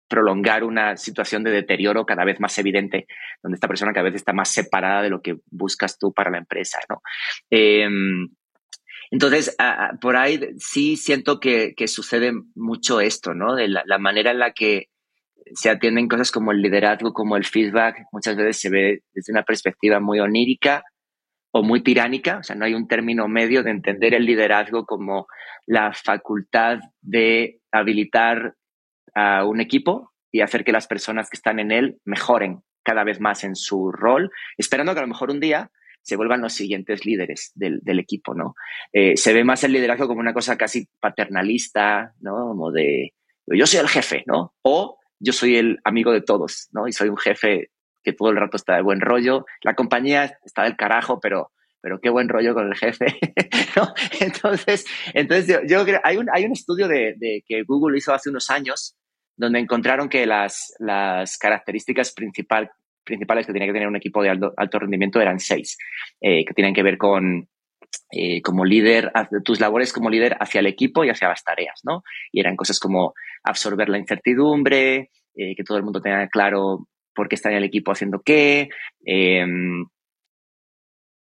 prolongar 0.07 0.63
una 0.63 0.97
situación 0.97 1.43
de 1.43 1.49
deterioro 1.49 2.05
cada 2.05 2.23
vez 2.25 2.39
más 2.39 2.55
evidente, 2.59 3.07
donde 3.41 3.55
esta 3.55 3.67
persona 3.67 3.91
cada 3.91 4.03
vez 4.03 4.13
está 4.15 4.33
más 4.33 4.49
separada 4.49 5.01
de 5.01 5.09
lo 5.09 5.19
que 5.19 5.37
buscas 5.49 5.97
tú 5.97 6.13
para 6.13 6.29
la 6.29 6.37
empresa. 6.37 6.77
¿no? 6.87 7.01
Em, 7.49 8.29
entonces, 9.09 9.55
por 9.99 10.15
ahí 10.15 10.39
sí 10.59 10.95
siento 10.95 11.39
que, 11.39 11.73
que, 11.75 11.87
sucede 11.87 12.33
mucho 12.53 13.01
esto, 13.01 13.33
¿no? 13.33 13.55
De 13.55 13.67
la, 13.67 13.81
la, 13.87 13.97
manera 13.97 14.29
en 14.29 14.37
la 14.37 14.51
que 14.51 14.89
se 15.55 15.71
atienden 15.71 16.07
cosas 16.07 16.31
como 16.31 16.51
el 16.51 16.61
liderazgo, 16.61 17.11
como 17.11 17.35
el 17.35 17.45
feedback, 17.45 18.05
muchas 18.11 18.35
veces 18.35 18.59
se 18.59 18.69
ve 18.69 19.03
desde 19.11 19.33
una 19.33 19.43
perspectiva 19.43 19.99
muy 19.99 20.19
onírica 20.19 20.83
o 21.57 21.63
muy 21.63 21.81
tiránica, 21.81 22.39
o 22.39 22.43
sea, 22.43 22.53
no 22.57 22.65
hay 22.65 22.73
un 22.73 22.85
término 22.85 23.29
medio 23.29 23.63
de 23.63 23.71
entender 23.71 24.13
el 24.13 24.25
liderazgo 24.25 24.85
como 24.85 25.25
la 25.65 25.93
facultad 25.93 26.79
de 26.99 27.61
habilitar 27.71 28.55
a 29.13 29.45
un 29.45 29.61
equipo 29.61 30.11
y 30.33 30.41
hacer 30.41 30.65
que 30.65 30.73
las 30.73 30.85
personas 30.85 31.29
que 31.29 31.37
están 31.37 31.59
en 31.59 31.71
él 31.71 31.97
mejoren 32.03 32.59
cada 32.83 33.05
vez 33.05 33.21
más 33.21 33.45
en 33.45 33.55
su 33.55 33.93
rol, 33.93 34.31
esperando 34.57 34.93
que 34.93 34.99
a 34.99 35.03
lo 35.03 35.07
mejor 35.07 35.31
un 35.31 35.39
día 35.39 35.71
se 36.01 36.17
vuelvan 36.17 36.41
los 36.41 36.51
siguientes 36.51 37.05
líderes 37.05 37.53
del, 37.55 37.99
equipo, 37.99 38.35
¿no? 38.35 38.55
Eh, 38.91 39.15
se 39.15 39.31
ve 39.31 39.45
más 39.45 39.63
el 39.63 39.71
liderazgo 39.71 40.09
como 40.09 40.19
una 40.19 40.33
cosa 40.33 40.57
casi 40.57 40.89
paternalista, 40.99 42.15
¿no? 42.19 42.35
Como 42.49 42.73
de, 42.73 43.13
yo 43.47 43.65
soy 43.65 43.79
el 43.79 43.87
jefe, 43.87 44.25
¿no? 44.27 44.53
O 44.61 44.99
yo 45.19 45.31
soy 45.31 45.55
el 45.55 45.79
amigo 45.85 46.11
de 46.11 46.21
todos, 46.21 46.67
¿no? 46.73 46.85
Y 46.89 46.91
soy 46.91 47.07
un 47.07 47.17
jefe 47.17 47.69
que 48.05 48.13
todo 48.13 48.29
el 48.29 48.37
rato 48.37 48.55
está 48.55 48.75
de 48.75 48.83
buen 48.83 49.01
rollo. 49.01 49.45
La 49.63 49.73
compañía 49.73 50.37
está 50.45 50.63
del 50.63 50.77
carajo, 50.77 51.19
pero, 51.19 51.51
pero 51.81 51.99
qué 51.99 52.09
buen 52.09 52.29
rollo 52.29 52.53
con 52.53 52.67
el 52.67 52.75
jefe. 52.75 53.07
¿no? 53.75 53.93
Entonces, 54.21 54.85
entonces 55.13 55.59
yo, 55.67 55.83
creo, 55.83 55.99
hay 56.03 56.17
un, 56.17 56.27
hay 56.31 56.45
un 56.45 56.51
estudio 56.51 56.87
de, 56.87 57.43
que 57.45 57.63
Google 57.63 57.97
hizo 57.97 58.13
hace 58.13 58.29
unos 58.29 58.49
años 58.49 58.95
donde 59.35 59.59
encontraron 59.59 60.07
que 60.07 60.25
las, 60.25 60.73
las 60.79 61.37
características 61.37 62.13
principal, 62.13 62.71
principales 63.03 63.45
que 63.45 63.51
tenía 63.51 63.67
que 63.67 63.73
tener 63.73 63.87
un 63.87 63.97
equipo 63.97 64.23
de 64.23 64.29
alto, 64.29 64.53
alto 64.55 64.79
rendimiento 64.79 65.19
eran 65.19 65.39
seis, 65.39 65.77
eh, 66.21 66.45
que 66.45 66.53
tienen 66.53 66.73
que 66.73 66.83
ver 66.83 66.97
con 66.97 67.49
eh, 68.11 68.41
como 68.41 68.65
líder, 68.65 69.11
tus 69.43 69.59
labores 69.59 69.91
como 69.91 70.09
líder 70.09 70.37
hacia 70.39 70.59
el 70.59 70.67
equipo 70.67 71.03
y 71.03 71.09
hacia 71.09 71.27
las 71.27 71.43
tareas, 71.43 71.81
¿no? 71.83 72.03
Y 72.31 72.39
eran 72.39 72.55
cosas 72.55 72.79
como 72.79 73.13
absorber 73.43 73.89
la 73.89 73.97
incertidumbre, 73.97 75.09
eh, 75.35 75.55
que 75.55 75.63
todo 75.63 75.77
el 75.77 75.83
mundo 75.83 76.01
tenga 76.01 76.27
claro 76.29 76.87
por 77.15 77.29
qué 77.29 77.35
está 77.35 77.49
en 77.49 77.57
el 77.57 77.63
equipo 77.63 77.91
haciendo 77.91 78.21
qué, 78.21 78.69
em, 79.05 79.85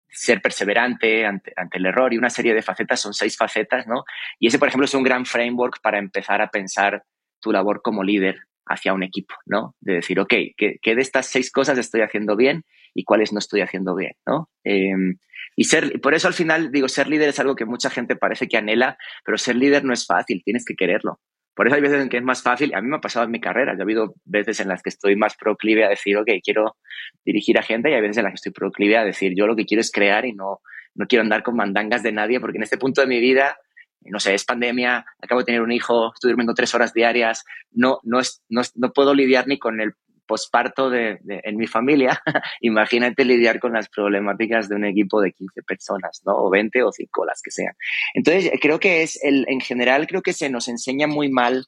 ser 0.10 0.42
perseverante 0.42 1.26
ante, 1.26 1.54
el 1.72 1.86
error 1.86 2.14
y 2.14 2.18
una 2.18 2.30
serie 2.30 2.54
de 2.54 2.62
facetas, 2.62 3.02
son 3.02 3.14
seis 3.14 3.36
facetas, 3.36 3.88
¿no? 3.88 4.04
Y 4.40 4.48
ese, 4.48 4.60
por 4.60 4.68
ejemplo, 4.68 4.86
es 4.86 4.94
un 4.94 5.04
gran 5.04 5.26
framework 5.26 5.82
para 5.82 5.98
empezar 5.98 6.42
a 6.42 6.50
pensar 6.50 7.04
tu 7.40 7.52
labor 7.52 7.82
como 7.82 8.04
líder 8.04 8.38
hacia 8.66 8.94
un 8.94 9.04
equipo, 9.04 9.36
¿no? 9.46 9.76
De 9.82 9.96
decir, 9.96 10.20
ok, 10.20 10.34
¿qué, 10.56 10.80
de 10.84 11.02
estas 11.02 11.28
seis 11.28 11.52
cosas 11.52 11.78
estoy 11.78 12.02
haciendo 12.02 12.36
bien 12.36 12.64
y 12.94 13.04
cuáles 13.04 13.34
no 13.34 13.40
estoy 13.40 13.62
haciendo 13.62 13.96
bien, 13.96 14.14
¿no? 14.26 14.50
Em, 14.64 15.18
y 15.56 15.66
ser, 15.66 16.00
por 16.00 16.14
eso 16.14 16.28
al 16.28 16.34
final 16.34 16.72
digo, 16.72 16.88
ser 16.88 17.08
líder 17.08 17.30
es 17.30 17.40
algo 17.40 17.56
que 17.56 17.66
mucha 17.66 17.90
gente 17.90 18.16
parece 18.16 18.48
que 18.48 18.58
anhela, 18.58 18.98
pero 19.26 19.38
ser 19.38 19.56
líder 19.56 19.84
no 19.84 19.94
es 19.94 20.06
fácil, 20.06 20.42
tienes 20.44 20.64
que 20.64 20.76
quererlo. 20.76 21.20
Por 21.56 21.68
eso 21.68 21.76
hay 21.76 21.82
veces 21.82 22.02
en 22.02 22.10
que 22.10 22.18
es 22.18 22.24
más 22.24 22.42
fácil, 22.42 22.74
a 22.74 22.82
mí 22.82 22.88
me 22.88 22.98
ha 22.98 23.02
pasado 23.02 23.26
en 23.26 23.32
mi 23.32 23.40
carrera, 23.40 23.74
ha 23.78 23.82
habido 23.82 24.16
veces 24.26 24.60
en 24.60 24.68
las 24.68 24.82
que 24.82 24.90
estoy 24.90 25.16
más 25.16 25.36
proclive 25.36 25.86
a 25.86 25.90
decir, 25.90 26.18
ok, 26.18 26.30
quiero 26.44 26.78
dirigir 27.24 27.58
a 27.60 27.64
gente 27.64 27.92
y 27.92 27.94
hay 27.94 28.02
veces 28.02 28.18
en 28.18 28.24
las 28.24 28.32
que 28.32 28.36
estoy 28.36 28.52
proclive 28.52 28.98
a 28.98 29.04
decir, 29.04 29.34
yo 29.36 29.46
lo 29.46 29.56
que 29.56 29.66
quiero 29.66 29.82
es 29.82 29.92
crear 29.92 30.26
y 30.26 30.34
no, 30.34 30.62
no 30.96 31.06
quiero 31.08 31.22
andar 31.22 31.44
con 31.44 31.56
mandangas 31.56 32.02
de 32.04 32.12
nadie 32.12 32.40
porque 32.40 32.58
en 32.58 32.64
este 32.64 32.78
punto 32.78 33.02
de 33.02 33.08
mi 33.08 33.20
vida 33.20 33.58
no 34.06 34.20
sé, 34.20 34.34
es 34.34 34.46
pandemia, 34.46 35.06
acabo 35.22 35.42
de 35.42 35.46
tener 35.46 35.62
un 35.62 35.72
hijo, 35.72 36.14
estoy 36.14 36.32
durmiendo 36.32 36.54
tres 36.54 36.74
horas 36.76 36.94
diarias, 36.94 37.46
no, 37.72 38.00
no, 38.04 38.20
es, 38.20 38.44
no, 38.50 38.62
no 38.76 38.92
puedo 38.92 39.14
lidiar 39.14 39.48
ni 39.48 39.58
con 39.58 39.80
el 39.80 39.94
posparto 40.26 40.90
de, 40.90 41.20
en 41.26 41.58
mi 41.58 41.68
familia, 41.68 42.22
imagínate 42.62 43.26
lidiar 43.26 43.60
con 43.60 43.74
las 43.74 43.90
problemáticas 43.90 44.70
de 44.70 44.76
un 44.76 44.86
equipo 44.86 45.22
de 45.22 45.32
15 45.32 45.64
personas, 45.64 46.22
¿no? 46.26 46.36
O 46.36 46.50
20 46.50 46.84
o 46.84 46.92
5, 46.92 47.26
las 47.26 47.42
que 47.42 47.52
sean. 47.52 47.74
Entonces, 48.14 48.52
creo 48.62 48.80
que 48.80 49.04
es, 49.04 49.24
el, 49.24 49.46
en 49.48 49.62
general, 49.62 50.08
creo 50.08 50.22
que 50.22 50.34
se 50.34 50.50
nos 50.50 50.68
enseña 50.68 51.08
muy 51.08 51.30
mal 51.30 51.66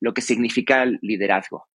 lo 0.00 0.14
que 0.14 0.20
significa 0.20 0.82
el 0.82 0.98
liderazgo, 1.02 1.68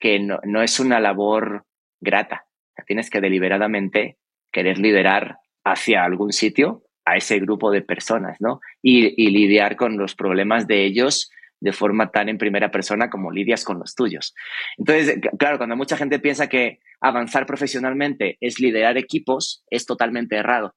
que 0.00 0.18
no, 0.18 0.40
no 0.44 0.62
es 0.62 0.80
una 0.80 1.00
labor 1.00 1.64
grata. 2.00 2.46
tienes 2.86 3.10
que 3.10 3.20
deliberadamente 3.20 4.18
querer 4.50 4.78
liderar 4.78 5.38
hacia 5.64 6.04
algún 6.04 6.32
sitio 6.32 6.82
a 7.04 7.16
ese 7.16 7.38
grupo 7.38 7.70
de 7.70 7.82
personas, 7.82 8.36
¿no? 8.40 8.60
Y, 8.82 9.14
y 9.16 9.30
lidiar 9.30 9.76
con 9.76 9.96
los 9.96 10.14
problemas 10.14 10.66
de 10.66 10.84
ellos 10.84 11.30
de 11.62 11.72
forma 11.72 12.10
tan 12.10 12.28
en 12.28 12.38
primera 12.38 12.70
persona 12.70 13.08
como 13.08 13.30
lidias 13.30 13.64
con 13.64 13.78
los 13.78 13.94
tuyos. 13.94 14.34
Entonces, 14.76 15.20
claro, 15.38 15.58
cuando 15.58 15.76
mucha 15.76 15.96
gente 15.96 16.18
piensa 16.18 16.48
que 16.48 16.80
avanzar 17.00 17.46
profesionalmente 17.46 18.36
es 18.40 18.58
liderar 18.58 18.98
equipos, 18.98 19.64
es 19.70 19.86
totalmente 19.86 20.36
errado. 20.36 20.74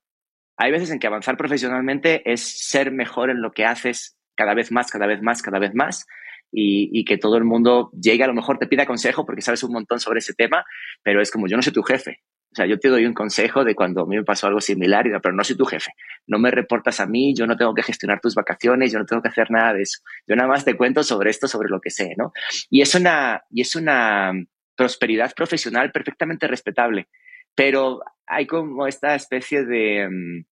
Hay 0.58 0.72
veces 0.72 0.92
en 0.92 1.00
que 1.00 1.08
avanzar 1.08 1.38
profesionalmente 1.38 2.22
es 2.32 2.42
ser 2.70 2.92
mejor 2.92 3.32
en 3.32 3.42
lo 3.42 3.52
que 3.52 3.66
haces 3.66 4.16
cada 4.36 4.54
vez 4.54 4.72
más, 4.72 4.92
cada 4.92 5.08
vez 5.08 5.22
más, 5.22 5.42
cada 5.42 5.58
vez 5.58 5.74
más, 5.74 6.06
y, 6.52 6.90
y, 6.94 7.04
que 7.04 7.18
todo 7.18 7.38
el 7.38 7.44
mundo 7.44 7.90
llegue, 8.00 8.24
a 8.24 8.28
lo 8.28 8.34
mejor 8.34 8.60
te 8.60 8.68
pida 8.68 8.86
consejo 8.86 9.26
porque 9.26 9.42
sabes 9.42 9.64
un 9.64 9.74
montón 9.74 10.00
sobre 10.00 10.20
ese 10.20 10.34
tema, 10.34 10.64
pero 11.04 11.22
es 11.22 11.32
como 11.32 11.48
yo 11.48 11.58
no 11.58 11.64
soy 11.64 11.74
tu 11.74 11.82
jefe, 11.82 12.22
o 12.56 12.58
sea, 12.58 12.68
yo 12.68 12.80
te 12.80 12.88
doy 12.88 13.06
un 13.06 13.14
consejo 13.14 13.66
de 13.66 13.76
cuando 13.76 14.04
a 14.04 14.06
mí 14.06 14.16
me 14.16 14.24
pasó 14.24 14.48
algo 14.48 14.62
similar, 14.62 15.06
pero 15.22 15.36
no 15.36 15.44
soy 15.44 15.58
tu 15.58 15.66
jefe. 15.66 15.92
No 16.26 16.40
me 16.40 16.52
reportas 16.52 17.02
a 17.02 17.06
mí, 17.06 17.36
yo 17.36 17.46
no 17.46 17.58
tengo 17.58 17.74
que 17.74 17.84
gestionar 17.84 18.22
tus 18.22 18.34
vacaciones, 18.34 18.94
yo 18.94 19.00
no 19.00 19.06
tengo 19.06 19.22
que 19.22 19.28
hacer 19.28 19.52
nada 19.52 19.74
de 19.74 19.82
eso. 19.82 20.00
Yo 20.26 20.38
nada 20.38 20.48
más 20.48 20.64
te 20.64 20.78
cuento 20.78 21.04
sobre 21.04 21.32
esto, 21.32 21.50
sobre 21.50 21.68
lo 21.68 21.82
que 21.82 21.90
sé, 21.90 22.14
¿no? 22.18 22.32
Y 22.70 22.82
es 22.82 22.96
una, 22.96 23.44
y 23.50 23.60
es 23.60 23.76
una 23.76 24.32
prosperidad 24.78 25.34
profesional 25.36 25.92
perfectamente 25.92 26.48
respetable, 26.48 27.10
pero 27.56 28.00
hay 28.26 28.48
como 28.48 28.88
esta 28.88 29.16
especie 29.16 29.66
de, 29.66 30.08
mm, 30.10 30.46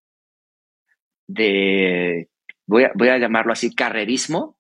de 1.28 2.28
voy 2.66 2.84
a, 2.84 2.92
voy 2.96 3.08
a 3.08 3.18
llamarlo 3.18 3.54
así, 3.54 3.74
carrerismo, 3.74 4.58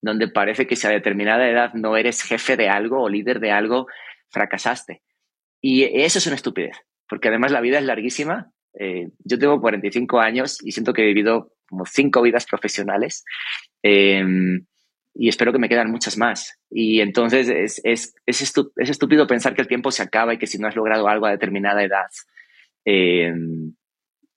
donde 0.00 0.28
parece 0.28 0.68
que 0.68 0.76
si 0.76 0.86
a 0.86 0.90
determinada 0.90 1.48
edad 1.48 1.74
no 1.74 1.96
eres 1.96 2.22
jefe 2.22 2.56
de 2.56 2.68
algo 2.68 3.02
o 3.02 3.08
líder 3.08 3.40
de 3.40 3.50
algo, 3.50 3.88
fracasaste. 4.30 5.02
Y 5.68 5.82
eso 5.82 6.20
es 6.20 6.26
una 6.28 6.36
estupidez, 6.36 6.76
porque 7.08 7.26
además 7.26 7.50
la 7.50 7.60
vida 7.60 7.80
es 7.80 7.84
larguísima. 7.84 8.52
Eh, 8.78 9.08
yo 9.24 9.36
tengo 9.36 9.60
45 9.60 10.20
años 10.20 10.58
y 10.62 10.70
siento 10.70 10.92
que 10.92 11.02
he 11.02 11.06
vivido 11.06 11.50
como 11.68 11.84
cinco 11.86 12.22
vidas 12.22 12.46
profesionales 12.46 13.24
em, 13.82 14.64
y 15.12 15.28
espero 15.28 15.52
que 15.52 15.58
me 15.58 15.68
quedan 15.68 15.90
muchas 15.90 16.18
más. 16.18 16.60
Y 16.70 17.00
entonces 17.00 17.48
es, 17.48 17.80
es, 17.82 18.14
es, 18.26 18.40
estúpido 18.76 19.26
pensar 19.26 19.56
que 19.56 19.62
el 19.62 19.66
tiempo 19.66 19.90
se 19.90 20.04
acaba 20.04 20.34
y 20.34 20.38
que 20.38 20.46
si 20.46 20.56
no 20.56 20.68
has 20.68 20.76
logrado 20.76 21.08
algo 21.08 21.26
a 21.26 21.32
determinada 21.32 21.82
edad, 21.82 22.10
em, 22.84 23.74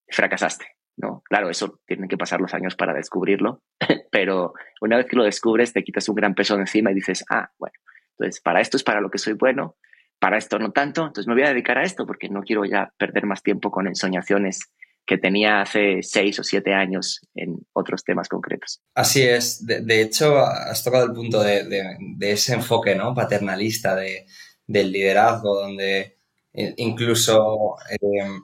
fracasaste. 0.07 0.65
¿no? 0.97 1.21
Claro, 1.25 1.51
eso 1.51 1.79
tienen 1.85 2.09
que 2.09 2.17
pasar 2.17 2.41
los 2.41 2.55
años 2.55 2.75
para 2.75 2.95
descubrirlo, 2.95 3.61
pero 4.11 4.53
una 4.81 4.97
vez 4.97 5.05
que 5.05 5.15
lo 5.15 5.25
descubres 5.25 5.73
te 5.73 5.83
quitas 5.83 6.09
un 6.09 6.15
gran 6.15 6.33
peso 6.33 6.55
de 6.55 6.61
encima 6.61 6.89
y 6.89 6.95
dices, 6.95 7.23
ah, 7.29 7.51
bueno, 7.59 7.75
entonces 8.17 8.41
para 8.41 8.61
esto 8.61 8.77
es 8.77 8.83
para 8.83 8.99
lo 8.99 9.11
que 9.11 9.19
soy 9.19 9.33
bueno, 9.33 9.75
para 10.19 10.37
esto 10.37 10.59
no 10.59 10.71
tanto, 10.71 11.01
entonces 11.01 11.27
me 11.27 11.33
voy 11.33 11.43
a 11.43 11.49
dedicar 11.49 11.77
a 11.77 11.83
esto 11.83 12.05
porque 12.05 12.29
no 12.29 12.41
quiero 12.41 12.65
ya 12.65 12.91
perder 12.97 13.25
más 13.25 13.41
tiempo 13.41 13.71
con 13.71 13.87
ensoñaciones 13.87 14.59
que 15.05 15.17
tenía 15.17 15.61
hace 15.61 16.03
seis 16.03 16.37
o 16.39 16.43
siete 16.43 16.73
años 16.73 17.21
en 17.33 17.57
otros 17.73 18.03
temas 18.03 18.27
concretos. 18.27 18.81
Así 18.93 19.23
es. 19.23 19.65
De, 19.65 20.01
hecho, 20.01 20.37
has 20.37 20.83
tocado 20.83 21.05
el 21.05 21.13
punto 21.13 21.41
de, 21.41 21.97
ese 22.19 22.53
enfoque 22.53 22.93
¿no? 22.93 23.15
paternalista 23.15 23.95
del 23.95 24.91
liderazgo, 24.91 25.61
donde 25.61 26.19
incluso 26.53 27.75
eh, 27.89 27.97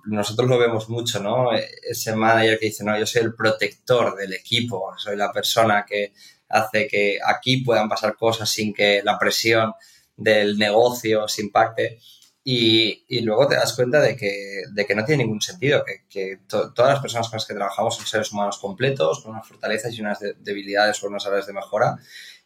nosotros 0.05 0.49
lo 0.49 0.57
vemos 0.57 0.89
mucho, 0.89 1.21
¿no? 1.21 1.49
Ese 1.53 2.15
manager 2.15 2.57
que 2.57 2.67
dice, 2.67 2.83
no, 2.83 2.97
yo 2.97 3.05
soy 3.05 3.23
el 3.23 3.35
protector 3.35 4.15
del 4.15 4.33
equipo, 4.33 4.91
soy 4.97 5.17
la 5.17 5.31
persona 5.31 5.85
que 5.87 6.13
hace 6.49 6.87
que 6.87 7.19
aquí 7.23 7.57
puedan 7.57 7.89
pasar 7.89 8.15
cosas 8.15 8.49
sin 8.49 8.73
que 8.73 9.01
la 9.03 9.17
presión 9.19 9.73
del 10.17 10.57
negocio 10.57 11.27
se 11.27 11.41
impacte. 11.41 11.99
Y, 12.47 13.05
y, 13.07 13.21
luego 13.21 13.47
te 13.47 13.55
das 13.55 13.73
cuenta 13.73 13.99
de 13.99 14.15
que, 14.15 14.61
de 14.71 14.85
que 14.85 14.93
no 14.93 15.03
tiene 15.03 15.23
ningún 15.23 15.41
sentido, 15.41 15.83
que, 15.83 16.05
que 16.07 16.41
todas 16.47 16.93
las 16.93 16.99
personas 16.99 17.27
con 17.27 17.37
las 17.37 17.47
que 17.47 17.55
trabajamos 17.55 17.95
son 17.95 18.05
seres 18.05 18.31
humanos 18.31 18.59
completos, 18.59 19.23
con 19.23 19.31
unas 19.31 19.47
fortalezas 19.47 19.91
y 19.95 20.01
unas 20.01 20.19
debilidades 20.37 21.01
o 21.03 21.07
unas 21.07 21.25
áreas 21.25 21.47
de 21.47 21.53
mejora. 21.53 21.97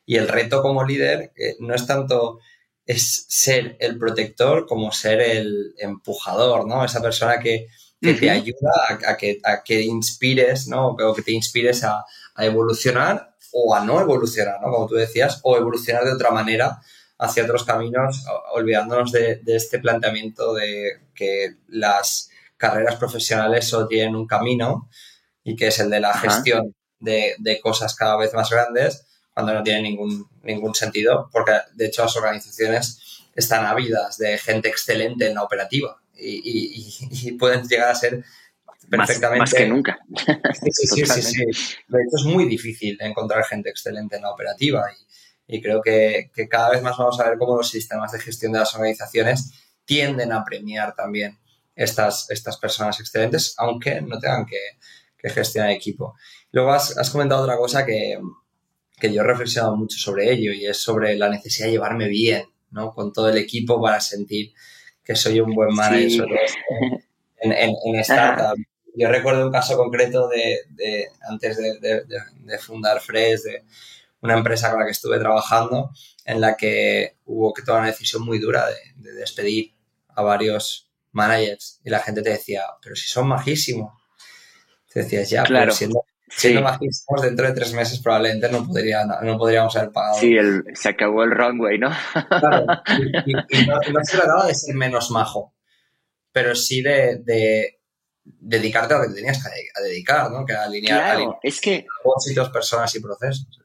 Y 0.05 0.15
el 0.15 0.29
reto 0.29 0.61
como 0.61 0.85
líder 0.85 1.33
eh, 1.35 1.57
no 1.59 1.75
es 1.75 1.85
tanto 1.85 2.39
es 2.85 3.25
ser 3.27 3.77
el 3.79 3.99
protector 3.99 4.65
como 4.65 4.91
ser 4.91 5.21
el 5.21 5.75
empujador, 5.77 6.65
¿no? 6.65 6.83
Esa 6.83 7.01
persona 7.01 7.39
que, 7.39 7.67
que 8.01 8.15
te 8.15 8.31
ayuda 8.31 8.71
a, 9.05 9.15
que, 9.15 9.39
a 9.43 9.61
que 9.61 9.81
inspires, 9.83 10.67
¿no? 10.67 10.87
O 10.87 11.13
que 11.13 11.21
te 11.21 11.33
inspires 11.33 11.83
a, 11.83 12.03
a 12.33 12.45
evolucionar 12.45 13.35
o 13.51 13.75
a 13.75 13.85
no 13.85 14.01
evolucionar, 14.01 14.59
¿no? 14.61 14.71
Como 14.71 14.87
tú 14.87 14.95
decías, 14.95 15.39
o 15.43 15.55
evolucionar 15.55 16.03
de 16.03 16.13
otra 16.13 16.31
manera 16.31 16.79
hacia 17.19 17.43
otros 17.43 17.65
caminos, 17.65 18.25
olvidándonos 18.53 19.11
de, 19.11 19.41
este 19.45 19.79
planteamiento 19.79 20.53
de 20.53 21.01
que 21.13 21.57
las 21.67 22.29
carreras 22.57 22.95
profesionales 22.95 23.67
solo 23.67 23.87
tienen 23.87 24.15
un 24.15 24.25
camino 24.25 24.89
y 25.43 25.55
que 25.55 25.67
es 25.67 25.79
el 25.79 25.89
de 25.89 25.99
la 25.99 26.13
gestión 26.13 26.73
de, 26.99 27.59
cosas 27.61 27.95
cada 27.95 28.15
vez 28.15 28.33
más 28.33 28.49
grandes, 28.49 29.05
cuando 29.33 29.53
no 29.53 29.63
tiene 29.63 29.81
ningún, 29.81 30.27
ningún 30.43 30.73
sentido, 30.73 31.29
porque 31.31 31.53
de 31.73 31.87
hecho 31.87 32.03
las 32.03 32.15
organizaciones 32.15 33.25
están 33.35 33.65
ávidas 33.65 34.17
de 34.17 34.37
gente 34.37 34.69
excelente 34.69 35.27
en 35.27 35.35
la 35.35 35.43
operativa 35.43 36.01
y, 36.15 37.33
pueden 37.33 37.67
llegar 37.67 37.89
a 37.89 37.95
ser 37.95 38.23
perfectamente... 38.89 39.39
Más, 39.39 39.53
que 39.53 39.67
nunca. 39.67 39.99
Sí, 40.53 40.87
sí, 40.87 41.05
sí, 41.05 41.21
sí, 41.21 41.45
De 41.87 41.99
hecho 42.01 42.17
es 42.17 42.23
muy 42.25 42.47
difícil 42.47 42.97
encontrar 43.01 43.43
gente 43.45 43.69
excelente 43.69 44.15
en 44.15 44.23
la 44.23 44.31
operativa 44.31 44.85
y, 44.91 45.08
y 45.51 45.61
creo 45.63 45.81
que, 45.81 46.29
cada 46.47 46.69
vez 46.69 46.83
más 46.83 46.95
vamos 46.95 47.19
a 47.19 47.27
ver 47.27 47.39
cómo 47.39 47.57
los 47.57 47.69
sistemas 47.69 48.11
de 48.11 48.19
gestión 48.19 48.51
de 48.51 48.59
las 48.59 48.75
organizaciones 48.75 49.51
tienden 49.83 50.31
a 50.31 50.45
premiar 50.45 50.93
también 50.93 51.39
estas, 51.75 52.29
estas 52.29 52.57
personas 52.57 52.99
excelentes, 52.99 53.55
aunque 53.57 53.99
no 53.99 54.19
tengan 54.19 54.45
que, 54.45 54.59
gestionar 55.27 55.71
equipo. 55.71 56.15
Luego 56.51 56.71
has, 56.71 57.09
comentado 57.11 57.41
otra 57.41 57.57
cosa 57.57 57.83
que, 57.83 58.19
yo 59.01 59.21
he 59.21 59.25
reflexionado 59.25 59.75
mucho 59.75 59.97
sobre 59.97 60.31
ello 60.31 60.53
y 60.53 60.67
es 60.67 60.77
sobre 60.77 61.17
la 61.17 61.29
necesidad 61.29 61.65
de 61.65 61.73
llevarme 61.73 62.07
bien 62.07 62.43
¿no? 62.69 62.93
con 62.93 63.11
todo 63.11 63.29
el 63.29 63.37
equipo 63.37 63.81
para 63.81 63.99
sentir 63.99 64.53
que 65.03 65.15
soy 65.15 65.39
un 65.39 65.55
buen 65.55 65.73
manager 65.73 66.27
en, 67.37 67.53
en, 67.53 67.95
startup. 68.01 68.55
Yo 68.95 69.09
recuerdo 69.09 69.47
un 69.47 69.51
caso 69.51 69.75
concreto 69.75 70.29
de, 70.29 71.07
antes 71.27 71.57
de, 71.57 72.03
de 72.37 72.57
fundar 72.59 73.01
Fresh, 73.01 73.41
de, 73.41 73.63
una 74.21 74.37
empresa 74.37 74.69
con 74.69 74.79
la 74.79 74.85
que 74.85 74.91
estuve 74.91 75.19
trabajando 75.19 75.91
en 76.25 76.41
la 76.41 76.55
que 76.57 77.17
hubo 77.25 77.53
que 77.53 77.61
tomar 77.61 77.81
una 77.81 77.91
decisión 77.91 78.23
muy 78.23 78.39
dura 78.39 78.65
de, 78.67 79.13
despedir 79.13 79.73
a 80.09 80.21
varios 80.21 80.91
managers 81.11 81.79
y 81.83 81.89
la 81.89 81.99
gente 81.99 82.21
te 82.21 82.31
decía, 82.31 82.63
pero 82.81 82.95
si 82.95 83.07
son 83.07 83.27
majísimos. 83.27 83.93
Te 84.91 85.01
decías, 85.01 85.29
ya, 85.29 85.43
claro. 85.43 85.71
siendo, 85.71 86.03
majísimos 86.61 87.21
dentro 87.21 87.47
de 87.47 87.53
tres 87.53 87.73
meses 87.73 87.99
probablemente 87.99 88.49
no, 88.49 88.65
podría, 88.65 89.05
no, 89.05 89.37
podríamos 89.37 89.75
haber 89.75 89.91
pagado. 89.91 90.19
Sí, 90.19 90.35
se 90.73 90.89
acabó 90.89 91.23
el 91.23 91.31
runway, 91.31 91.77
¿no? 91.77 91.91
Claro, 92.27 92.65
y, 93.25 93.33
no, 93.65 94.03
se 94.03 94.17
trataba 94.17 94.47
de 94.47 94.55
ser 94.55 94.75
menos 94.75 95.11
majo, 95.11 95.55
pero 96.31 96.55
sí 96.55 96.81
de, 96.81 97.79
dedicarte 98.23 98.93
a 98.93 98.97
lo 98.97 99.03
que 99.03 99.09
te 99.09 99.15
tenías 99.15 99.43
que 99.43 99.81
dedicar, 99.81 100.31
¿no? 100.31 100.45
Que 100.45 100.53
alinear, 100.53 101.15
claro, 101.15 101.39
es 101.41 101.61
que 101.61 101.85
propósitos, 102.03 102.49
personas 102.49 102.93
y 102.95 102.99
procesos. 102.99 103.58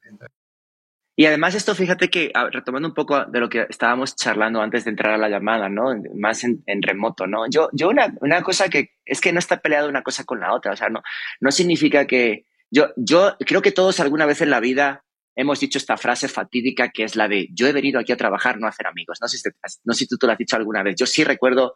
Y 1.17 1.25
además 1.25 1.55
esto, 1.55 1.73
fíjate 1.75 2.09
que, 2.09 2.31
retomando 2.51 2.89
un 2.89 2.93
poco 2.93 3.23
de 3.25 3.39
lo 3.39 3.47
que 3.47 3.65
estábamos 3.69 4.15
charlando 4.15 4.61
antes 4.61 4.83
de 4.83 4.89
entrar 4.89 5.13
a 5.13 5.17
la 5.17 5.29
llamada, 5.29 5.69
¿no? 5.69 5.95
Más 6.13 6.43
en, 6.43 6.63
remoto, 6.81 7.25
¿no? 7.25 7.49
Yo, 7.49 7.69
yo 7.71 7.87
una, 7.87 8.13
una, 8.19 8.41
cosa 8.41 8.67
que 8.67 8.91
es 9.05 9.21
que 9.21 9.31
no 9.31 9.39
está 9.39 9.61
peleada 9.61 9.87
una 9.87 10.03
cosa 10.03 10.25
con 10.25 10.41
la 10.41 10.53
otra, 10.53 10.73
o 10.73 10.75
sea, 10.75 10.89
no, 10.89 11.01
no 11.39 11.51
significa 11.51 12.05
que... 12.05 12.45
Yo, 12.69 12.89
yo 12.97 13.37
creo 13.39 13.61
que 13.61 13.71
todos 13.71 13.99
alguna 14.01 14.25
vez 14.25 14.41
en 14.41 14.49
la 14.49 14.59
vida 14.59 15.05
hemos 15.35 15.59
dicho 15.59 15.77
esta 15.77 15.97
frase 15.97 16.27
fatídica 16.27 16.89
que 16.89 17.03
es 17.03 17.15
la 17.15 17.27
de 17.27 17.47
yo 17.53 17.67
he 17.67 17.71
venido 17.71 17.99
aquí 17.99 18.11
a 18.11 18.17
trabajar, 18.17 18.59
no 18.59 18.65
a 18.65 18.69
hacer 18.69 18.87
amigos. 18.87 19.19
No 19.21 19.27
sé 19.27 19.37
si, 19.37 19.49
no 19.83 19.93
sé 19.93 19.99
si 19.99 20.07
tú, 20.07 20.17
tú 20.17 20.25
lo 20.27 20.33
has 20.33 20.37
dicho 20.37 20.57
alguna 20.57 20.83
vez. 20.83 20.95
Yo 20.97 21.05
sí 21.05 21.23
recuerdo, 21.23 21.75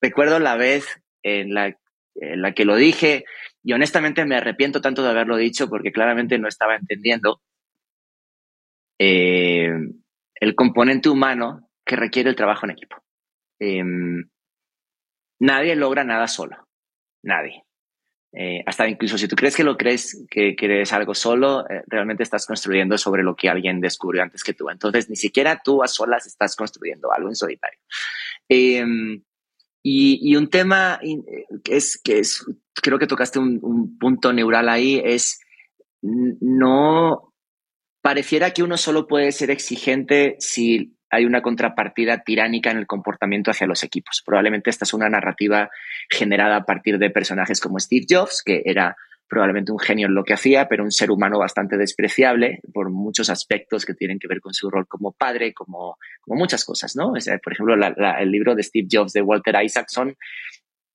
recuerdo 0.00 0.38
la 0.38 0.56
vez 0.56 0.86
en 1.22 1.52
la, 1.52 1.76
en 2.14 2.42
la 2.42 2.52
que 2.52 2.64
lo 2.64 2.76
dije 2.76 3.24
y 3.62 3.72
honestamente 3.72 4.24
me 4.24 4.36
arrepiento 4.36 4.80
tanto 4.80 5.02
de 5.02 5.10
haberlo 5.10 5.36
dicho 5.36 5.68
porque 5.68 5.92
claramente 5.92 6.38
no 6.38 6.48
estaba 6.48 6.76
entendiendo 6.76 7.42
eh, 8.98 9.72
el 10.34 10.54
componente 10.54 11.08
humano 11.08 11.70
que 11.84 11.96
requiere 11.96 12.30
el 12.30 12.36
trabajo 12.36 12.66
en 12.66 12.72
equipo. 12.72 12.96
Em, 13.60 14.28
nadie 15.40 15.76
logra 15.76 16.04
nada 16.04 16.28
solo, 16.28 16.68
nadie. 17.22 17.64
Eh, 18.32 18.62
hasta 18.66 18.86
incluso 18.86 19.16
si 19.16 19.26
tú 19.26 19.36
crees 19.36 19.56
que 19.56 19.64
lo 19.64 19.76
crees, 19.76 20.26
que, 20.30 20.54
eres 20.58 20.92
algo 20.92 21.14
solo, 21.14 21.68
eh, 21.70 21.82
realmente 21.86 22.22
estás 22.22 22.46
construyendo 22.46 22.98
sobre 22.98 23.22
lo 23.22 23.34
que 23.34 23.48
alguien 23.48 23.80
descubrió 23.80 24.22
antes 24.22 24.44
que 24.44 24.52
tú. 24.52 24.68
Entonces, 24.68 25.08
ni 25.08 25.16
siquiera 25.16 25.60
tú 25.64 25.82
a 25.82 25.88
solas 25.88 26.26
estás 26.26 26.54
construyendo 26.54 27.10
algo 27.12 27.28
en 27.28 27.36
solitario. 27.36 27.78
Em, 28.48 29.22
y, 29.82 30.36
un 30.36 30.50
tema 30.50 31.00
que 31.64 31.76
es, 31.76 31.98
que 32.02 32.18
es, 32.18 32.44
creo 32.74 32.98
que 32.98 33.06
tocaste 33.06 33.38
un, 33.38 33.58
un 33.62 33.96
punto 33.98 34.32
neural 34.32 34.68
ahí, 34.68 35.00
es 35.02 35.40
no 36.02 37.27
pareciera 38.08 38.52
que 38.52 38.62
uno 38.62 38.78
solo 38.78 39.06
puede 39.06 39.32
ser 39.32 39.50
exigente 39.50 40.36
si 40.38 40.96
hay 41.10 41.26
una 41.26 41.42
contrapartida 41.42 42.22
tiránica 42.24 42.70
en 42.70 42.78
el 42.78 42.86
comportamiento 42.86 43.50
hacia 43.50 43.66
los 43.66 43.84
equipos. 43.84 44.22
Probablemente 44.24 44.70
esta 44.70 44.86
es 44.86 44.94
una 44.94 45.10
narrativa 45.10 45.68
generada 46.08 46.56
a 46.56 46.64
partir 46.64 46.96
de 46.96 47.10
personajes 47.10 47.60
como 47.60 47.78
Steve 47.78 48.06
Jobs, 48.08 48.42
que 48.42 48.62
era 48.64 48.96
probablemente 49.28 49.72
un 49.72 49.78
genio 49.78 50.06
en 50.06 50.14
lo 50.14 50.24
que 50.24 50.32
hacía, 50.32 50.68
pero 50.70 50.84
un 50.84 50.90
ser 50.90 51.10
humano 51.10 51.38
bastante 51.38 51.76
despreciable 51.76 52.60
por 52.72 52.88
muchos 52.88 53.28
aspectos 53.28 53.84
que 53.84 53.92
tienen 53.92 54.18
que 54.18 54.26
ver 54.26 54.40
con 54.40 54.54
su 54.54 54.70
rol 54.70 54.86
como 54.88 55.12
padre, 55.12 55.52
como, 55.52 55.98
como 56.22 56.38
muchas 56.38 56.64
cosas, 56.64 56.96
¿no? 56.96 57.12
por 57.12 57.52
ejemplo, 57.52 57.74
el 57.74 58.30
libro 58.30 58.54
de 58.54 58.62
Steve 58.62 58.88
Jobs 58.90 59.12
de 59.12 59.20
Walter 59.20 59.62
Isaacson 59.62 60.16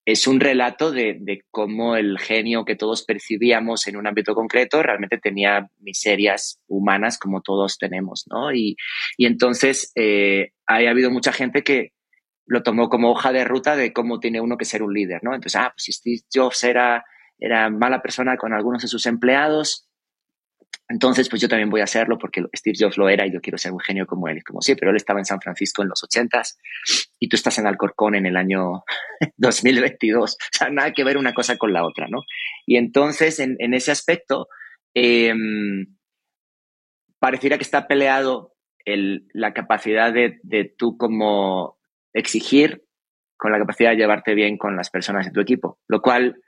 es 0.06 0.28
un 0.28 0.40
relato 0.40 0.92
de, 0.92 1.44
cómo 1.50 1.96
el 1.96 2.20
genio 2.20 2.66
que 2.66 2.76
todos 2.76 3.04
percibíamos 3.04 3.88
en 3.88 3.96
un 3.96 4.08
ámbito 4.08 4.36
concreto 4.36 4.84
realmente 4.84 5.18
tenía 5.18 5.70
miserias 5.80 6.60
humanas 6.68 7.18
como 7.18 7.42
todos 7.42 7.78
tenemos, 7.78 8.26
¿no? 8.30 8.54
Y, 8.54 8.76
entonces 9.18 9.92
eh, 9.96 10.52
ha 10.68 10.76
habido 10.76 11.10
mucha 11.10 11.32
gente 11.32 11.64
que 11.64 11.94
lo 12.46 12.64
tomó 12.64 12.90
como 12.90 13.12
hoja 13.12 13.32
de 13.32 13.46
ruta 13.46 13.76
de 13.76 13.94
cómo 13.94 14.20
tiene 14.20 14.42
uno 14.42 14.58
que 14.58 14.66
ser 14.66 14.84
un 14.84 14.94
líder, 14.94 15.24
¿no? 15.24 15.34
Entonces, 15.34 15.62
ah, 15.62 15.72
pues 15.74 15.84
si 15.84 15.94
Steve 15.94 16.20
Jobs 16.34 16.64
era, 16.66 17.06
era 17.40 17.70
mala 17.70 18.02
persona 18.02 18.36
con 18.36 18.54
algunos 18.54 18.82
de 18.82 18.90
sus 18.90 19.06
empleados, 19.06 19.88
entonces, 20.94 21.28
pues 21.28 21.42
yo 21.42 21.50
también 21.50 21.72
voy 21.72 21.82
a 21.82 21.86
hacerlo 21.86 22.20
porque 22.20 22.44
Steve 22.56 22.78
Jobs 22.80 23.00
lo 23.00 23.10
era 23.10 23.26
y 23.26 23.34
yo 23.34 23.42
quiero 23.42 23.58
ser 23.58 23.72
un 23.72 23.80
genio 23.80 24.06
como 24.06 24.28
él. 24.28 24.44
Como 24.44 24.62
sí, 24.62 24.76
pero 24.76 24.92
él 24.92 24.98
estaba 24.98 25.20
en 25.20 25.26
San 25.26 25.42
Francisco 25.42 25.82
en 25.82 25.90
los 25.90 26.04
ochentas 26.04 26.60
y 27.18 27.28
tú 27.28 27.36
estás 27.36 27.58
en 27.58 27.66
Alcorcón 27.66 28.14
en 28.14 28.28
el 28.28 28.38
año 28.38 28.84
2022. 29.38 30.34
O 30.34 30.38
sea, 30.52 30.70
nada 30.70 30.92
que 30.92 31.04
ver 31.04 31.18
una 31.18 31.34
cosa 31.34 31.58
con 31.58 31.74
la 31.74 31.84
otra, 31.84 32.08
¿no? 32.08 32.22
Y 32.68 32.78
entonces, 32.78 33.40
en, 33.40 33.74
ese 33.74 33.92
aspecto, 33.92 34.50
em, 34.94 35.98
pareciera 37.18 37.58
que 37.58 37.64
está 37.64 37.88
peleado 37.88 38.54
la 38.86 39.54
capacidad 39.56 40.14
de, 40.14 40.40
de 40.44 40.66
tú 40.78 40.96
como 40.98 41.80
exigir 42.14 42.84
con 43.36 43.52
la 43.52 43.58
capacidad 43.58 43.90
de 43.90 43.98
llevarte 43.98 44.36
bien 44.36 44.60
con 44.60 44.76
las 44.76 44.92
personas 44.92 45.26
de 45.26 45.32
tu 45.32 45.40
equipo. 45.40 45.80
Lo 45.88 46.04
cual, 46.04 46.40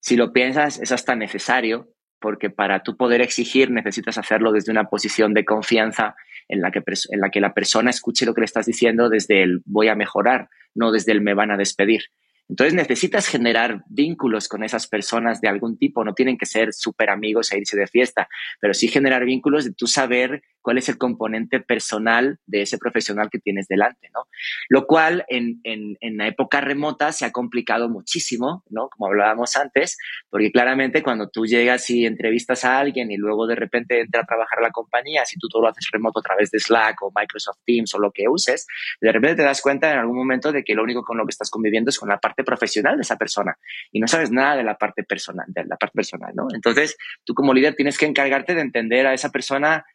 si 0.00 0.16
lo 0.16 0.34
piensas, 0.34 0.80
es 0.80 0.92
hasta 0.92 1.16
necesario 1.16 1.95
porque 2.20 2.50
para 2.50 2.82
tú 2.82 2.96
poder 2.96 3.20
exigir 3.20 3.70
necesitas 3.70 4.18
hacerlo 4.18 4.52
desde 4.52 4.72
una 4.72 4.84
posición 4.84 5.34
de 5.34 5.44
confianza 5.44 6.14
en 6.48 6.60
la 6.60 6.70
que, 6.70 6.82
en 7.10 7.20
la, 7.20 7.30
que 7.30 7.40
la 7.40 7.54
persona 7.54 7.90
escuche 7.90 8.26
lo 8.26 8.34
que 8.34 8.42
le 8.42 8.46
estás 8.46 8.66
diciendo 8.66 9.08
desde 9.08 9.42
el 9.42 9.62
voy 9.64 9.88
a 9.88 9.94
mejorar, 9.94 10.48
no 10.74 10.92
desde 10.92 11.12
el 11.12 11.20
me 11.20 11.34
van 11.34 11.50
a 11.50 11.56
despedir. 11.56 12.02
Entonces 12.48 12.74
necesitas 12.74 13.26
generar 13.26 13.82
vínculos 13.88 14.48
con 14.48 14.62
esas 14.62 14.86
personas 14.86 15.40
de 15.40 15.48
algún 15.48 15.76
tipo, 15.78 16.04
no 16.04 16.14
tienen 16.14 16.38
que 16.38 16.46
ser 16.46 16.72
súper 16.72 17.10
amigos 17.10 17.50
e 17.50 17.58
irse 17.58 17.76
de 17.76 17.88
fiesta, 17.88 18.28
pero 18.60 18.72
sí 18.72 18.86
generar 18.86 19.24
vínculos 19.24 19.64
de 19.64 19.72
tú 19.72 19.88
saber 19.88 20.42
cuál 20.66 20.78
es 20.78 20.88
el 20.88 20.98
componente 20.98 21.60
personal 21.60 22.40
de 22.44 22.62
ese 22.62 22.76
profesional 22.76 23.28
que 23.30 23.38
tienes 23.38 23.68
delante, 23.68 24.10
¿no? 24.12 24.26
Lo 24.68 24.88
cual 24.88 25.24
en, 25.28 25.60
en, 25.62 25.96
en 26.00 26.16
la 26.16 26.26
época 26.26 26.60
remota 26.60 27.12
se 27.12 27.24
ha 27.24 27.30
complicado 27.30 27.88
muchísimo, 27.88 28.64
¿no? 28.68 28.88
Como 28.88 29.06
hablábamos 29.06 29.56
antes, 29.56 29.96
porque 30.28 30.50
claramente 30.50 31.04
cuando 31.04 31.28
tú 31.28 31.46
llegas 31.46 31.88
y 31.90 32.04
entrevistas 32.04 32.64
a 32.64 32.80
alguien 32.80 33.12
y 33.12 33.16
luego 33.16 33.46
de 33.46 33.54
repente 33.54 34.00
entra 34.00 34.22
a 34.22 34.24
trabajar 34.24 34.58
a 34.58 34.62
la 34.62 34.72
compañía, 34.72 35.24
si 35.24 35.38
tú 35.38 35.46
todo 35.48 35.62
lo 35.62 35.68
haces 35.68 35.88
remoto 35.92 36.18
a 36.18 36.22
través 36.24 36.50
de 36.50 36.58
Slack 36.58 37.00
o 37.00 37.12
Microsoft 37.14 37.58
Teams 37.64 37.94
o 37.94 38.00
lo 38.00 38.10
que 38.10 38.24
uses, 38.28 38.66
de 39.00 39.12
repente 39.12 39.36
te 39.36 39.42
das 39.44 39.62
cuenta 39.62 39.92
en 39.92 40.00
algún 40.00 40.16
momento 40.16 40.50
de 40.50 40.64
que 40.64 40.74
lo 40.74 40.82
único 40.82 41.04
con 41.04 41.16
lo 41.16 41.24
que 41.24 41.30
estás 41.30 41.48
conviviendo 41.48 41.90
es 41.90 41.98
con 42.00 42.08
la 42.08 42.18
parte 42.18 42.42
profesional 42.42 42.96
de 42.96 43.02
esa 43.02 43.16
persona 43.16 43.56
y 43.92 44.00
no 44.00 44.08
sabes 44.08 44.32
nada 44.32 44.56
de 44.56 44.64
la 44.64 44.76
parte 44.76 45.04
personal, 45.04 45.46
de 45.46 45.64
la 45.64 45.76
parte 45.76 45.94
personal, 45.94 46.32
¿no? 46.34 46.48
Entonces, 46.52 46.96
tú 47.22 47.34
como 47.34 47.54
líder 47.54 47.76
tienes 47.76 47.98
que 47.98 48.06
encargarte 48.06 48.56
de 48.56 48.62
entender 48.62 49.06
a 49.06 49.14
esa 49.14 49.30
persona 49.30 49.86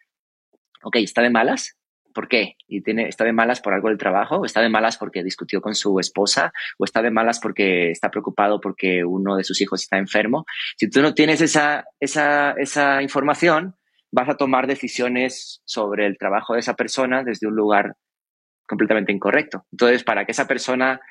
ok, 0.84 0.98
está 0.98 1.22
de 1.22 1.30
malas, 1.30 1.78
¿Por 2.14 2.28
qué? 2.28 2.56
¿Y 2.68 2.82
tiene, 2.82 3.08
está 3.08 3.24
de 3.24 3.34
malas 3.34 3.62
por 3.62 3.74
algo 3.74 3.90
del 3.90 3.98
trabajo? 3.98 4.38
¿O 4.38 4.46
está 4.46 4.62
de 4.62 4.70
malas 4.70 4.98
porque 4.98 5.24
discutió 5.24 5.62
con 5.62 5.76
su 5.76 6.00
esposa? 6.00 6.52
¿O 6.78 6.86
está 6.86 7.02
de 7.02 7.12
malas 7.12 7.40
porque 7.40 7.92
está 7.92 8.10
preocupado 8.10 8.60
porque 8.60 9.04
uno 9.06 9.36
de 9.36 9.44
sus 9.44 9.62
hijos 9.62 9.84
está 9.84 9.98
enfermo? 9.98 10.46
Si 10.78 10.90
tú 10.90 11.02
no 11.02 11.14
tienes 11.14 11.42
esa, 11.42 11.86
esa, 12.00 12.52
esa 12.58 13.02
información, 13.02 13.76
vas 14.12 14.30
a 14.30 14.36
tomar 14.36 14.68
decisiones 14.68 15.62
sobre 15.66 16.06
el 16.06 16.18
trabajo 16.18 16.54
de 16.54 16.60
esa 16.60 16.76
persona 16.76 17.24
desde 17.24 17.48
un 17.48 17.56
lugar 17.56 17.96
completamente 18.68 19.12
incorrecto. 19.12 19.66
Entonces, 19.72 20.04
para 20.04 20.26
que 20.26 20.32
esa 20.32 20.48
persona 20.48 21.02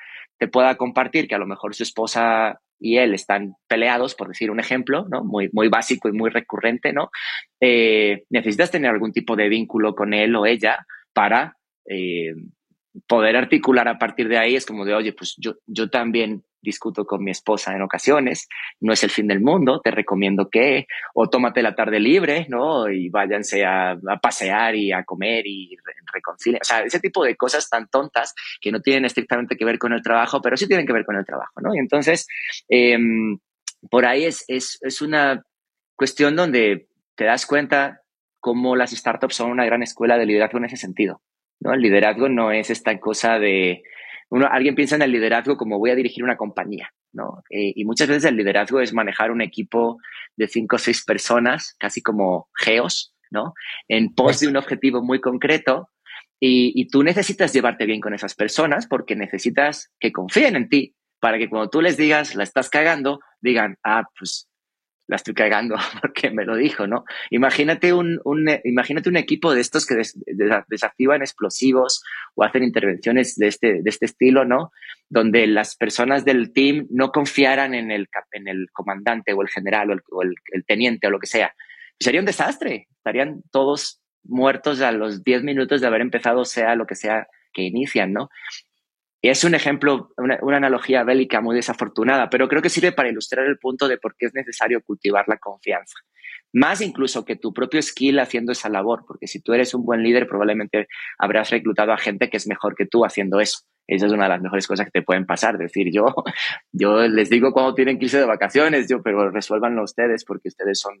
te 0.41 0.47
pueda 0.47 0.75
compartir 0.75 1.27
que 1.27 1.35
a 1.35 1.37
lo 1.37 1.45
mejor 1.45 1.75
su 1.75 1.83
esposa 1.83 2.59
y 2.79 2.97
él 2.97 3.13
están 3.13 3.53
peleados, 3.67 4.15
por 4.15 4.27
decir 4.27 4.49
un 4.49 4.59
ejemplo, 4.59 5.05
¿no? 5.07 5.23
Muy, 5.23 5.51
muy 5.53 5.67
básico 5.67 6.09
y 6.09 6.13
muy 6.13 6.31
recurrente, 6.31 6.93
¿no? 6.93 7.11
Eh, 7.59 8.23
necesitas 8.31 8.71
tener 8.71 8.89
algún 8.89 9.13
tipo 9.13 9.35
de 9.35 9.49
vínculo 9.49 9.93
con 9.93 10.15
él 10.15 10.35
o 10.35 10.47
ella 10.47 10.83
para 11.13 11.57
eh, 11.87 12.33
poder 13.07 13.37
articular 13.37 13.87
a 13.87 13.97
partir 13.97 14.27
de 14.27 14.37
ahí. 14.37 14.55
Es 14.55 14.65
como 14.65 14.85
de, 14.85 14.93
oye, 14.93 15.13
pues 15.13 15.35
yo, 15.37 15.55
yo 15.67 15.89
también 15.89 16.43
discuto 16.61 17.05
con 17.05 17.23
mi 17.23 17.31
esposa 17.31 17.75
en 17.75 17.81
ocasiones, 17.81 18.47
no 18.79 18.93
es 18.93 19.03
el 19.03 19.09
fin 19.09 19.27
del 19.27 19.41
mundo, 19.41 19.81
te 19.83 19.91
recomiendo 19.91 20.49
que, 20.49 20.85
o 21.13 21.27
tómate 21.29 21.61
la 21.63 21.75
tarde 21.75 21.99
libre, 21.99 22.45
¿no? 22.49 22.89
Y 22.89 23.09
váyanse 23.09 23.65
a, 23.65 23.97
pasear 24.21 24.75
y 24.75 24.91
a 24.91 25.03
comer 25.03 25.47
y 25.47 25.75
reconciliar. 26.13 26.61
O 26.61 26.65
sea, 26.65 26.81
ese 26.83 26.99
tipo 26.99 27.23
de 27.23 27.35
cosas 27.35 27.69
tan 27.69 27.87
tontas 27.87 28.35
que 28.59 28.71
no 28.71 28.79
tienen 28.81 29.05
estrictamente 29.05 29.57
que 29.57 29.65
ver 29.65 29.79
con 29.79 29.93
el 29.93 30.03
trabajo, 30.03 30.41
pero 30.41 30.55
sí 30.55 30.67
tienen 30.67 30.85
que 30.85 30.93
ver 30.93 31.05
con 31.05 31.15
el 31.15 31.25
trabajo, 31.25 31.59
¿no? 31.61 31.73
Y 31.73 31.79
entonces, 31.79 32.27
em, 32.69 33.39
por 33.89 34.05
ahí 34.05 34.25
es, 34.25 34.45
es, 34.47 34.77
es 34.81 35.01
una 35.01 35.43
cuestión 35.95 36.35
donde 36.35 36.87
te 37.15 37.25
das 37.25 37.45
cuenta 37.45 38.01
cómo 38.39 38.75
las 38.75 38.91
startups 38.91 39.35
son 39.35 39.51
una 39.51 39.65
gran 39.65 39.83
escuela 39.83 40.17
de 40.17 40.25
liderazgo 40.25 40.57
en 40.57 40.65
ese 40.65 40.77
sentido. 40.77 41.21
¿No? 41.61 41.73
El 41.73 41.81
liderazgo 41.81 42.27
no 42.29 42.51
es 42.51 42.69
esta 42.69 42.99
cosa 42.99 43.39
de 43.39 43.83
uno, 44.29 44.47
alguien 44.49 44.75
piensa 44.75 44.95
en 44.95 45.01
el 45.01 45.11
liderazgo 45.11 45.57
como 45.57 45.77
voy 45.77 45.91
a 45.91 45.95
dirigir 45.95 46.23
una 46.23 46.37
compañía, 46.37 46.89
¿no? 47.11 47.43
Eh, 47.49 47.73
y 47.75 47.83
muchas 47.85 48.07
veces 48.07 48.25
el 48.25 48.37
liderazgo 48.37 48.79
es 48.79 48.93
manejar 48.93 49.31
un 49.31 49.41
equipo 49.41 49.97
de 50.37 50.47
cinco 50.47 50.77
o 50.77 50.79
seis 50.79 51.03
personas, 51.03 51.75
casi 51.77 52.01
como 52.01 52.49
geos, 52.55 53.13
¿no? 53.29 53.53
En 53.89 54.13
pos 54.13 54.39
de 54.39 54.47
un 54.47 54.57
objetivo 54.57 55.03
muy 55.03 55.19
concreto. 55.19 55.89
Y, 56.39 56.71
y 56.75 56.87
tú 56.87 57.03
necesitas 57.03 57.53
llevarte 57.53 57.85
bien 57.85 58.01
con 58.01 58.15
esas 58.15 58.33
personas 58.33 58.87
porque 58.87 59.15
necesitas 59.15 59.91
que 59.99 60.11
confíen 60.11 60.55
en 60.55 60.69
ti 60.69 60.95
para 61.19 61.37
que 61.37 61.49
cuando 61.49 61.69
tú 61.69 61.81
les 61.81 61.97
digas 61.97 62.33
la 62.33 62.43
estás 62.43 62.69
cagando, 62.69 63.19
digan, 63.41 63.77
ah, 63.83 64.05
pues 64.17 64.49
la 65.11 65.17
estoy 65.17 65.33
cagando 65.33 65.75
porque 66.01 66.31
me 66.31 66.45
lo 66.45 66.55
dijo, 66.55 66.87
¿no? 66.87 67.03
Imagínate 67.29 67.93
un, 67.93 68.19
imagínate 68.63 69.09
un 69.09 69.17
equipo 69.17 69.53
de 69.53 69.59
estos 69.59 69.85
que 69.85 69.95
desactivan 70.67 71.21
explosivos 71.21 72.01
o 72.33 72.45
hacen 72.45 72.63
intervenciones 72.63 73.35
de 73.35 73.47
este, 73.47 73.83
de 73.83 73.89
este 73.89 74.05
estilo, 74.05 74.45
¿no? 74.45 74.71
Donde 75.09 75.45
las 75.47 75.75
personas 75.75 76.23
del 76.23 76.53
team 76.53 76.87
no 76.89 77.11
confiaran 77.11 77.73
en 77.73 77.91
el, 77.91 78.07
en 78.31 78.47
el 78.47 78.67
comandante 78.71 79.33
o 79.33 79.41
el 79.41 79.49
general 79.49 80.01
o 80.09 80.23
el, 80.23 80.33
el, 80.53 80.65
teniente 80.65 81.07
o 81.07 81.09
lo 81.11 81.19
que 81.19 81.27
sea. 81.27 81.53
Sería 81.99 82.21
un 82.21 82.25
desastre. 82.25 82.87
Estarían 82.95 83.43
todos 83.51 84.01
muertos 84.23 84.79
a 84.79 84.93
los 84.93 85.25
10 85.25 85.43
minutos 85.43 85.81
de 85.81 85.87
haber 85.87 86.01
empezado, 86.01 86.45
sea 86.45 86.75
lo 86.75 86.85
que 86.85 86.95
sea 86.95 87.27
que 87.51 87.63
inician, 87.63 88.13
¿no? 88.13 88.29
Es 89.21 89.43
un 89.43 89.53
ejemplo, 89.53 90.11
una, 90.17 90.57
analogía 90.57 91.03
bélica 91.03 91.41
muy 91.41 91.55
desafortunada, 91.55 92.29
pero 92.29 92.47
creo 92.47 92.61
que 92.61 92.69
sirve 92.69 92.91
para 92.91 93.09
ilustrar 93.09 93.45
el 93.45 93.59
punto 93.59 93.87
de 93.87 93.97
por 93.97 94.15
qué 94.15 94.25
es 94.25 94.33
necesario 94.33 94.81
cultivar 94.81 95.25
la 95.27 95.37
confianza. 95.37 95.95
Más 96.53 96.81
incluso 96.81 97.23
que 97.23 97.35
tu 97.35 97.53
propio 97.53 97.81
skill 97.81 98.19
haciendo 98.19 98.51
esa 98.51 98.67
labor, 98.67 99.03
porque 99.07 99.27
si 99.27 99.41
tú 99.41 99.53
eres 99.53 99.73
un 99.73 99.85
buen 99.85 100.01
líder, 100.01 100.27
probablemente 100.27 100.87
habrás 101.19 101.51
reclutado 101.51 101.93
a 101.93 101.97
gente 101.97 102.29
que 102.29 102.37
es 102.37 102.47
mejor 102.47 102.75
que 102.75 102.87
tú 102.87 103.05
haciendo 103.05 103.39
eso. 103.39 103.59
Esa 103.87 104.07
es 104.07 104.11
una 104.11 104.23
de 104.23 104.29
las 104.29 104.41
mejores 104.41 104.67
cosas 104.67 104.85
que 104.85 104.99
te 104.99 105.01
pueden 105.03 105.25
pasar. 105.25 105.57
decir, 105.57 105.91
yo, 105.93 106.05
yo 106.71 107.07
les 107.07 107.29
digo 107.29 107.51
cuando 107.51 107.75
tienen 107.75 107.99
que 107.99 108.05
irse 108.05 108.19
de 108.19 108.25
vacaciones, 108.25 108.87
yo, 108.89 109.03
pero 109.03 109.29
resuélvanlo 109.29 109.83
ustedes 109.83 110.25
porque 110.25 110.49
ustedes 110.49 110.79
son 110.79 110.99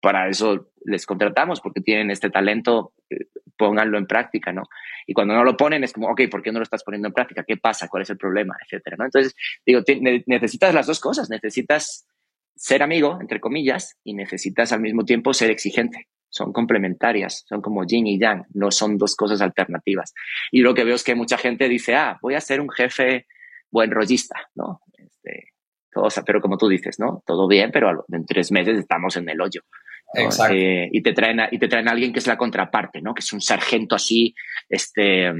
para 0.00 0.28
eso 0.28 0.70
les 0.84 1.04
contratamos, 1.06 1.60
porque 1.60 1.80
tienen 1.82 2.10
este 2.10 2.30
talento, 2.30 2.94
eh, 3.10 3.26
pónganlo 3.60 3.98
en 3.98 4.06
práctica, 4.06 4.52
¿no? 4.52 4.62
Y 5.06 5.12
cuando 5.12 5.34
no 5.34 5.44
lo 5.44 5.54
ponen 5.54 5.84
es 5.84 5.92
como, 5.92 6.08
ok, 6.08 6.22
¿por 6.30 6.42
qué 6.42 6.50
no 6.50 6.60
lo 6.60 6.62
estás 6.62 6.82
poniendo 6.82 7.08
en 7.08 7.12
práctica? 7.12 7.44
¿Qué 7.46 7.58
pasa? 7.58 7.88
¿Cuál 7.88 8.04
es 8.04 8.10
el 8.10 8.16
problema? 8.16 8.56
Etcétera, 8.64 8.96
¿no? 8.98 9.04
Entonces, 9.04 9.34
digo, 9.66 9.82
necesitas 10.26 10.72
las 10.72 10.86
dos 10.86 10.98
cosas, 10.98 11.28
necesitas 11.28 12.08
ser 12.56 12.82
amigo, 12.82 13.18
entre 13.20 13.38
comillas, 13.38 13.98
y 14.02 14.14
necesitas 14.14 14.72
al 14.72 14.80
mismo 14.80 15.04
tiempo 15.04 15.34
ser 15.34 15.50
exigente. 15.50 16.08
Son 16.30 16.54
complementarias, 16.54 17.44
son 17.46 17.60
como 17.60 17.84
yin 17.84 18.06
y 18.06 18.18
yang, 18.18 18.46
no 18.54 18.70
son 18.70 18.96
dos 18.96 19.14
cosas 19.14 19.42
alternativas. 19.42 20.14
Y 20.50 20.62
lo 20.62 20.72
que 20.72 20.84
veo 20.84 20.94
es 20.94 21.04
que 21.04 21.14
mucha 21.14 21.36
gente 21.36 21.68
dice, 21.68 21.96
ah, 21.96 22.18
voy 22.22 22.34
a 22.34 22.40
ser 22.40 22.62
un 22.62 22.70
jefe 22.70 23.26
buen 23.70 23.90
rollista, 23.90 24.48
¿no? 24.54 24.80
Este, 24.96 25.48
pero 26.24 26.40
como 26.40 26.56
tú 26.56 26.66
dices, 26.66 26.98
¿no? 26.98 27.22
Todo 27.26 27.46
bien, 27.46 27.70
pero 27.70 28.06
en 28.10 28.24
tres 28.24 28.52
meses 28.52 28.78
estamos 28.78 29.16
en 29.16 29.28
el 29.28 29.40
hoyo. 29.40 29.62
Exacto. 30.14 30.54
Eh, 30.54 30.88
y, 30.92 31.02
te 31.02 31.12
traen 31.12 31.40
a, 31.40 31.48
y 31.50 31.58
te 31.58 31.68
traen 31.68 31.88
a 31.88 31.92
alguien 31.92 32.12
que 32.12 32.18
es 32.18 32.26
la 32.26 32.36
contraparte, 32.36 33.00
¿no? 33.00 33.14
Que 33.14 33.20
es 33.20 33.32
un 33.32 33.40
sargento 33.40 33.94
así, 33.94 34.34
este, 34.68 35.32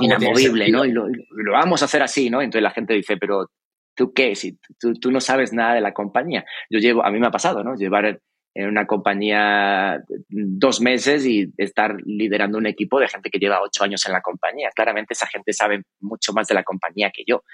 inamovible, 0.00 0.70
¿no? 0.70 0.84
Y 0.84 0.92
lo, 0.92 1.06
vamos 1.52 1.82
a 1.82 1.84
hacer 1.84 2.02
así, 2.02 2.30
¿no? 2.30 2.42
Entonces 2.42 2.62
la 2.62 2.70
gente 2.70 2.94
dice, 2.94 3.16
pero 3.16 3.50
¿tú 3.94 4.12
qué? 4.12 4.34
Si 4.34 4.58
tú, 4.78 4.94
tú, 4.94 5.10
no 5.10 5.20
sabes 5.20 5.52
nada 5.52 5.74
de 5.74 5.80
la 5.80 5.92
compañía. 5.92 6.44
Yo 6.70 6.78
llevo, 6.78 7.04
a 7.04 7.10
mí 7.10 7.18
me 7.18 7.26
ha 7.26 7.32
pasado, 7.32 7.62
¿no? 7.62 7.76
Llevar 7.76 8.20
en 8.54 8.68
una 8.68 8.86
compañía 8.86 10.02
dos 10.28 10.80
meses 10.80 11.24
y 11.24 11.52
estar 11.56 11.96
liderando 12.04 12.58
un 12.58 12.66
equipo 12.66 13.00
de 13.00 13.08
gente 13.08 13.30
que 13.30 13.38
lleva 13.38 13.62
ocho 13.62 13.82
años 13.84 14.04
en 14.06 14.12
la 14.12 14.20
compañía. 14.20 14.70
Claramente 14.74 15.14
esa 15.14 15.26
gente 15.26 15.52
sabe 15.52 15.82
mucho 16.00 16.32
más 16.32 16.48
de 16.48 16.54
la 16.54 16.62
compañía 16.62 17.10
que 17.10 17.24
yo. 17.26 17.44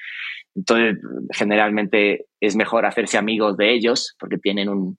Entonces, 0.57 0.99
generalmente 1.31 2.27
es 2.41 2.57
mejor 2.57 2.85
hacerse 2.85 3.17
amigos 3.17 3.57
de 3.57 3.73
ellos 3.73 4.17
porque 4.19 4.39
tienen 4.39 4.69
un 4.69 4.99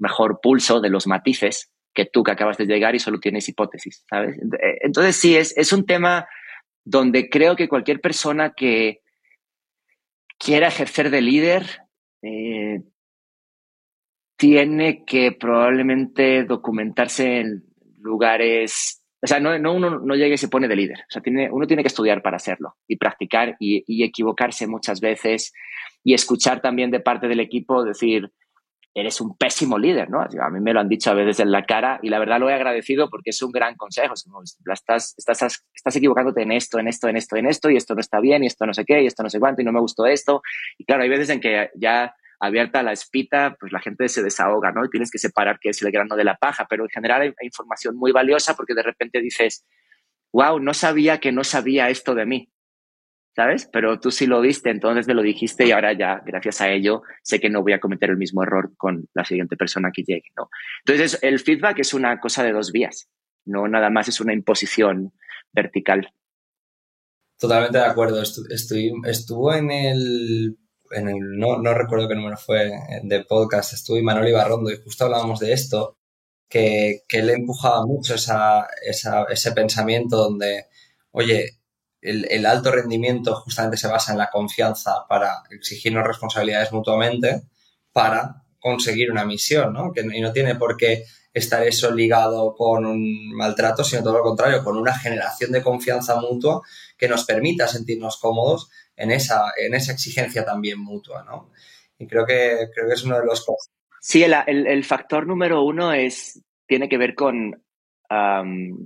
mejor 0.00 0.40
pulso 0.42 0.80
de 0.80 0.90
los 0.90 1.06
matices 1.06 1.70
que 1.94 2.06
tú 2.06 2.22
que 2.22 2.32
acabas 2.32 2.56
de 2.56 2.66
llegar 2.66 2.94
y 2.94 2.98
solo 2.98 3.20
tienes 3.20 3.48
hipótesis, 3.48 4.04
¿sabes? 4.08 4.36
Entonces, 4.80 5.16
sí, 5.16 5.36
es, 5.36 5.56
es 5.56 5.72
un 5.72 5.86
tema 5.86 6.28
donde 6.84 7.28
creo 7.28 7.56
que 7.56 7.68
cualquier 7.68 8.00
persona 8.00 8.52
que 8.56 9.00
quiera 10.38 10.68
ejercer 10.68 11.10
de 11.10 11.20
líder 11.20 11.66
eh, 12.22 12.82
tiene 14.36 15.04
que 15.04 15.32
probablemente 15.32 16.44
documentarse 16.44 17.40
en 17.40 17.64
lugares, 17.98 19.02
o 19.22 19.26
sea, 19.26 19.38
no, 19.38 19.58
no 19.58 19.74
uno 19.74 19.98
no 19.98 20.14
llega 20.14 20.34
y 20.34 20.38
se 20.38 20.48
pone 20.48 20.68
de 20.68 20.76
líder, 20.76 21.00
o 21.00 21.10
sea, 21.10 21.20
tiene, 21.20 21.50
uno 21.50 21.66
tiene 21.66 21.82
que 21.82 21.88
estudiar 21.88 22.22
para 22.22 22.36
hacerlo 22.36 22.76
y 22.88 22.96
practicar 22.96 23.56
y, 23.60 23.84
y 23.86 24.02
equivocarse 24.02 24.66
muchas 24.66 25.00
veces 25.00 25.52
y 26.02 26.14
escuchar 26.14 26.62
también 26.62 26.90
de 26.90 27.00
parte 27.00 27.28
del 27.28 27.40
equipo 27.40 27.84
decir, 27.84 28.32
eres 28.94 29.20
un 29.20 29.36
pésimo 29.36 29.78
líder, 29.78 30.10
¿no? 30.10 30.20
A 30.20 30.50
mí 30.50 30.60
me 30.60 30.72
lo 30.72 30.80
han 30.80 30.88
dicho 30.88 31.10
a 31.10 31.14
veces 31.14 31.40
en 31.40 31.52
la 31.52 31.64
cara 31.64 32.00
y 32.02 32.08
la 32.08 32.18
verdad 32.18 32.40
lo 32.40 32.50
he 32.50 32.54
agradecido 32.54 33.08
porque 33.08 33.30
es 33.30 33.42
un 33.42 33.52
gran 33.52 33.76
consejo. 33.76 34.14
Estás, 34.14 35.14
equivocándote 35.94 36.42
en 36.42 36.52
esto, 36.52 36.78
en 36.78 36.88
esto, 36.88 37.08
en 37.08 37.16
esto, 37.16 37.36
en 37.36 37.46
esto 37.46 37.70
y 37.70 37.76
esto 37.76 37.94
no 37.94 38.00
está 38.00 38.20
bien 38.20 38.42
y 38.42 38.46
esto 38.46 38.66
no 38.66 38.74
sé 38.74 38.84
qué 38.84 39.02
y 39.02 39.06
esto 39.06 39.22
no 39.22 39.30
sé 39.30 39.38
cuánto 39.38 39.62
y 39.62 39.64
no 39.64 39.72
me 39.72 39.80
gustó 39.80 40.06
esto. 40.06 40.42
Y 40.76 40.84
claro, 40.84 41.04
hay 41.04 41.08
veces 41.08 41.30
en 41.30 41.40
que 41.40 41.70
ya 41.76 42.14
abierta 42.40 42.82
la 42.82 42.92
espita, 42.92 43.56
pues 43.60 43.70
la 43.70 43.80
gente 43.80 44.08
se 44.08 44.22
desahoga, 44.22 44.72
¿no? 44.72 44.84
Y 44.84 44.90
tienes 44.90 45.10
que 45.10 45.18
separar 45.18 45.58
qué 45.60 45.68
es 45.68 45.82
el 45.82 45.92
grano 45.92 46.16
de 46.16 46.24
la 46.24 46.36
paja, 46.36 46.66
pero 46.68 46.84
en 46.84 46.90
general 46.90 47.22
hay, 47.22 47.34
información 47.42 47.96
muy 47.96 48.12
valiosa 48.12 48.54
porque 48.54 48.74
de 48.74 48.82
repente 48.82 49.20
dices, 49.20 49.66
wow, 50.32 50.58
no 50.58 50.74
sabía 50.74 51.18
que 51.18 51.32
no 51.32 51.44
sabía 51.44 51.90
esto 51.90 52.14
de 52.14 52.26
mí, 52.26 52.50
¿sabes? 53.34 53.68
Pero 53.72 54.00
tú 54.00 54.10
sí 54.10 54.26
lo 54.26 54.40
viste, 54.40 54.70
entonces 54.70 55.06
me 55.06 55.14
lo 55.14 55.22
dijiste 55.22 55.66
y 55.66 55.72
ahora 55.72 55.92
ya, 55.92 56.22
gracias 56.24 56.60
a 56.60 56.70
ello, 56.70 57.02
sé 57.22 57.40
que 57.40 57.50
no 57.50 57.62
voy 57.62 57.72
a 57.72 57.80
cometer 57.80 58.10
el 58.10 58.16
mismo 58.16 58.42
error 58.42 58.72
con 58.76 59.08
la 59.14 59.24
siguiente 59.24 59.56
persona 59.56 59.90
que 59.92 60.02
llegue, 60.02 60.30
¿no? 60.36 60.50
Entonces, 60.84 61.18
el 61.22 61.38
feedback 61.38 61.78
es 61.80 61.94
una 61.94 62.18
cosa 62.20 62.42
de 62.42 62.52
dos 62.52 62.72
vías, 62.72 63.08
no 63.44 63.68
nada 63.68 63.90
más 63.90 64.08
es 64.08 64.20
una 64.20 64.32
imposición 64.32 65.12
vertical. 65.52 66.12
Totalmente 67.38 67.78
de 67.78 67.84
acuerdo. 67.84 68.22
Estuvo 68.22 69.54
en 69.54 69.70
el 69.70 70.58
en 70.90 71.08
el, 71.08 71.38
no, 71.38 71.58
no 71.58 71.74
recuerdo 71.74 72.08
qué 72.08 72.14
número 72.14 72.36
fue 72.36 72.72
de 73.02 73.24
podcast, 73.24 73.72
estuve 73.72 74.02
Manuel 74.02 74.28
Ibarrondo 74.28 74.70
y 74.70 74.76
justo 74.82 75.04
hablábamos 75.04 75.38
de 75.40 75.52
esto, 75.52 75.96
que, 76.48 77.02
que 77.08 77.18
él 77.18 77.30
empujaba 77.30 77.86
mucho 77.86 78.14
esa, 78.14 78.66
esa, 78.84 79.24
ese 79.24 79.52
pensamiento 79.52 80.16
donde, 80.16 80.66
oye, 81.12 81.59
el, 82.02 82.26
el, 82.30 82.46
alto 82.46 82.72
rendimiento 82.72 83.34
justamente 83.36 83.76
se 83.76 83.88
basa 83.88 84.12
en 84.12 84.18
la 84.18 84.30
confianza 84.30 85.06
para 85.08 85.42
exigirnos 85.50 86.06
responsabilidades 86.06 86.72
mutuamente 86.72 87.42
para 87.92 88.42
conseguir 88.58 89.10
una 89.10 89.24
misión, 89.24 89.72
¿no? 89.72 89.92
Que, 89.92 90.00
y 90.00 90.20
no 90.20 90.32
tiene 90.32 90.54
por 90.54 90.76
qué 90.76 91.04
estar 91.32 91.62
eso 91.62 91.92
ligado 91.92 92.54
con 92.54 92.84
un 92.84 93.34
maltrato, 93.34 93.84
sino 93.84 94.02
todo 94.02 94.18
lo 94.18 94.22
contrario, 94.22 94.64
con 94.64 94.76
una 94.76 94.96
generación 94.96 95.52
de 95.52 95.62
confianza 95.62 96.20
mutua 96.20 96.62
que 96.96 97.08
nos 97.08 97.24
permita 97.24 97.68
sentirnos 97.68 98.18
cómodos 98.18 98.70
en 98.96 99.10
esa, 99.10 99.52
en 99.56 99.74
esa 99.74 99.92
exigencia 99.92 100.44
también 100.44 100.78
mutua, 100.80 101.24
¿no? 101.24 101.50
Y 101.98 102.06
creo 102.06 102.26
que, 102.26 102.68
creo 102.74 102.88
que 102.88 102.94
es 102.94 103.04
uno 103.04 103.18
de 103.18 103.26
los. 103.26 103.46
Sí, 104.00 104.24
el, 104.24 104.34
el, 104.46 104.84
factor 104.84 105.26
número 105.26 105.62
uno 105.62 105.92
es, 105.92 106.42
tiene 106.66 106.88
que 106.88 106.96
ver 106.98 107.14
con 107.14 107.62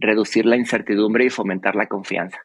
reducir 0.00 0.44
la 0.44 0.56
incertidumbre 0.56 1.24
y 1.24 1.30
fomentar 1.30 1.76
la 1.76 1.88
confianza. 1.88 2.40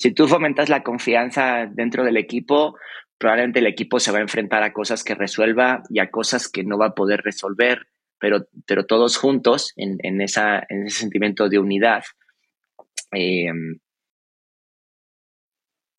Si 0.00 0.12
tú 0.12 0.26
fomentas 0.26 0.70
la 0.70 0.82
confianza 0.82 1.66
dentro 1.70 2.04
del 2.04 2.16
equipo, 2.16 2.78
probablemente 3.18 3.58
el 3.58 3.66
equipo 3.66 4.00
se 4.00 4.10
va 4.10 4.18
a 4.18 4.22
enfrentar 4.22 4.62
a 4.62 4.72
cosas 4.72 5.04
que 5.04 5.14
resuelva 5.14 5.82
y 5.90 5.98
a 5.98 6.10
cosas 6.10 6.48
que 6.48 6.64
no 6.64 6.78
va 6.78 6.86
a 6.86 6.94
poder 6.94 7.20
resolver, 7.20 7.86
pero, 8.18 8.46
pero 8.66 8.86
todos 8.86 9.18
juntos 9.18 9.74
en, 9.76 9.98
en, 10.02 10.22
esa, 10.22 10.64
en 10.70 10.86
ese 10.86 11.00
sentimiento 11.00 11.50
de 11.50 11.58
unidad. 11.58 12.02
Eh, 13.12 13.52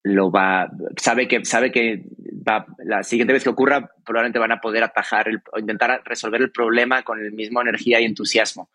lo 0.04 0.32
va, 0.32 0.72
sabe 0.98 1.28
que, 1.28 1.46
sabe 1.46 1.72
que 1.72 2.04
va, 2.48 2.66
la 2.84 3.04
siguiente 3.04 3.34
vez 3.34 3.44
que 3.44 3.50
ocurra 3.50 3.92
probablemente 4.04 4.40
van 4.40 4.52
a 4.52 4.62
poder 4.62 4.84
atajar 4.84 5.28
o 5.54 5.60
intentar 5.60 6.02
resolver 6.06 6.42
el 6.42 6.52
problema 6.52 7.04
con 7.04 7.20
el 7.20 7.34
mismo 7.34 7.62
energía 7.62 8.02
y 8.02 8.06
entusiasmo, 8.06 8.72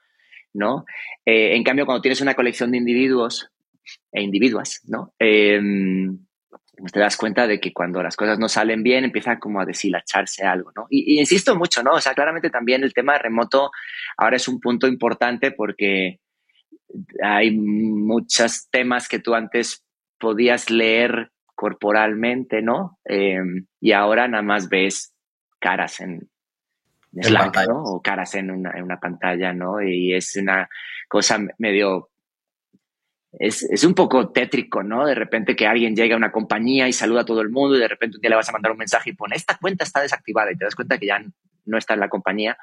¿no? 0.53 0.85
Eh, 1.25 1.57
en 1.57 1.65
cambio, 1.65 1.85
cuando 1.85 2.03
tienes 2.03 2.21
una 2.21 2.35
colección 2.35 2.71
de 2.71 2.79
individuos 2.79 3.51
e 4.13 4.23
individuas, 4.23 4.83
¿no? 4.87 5.15
Em, 5.19 6.19
pues 6.77 6.93
te 6.93 7.01
das 7.01 7.17
cuenta 7.17 7.47
de 7.47 7.59
que 7.59 7.73
cuando 7.73 8.03
las 8.03 8.17
cosas 8.17 8.39
no 8.39 8.49
salen 8.49 8.83
bien 8.83 9.05
empieza 9.05 9.39
como 9.39 9.61
a 9.61 9.65
deshilacharse 9.65 10.45
algo, 10.45 10.73
¿no? 10.77 10.87
Y, 10.91 11.15
y, 11.15 11.21
insisto 11.21 11.57
mucho, 11.57 11.83
¿no? 11.83 11.93
O 11.93 12.01
sea, 12.01 12.15
claramente 12.15 12.51
también 12.51 12.85
el 12.85 12.93
tema 12.93 13.17
remoto 13.17 13.71
ahora 14.17 14.37
es 14.37 14.47
un 14.47 14.61
punto 14.61 14.87
importante 14.87 15.53
porque 15.53 16.21
hay 17.23 17.57
muchos 17.57 18.69
temas 18.71 19.09
que 19.09 19.19
tú 19.19 19.35
antes 19.35 19.85
podías 20.19 20.71
leer 20.71 21.31
corporalmente, 21.55 22.63
¿no? 22.63 22.99
Em, 23.05 23.67
y 23.81 23.93
ahora 23.93 24.29
nada 24.29 24.43
más 24.43 24.69
ves 24.69 25.15
caras 25.59 26.01
en, 26.01 26.29
Slack, 27.19 27.67
¿no? 27.67 27.83
O 27.83 28.03
caras 28.03 28.35
en 28.35 28.51
una, 28.51 28.73
en 28.73 28.83
una, 28.83 29.01
pantalla, 29.01 29.55
¿no? 29.55 29.81
Y 29.81 30.15
es 30.15 30.37
una 30.37 30.69
cosa 31.09 31.41
medio... 31.59 32.11
Es, 33.39 33.63
es, 33.63 33.85
un 33.85 33.95
poco 33.95 34.31
tétrico, 34.31 34.83
¿no? 34.83 35.05
De 35.05 35.15
repente 35.15 35.55
que 35.55 35.67
alguien 35.67 35.95
llega 35.95 36.15
a 36.15 36.19
una 36.19 36.33
compañía 36.33 36.89
y 36.89 36.93
saluda 36.93 37.21
a 37.21 37.25
todo 37.25 37.43
el 37.43 37.51
mundo 37.51 37.77
y 37.77 37.81
de 37.81 37.89
repente 37.89 38.17
un 38.17 38.23
día 38.23 38.31
le 38.31 38.37
vas 38.37 38.49
a 38.49 38.53
mandar 38.53 38.73
un 38.73 38.79
mensaje 38.79 39.11
y 39.11 39.13
pone, 39.13 39.37
esta 39.37 39.59
cuenta 39.59 39.85
está 39.85 40.01
desactivada 40.01 40.51
y 40.53 40.57
te 40.57 40.65
das 40.65 40.75
cuenta 40.75 40.97
que 40.99 41.07
ya 41.07 41.23
no 41.67 41.79
está 41.79 41.95
en 41.95 42.01
la 42.01 42.09
compañía 42.09 42.57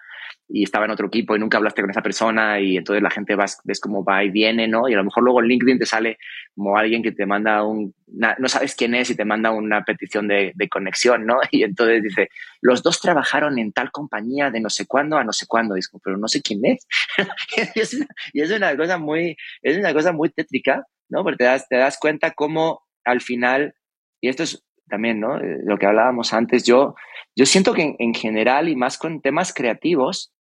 y 0.48 0.64
estaba 0.64 0.86
en 0.86 0.92
otro 0.92 1.08
equipo 1.08 1.36
y 1.36 1.40
nunca 1.40 1.58
hablaste 1.58 1.82
con 1.82 1.92
esa 1.92 2.02
persona 2.02 2.60
y 2.60 2.78
entonces 2.78 3.02
la 3.02 3.10
gente 3.10 3.36
vas, 3.36 3.60
ves 3.64 3.80
cómo 3.80 4.04
va 4.04 4.24
y 4.24 4.30
viene, 4.30 4.68
¿no? 4.68 4.88
Y 4.88 4.94
a 4.94 4.98
lo 4.98 5.04
mejor 5.04 5.24
luego 5.24 5.42
en 5.42 5.48
LinkedIn 5.48 5.80
te 5.80 5.86
sale 5.86 6.18
como 6.56 6.78
alguien 6.78 7.02
que 7.02 7.12
te 7.12 7.26
manda 7.26 7.64
un, 7.64 7.94
no 8.08 8.50
sabes 8.50 8.76
quién 8.76 8.94
es 8.94 9.10
y 9.10 9.16
te 9.16 9.26
manda 9.26 9.52
una 9.52 9.84
petición 9.84 10.28
de, 10.28 10.52
de, 10.56 10.70
conexión, 10.70 11.26
¿no? 11.26 11.40
Y 11.52 11.64
entonces 11.64 12.04
dice, 12.04 12.30
los 12.62 12.84
dos 12.84 13.00
trabajaron 13.00 13.58
en 13.58 13.72
tal 13.72 13.92
compañía 13.92 14.52
de 14.52 14.60
no 14.60 14.70
sé 14.70 14.86
cuándo 14.86 15.18
a 15.18 15.24
no 15.24 15.34
sé 15.34 15.46
cuándo. 15.48 15.78
Y 15.78 15.82
pero 16.04 16.18
no 16.18 16.28
sé 16.28 16.42
quién 16.42 16.60
es. 16.66 16.88
y, 17.76 17.80
es 17.80 17.94
una, 17.94 18.08
y 18.34 18.42
es 18.42 18.52
una 18.52 18.78
cosa 18.78 18.98
muy, 18.98 19.36
es 19.62 19.78
una 19.78 19.94
cosa 19.94 20.12
muy 20.12 20.30
tétrica, 20.30 20.86
¿no? 21.10 21.24
Porque 21.24 21.38
te 21.38 21.44
das, 21.46 21.68
te 21.68 21.78
das 21.78 21.98
cuenta 22.00 22.32
cómo 22.32 22.84
al 23.04 23.22
final, 23.22 23.74
y 24.22 24.30
esto 24.30 24.44
es 24.44 24.64
también, 24.88 25.20
¿no? 25.20 25.38
Eh, 25.38 25.60
lo 25.64 25.78
que 25.78 25.86
hablábamos 25.86 26.34
antes, 26.34 26.64
yo, 26.64 26.96
yo 27.36 27.46
siento 27.46 27.74
que 27.74 27.96
en, 27.98 28.14
general 28.14 28.70
y 28.70 28.76
más 28.76 28.98
con 28.98 29.22
temas 29.22 29.54
creativos, 29.54 30.34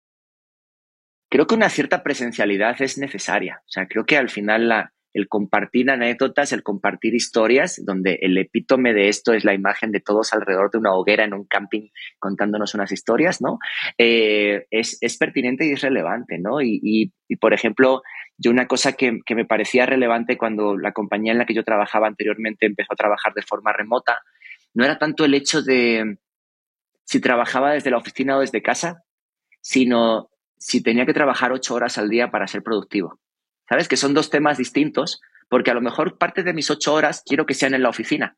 creo 1.29 1.47
que 1.47 1.55
una 1.55 1.69
cierta 1.69 2.03
presencialidad 2.03 2.81
es 2.81 2.97
necesaria. 2.97 3.61
O 3.61 3.69
sea, 3.69 3.87
creo 3.87 4.05
que 4.05 4.17
al 4.17 4.29
final 4.29 4.69
la, 4.69 4.93
el 5.13 5.27
compartir 5.27 5.89
anécdotas, 5.89 6.51
el 6.51 6.63
compartir 6.63 7.13
historias, 7.15 7.81
donde 7.85 8.19
el 8.21 8.37
epítome 8.37 8.93
de 8.93 9.09
esto 9.09 9.33
es 9.33 9.45
la 9.45 9.53
imagen 9.53 9.91
de 9.91 9.99
todos 9.99 10.33
alrededor 10.33 10.71
de 10.71 10.79
una 10.79 10.93
hoguera 10.93 11.23
en 11.23 11.33
un 11.33 11.45
camping 11.45 11.89
contándonos 12.19 12.73
unas 12.73 12.91
historias, 12.91 13.41
¿no? 13.41 13.59
Eh, 13.97 14.65
es, 14.71 14.97
es, 15.01 15.17
pertinente 15.17 15.65
y 15.65 15.71
es 15.71 15.81
relevante, 15.81 16.39
¿no? 16.39 16.61
Y, 16.61 16.79
y, 16.83 17.13
y 17.27 17.35
por 17.37 17.53
ejemplo, 17.53 18.01
yo 18.37 18.51
una 18.51 18.67
cosa 18.67 18.93
que, 18.93 19.19
que, 19.25 19.35
me 19.35 19.45
parecía 19.45 19.85
relevante 19.85 20.37
cuando 20.37 20.77
la 20.77 20.91
compañía 20.91 21.31
en 21.31 21.37
la 21.37 21.45
que 21.45 21.53
yo 21.53 21.63
trabajaba 21.63 22.07
anteriormente 22.07 22.65
empezó 22.65 22.93
a 22.93 22.97
trabajar 22.97 23.33
de 23.33 23.43
forma 23.43 23.71
remota, 23.71 24.21
no 24.73 24.83
era 24.83 24.97
tanto 24.97 25.25
el 25.25 25.33
hecho 25.33 25.61
de 25.61 26.17
si 27.05 27.19
trabajaba 27.19 27.73
desde 27.73 27.91
la 27.91 27.97
oficina 27.97 28.37
o 28.37 28.41
desde 28.41 28.61
casa, 28.61 29.03
sino 29.61 30.29
si 30.57 30.81
tenía 30.81 31.05
que 31.05 31.13
trabajar 31.13 31.51
ocho 31.51 31.75
horas 31.75 31.97
al 31.97 32.09
día 32.09 32.31
para 32.31 32.47
ser 32.47 32.63
productivo. 32.63 33.19
¿Sabes? 33.69 33.87
Que 33.87 33.97
son 33.97 34.13
dos 34.13 34.29
temas 34.29 34.57
distintos, 34.57 35.21
porque 35.49 35.71
a 35.71 35.73
lo 35.73 35.81
mejor 35.81 36.17
parte 36.17 36.43
de 36.43 36.53
mis 36.53 36.69
ocho 36.69 36.93
horas 36.93 37.23
quiero 37.25 37.45
que 37.45 37.53
sean 37.53 37.73
en 37.73 37.83
la 37.83 37.89
oficina, 37.89 38.35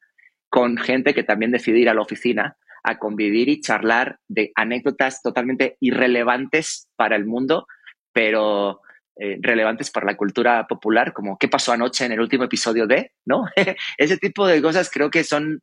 con 0.49 0.77
gente 0.77 1.13
que 1.13 1.23
también 1.23 1.51
decide 1.51 1.79
ir 1.79 1.89
a 1.89 1.93
la 1.93 2.01
oficina 2.01 2.57
a 2.83 2.99
convivir 2.99 3.49
y 3.49 3.61
charlar 3.61 4.19
de 4.27 4.51
anécdotas 4.55 5.21
totalmente 5.23 5.77
irrelevantes 5.79 6.87
para 6.95 7.15
el 7.15 7.25
mundo, 7.25 7.67
pero 8.13 8.81
eh, 9.17 9.39
relevantes 9.41 9.89
para 9.89 10.05
la 10.05 10.17
cultura 10.17 10.67
popular, 10.67 11.11
como 11.13 11.37
qué 11.37 11.47
pasó 11.47 11.71
anoche 11.71 12.05
en 12.05 12.11
el 12.11 12.19
último 12.19 12.43
episodio 12.43 12.85
de, 12.85 13.13
¿no? 13.25 13.45
Ese 13.97 14.17
tipo 14.17 14.45
de 14.45 14.61
cosas 14.61 14.91
creo 14.91 15.09
que 15.09 15.23
son 15.23 15.61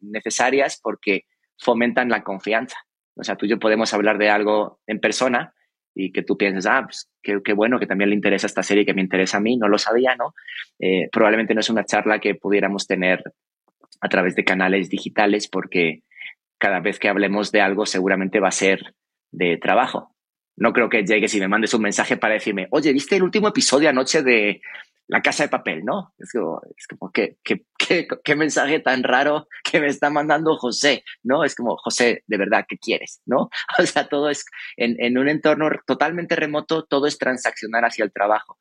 necesarias 0.00 0.80
porque 0.82 1.24
fomentan 1.58 2.08
la 2.08 2.22
confianza. 2.22 2.76
O 3.16 3.24
sea, 3.24 3.36
tú 3.36 3.46
y 3.46 3.48
yo 3.48 3.58
podemos 3.58 3.92
hablar 3.94 4.18
de 4.18 4.30
algo 4.30 4.80
en 4.86 5.00
persona 5.00 5.54
y 5.94 6.12
que 6.12 6.22
tú 6.22 6.36
pienses, 6.36 6.66
ah, 6.66 6.82
pues 6.84 7.10
qué, 7.22 7.52
bueno, 7.52 7.80
que 7.80 7.86
también 7.86 8.10
le 8.10 8.16
interesa 8.16 8.46
esta 8.46 8.62
serie 8.62 8.86
que 8.86 8.94
me 8.94 9.02
interesa 9.02 9.38
a 9.38 9.40
mí, 9.40 9.56
no 9.56 9.68
lo 9.68 9.78
sabía, 9.78 10.14
¿no? 10.14 10.34
Eh, 10.78 11.08
probablemente 11.10 11.54
no 11.54 11.60
es 11.60 11.70
una 11.70 11.84
charla 11.84 12.20
que 12.20 12.36
pudiéramos 12.36 12.86
tener 12.86 13.22
a 14.00 14.08
través 14.08 14.36
de 14.36 14.44
canales 14.44 14.88
digitales 14.88 15.48
porque 15.48 16.02
cada 16.58 16.78
vez 16.80 16.98
que 16.98 17.08
hablemos 17.08 17.50
de 17.50 17.60
algo 17.60 17.86
seguramente 17.86 18.38
va 18.38 18.48
a 18.48 18.52
ser 18.52 18.94
de 19.32 19.56
trabajo. 19.56 20.14
No 20.56 20.72
creo 20.72 20.88
que 20.88 21.04
llegues 21.04 21.34
y 21.34 21.40
me 21.40 21.48
mandes 21.48 21.74
un 21.74 21.82
mensaje 21.82 22.16
para 22.16 22.34
decirme, 22.34 22.68
oye, 22.70 22.92
¿viste 22.92 23.16
el 23.16 23.22
último 23.22 23.48
episodio 23.48 23.88
anoche 23.88 24.22
de 24.22 24.60
La 25.08 25.22
Casa 25.22 25.44
de 25.44 25.48
Papel? 25.48 25.84
¿No? 25.84 26.14
Es 26.18 26.32
como, 26.32 26.60
es 26.76 26.86
como 26.86 27.10
¿qué, 27.10 27.38
qué, 27.42 27.64
qué, 28.24 28.36
mensaje 28.36 28.78
tan 28.78 29.02
raro 29.02 29.48
que 29.64 29.80
me 29.80 29.88
está 29.88 30.10
mandando 30.10 30.56
José, 30.56 31.02
¿no? 31.22 31.44
Es 31.44 31.54
como, 31.54 31.76
José, 31.76 32.22
de 32.26 32.36
verdad, 32.36 32.66
¿qué 32.68 32.78
quieres? 32.78 33.20
¿No? 33.26 33.48
O 33.78 33.86
sea, 33.86 34.08
todo 34.08 34.28
es 34.30 34.44
en, 34.76 34.96
en 35.02 35.18
un 35.18 35.28
entorno 35.28 35.70
totalmente 35.86 36.36
remoto, 36.36 36.84
todo 36.84 37.06
es 37.06 37.18
transaccional 37.18 37.84
hacia 37.84 38.04
el 38.04 38.12
trabajo. 38.12 38.58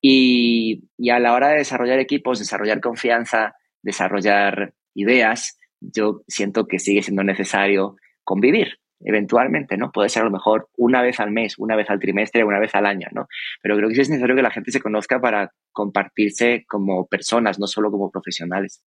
Y, 0.00 0.88
y 0.96 1.10
a 1.10 1.18
la 1.18 1.34
hora 1.34 1.48
de 1.50 1.58
desarrollar 1.58 1.98
equipos, 1.98 2.38
desarrollar 2.38 2.80
confianza, 2.80 3.54
desarrollar 3.82 4.72
ideas, 4.94 5.58
yo 5.80 6.22
siento 6.26 6.66
que 6.66 6.78
sigue 6.78 7.02
siendo 7.02 7.24
necesario 7.24 7.96
convivir 8.24 8.79
eventualmente, 9.02 9.76
¿no? 9.76 9.90
Puede 9.92 10.08
ser 10.08 10.22
a 10.22 10.26
lo 10.26 10.30
mejor 10.30 10.68
una 10.76 11.02
vez 11.02 11.20
al 11.20 11.30
mes, 11.30 11.54
una 11.58 11.76
vez 11.76 11.88
al 11.90 12.00
trimestre, 12.00 12.44
una 12.44 12.58
vez 12.58 12.74
al 12.74 12.86
año, 12.86 13.08
¿no? 13.12 13.28
Pero 13.62 13.76
creo 13.76 13.88
que 13.88 13.94
sí 13.94 14.00
es 14.02 14.10
necesario 14.10 14.36
que 14.36 14.42
la 14.42 14.50
gente 14.50 14.72
se 14.72 14.80
conozca 14.80 15.20
para 15.20 15.52
compartirse 15.72 16.64
como 16.68 17.06
personas, 17.06 17.58
no 17.58 17.66
solo 17.66 17.90
como 17.90 18.10
profesionales. 18.10 18.82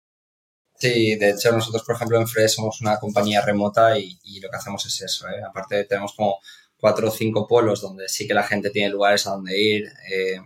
Sí, 0.75 1.15
de 1.15 1.29
hecho 1.29 1.51
nosotros, 1.51 1.83
por 1.83 1.95
ejemplo, 1.95 2.19
en 2.19 2.27
Fresh 2.27 2.55
somos 2.55 2.81
una 2.81 2.97
compañía 2.97 3.41
remota 3.41 3.97
y, 3.97 4.17
lo 4.41 4.49
que 4.49 4.57
hacemos 4.57 4.85
es 4.85 5.01
eso, 5.01 5.29
¿eh? 5.29 5.41
Aparte 5.47 5.83
tenemos 5.85 6.13
como 6.13 6.39
cuatro 6.75 7.09
o 7.09 7.11
cinco 7.11 7.47
polos 7.47 7.81
donde 7.81 8.09
sí 8.09 8.27
que 8.27 8.33
la 8.33 8.43
gente 8.43 8.71
tiene 8.71 8.89
lugares 8.89 9.27
a 9.27 9.31
donde 9.31 9.61
ir 9.61 9.87
eh, 10.11 10.39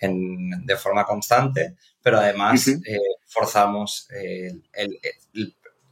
de 0.00 0.76
forma 0.76 1.04
constante, 1.04 1.76
pero 2.02 2.18
además 2.18 2.68
eh, 2.68 2.98
forzamos 3.26 4.08
el, 4.10 4.98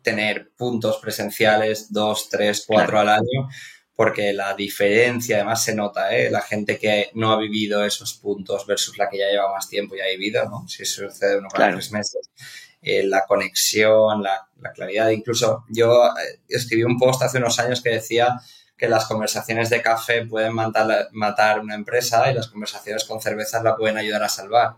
tener 0.05 0.53
puntos 0.57 0.99
presenciales, 0.99 1.93
dos, 1.93 2.29
tres, 2.29 2.65
cuatro 2.65 3.01
al 3.01 3.09
año, 3.09 3.49
porque 3.97 4.33
la 4.33 4.55
diferencia 4.55 5.37
además 5.37 5.65
se 5.65 5.75
nota, 5.75 6.17
¿eh? 6.17 6.31
La 6.31 6.43
gente 6.43 6.79
que 6.79 7.11
no 7.15 7.33
ha 7.33 7.39
vivido 7.39 7.85
esos 7.85 8.15
puntos 8.15 8.67
versus 8.67 8.99
la 8.99 9.09
que 9.09 9.19
ya 9.19 9.31
lleva 9.31 9.53
más 9.53 9.69
tiempo 9.69 9.97
y 9.97 10.01
ha 10.01 10.07
vivido, 10.07 10.45
¿no? 10.49 10.69
Si 10.69 10.85
sucede 10.85 11.39
uno 11.39 11.49
cada 11.49 11.73
tres 11.73 11.91
meses. 11.91 12.31
Eh, 12.83 13.03
la 13.05 13.25
conexión, 13.27 14.23
la, 14.23 14.47
claridad. 14.75 15.09
Incluso 15.11 15.65
yo 15.71 16.07
eh, 16.07 16.41
escribí 16.49 16.85
un 16.85 16.99
post 16.99 17.23
hace 17.23 17.39
unos 17.39 17.59
años 17.59 17.83
que 17.83 17.91
decía 17.91 18.41
que 18.77 18.89
las 18.89 19.07
conversaciones 19.07 19.71
de 19.71 19.81
café 19.81 20.27
pueden 20.27 20.55
matar, 20.55 21.09
matar 21.13 21.61
una 21.61 21.75
empresa 21.75 22.31
y 22.31 22.35
las 22.35 22.49
conversaciones 22.49 23.05
con 23.05 23.21
cervezas 23.21 23.63
la 23.63 23.77
pueden 23.77 23.97
ayudar 23.97 24.23
a 24.23 24.29
salvar. 24.29 24.77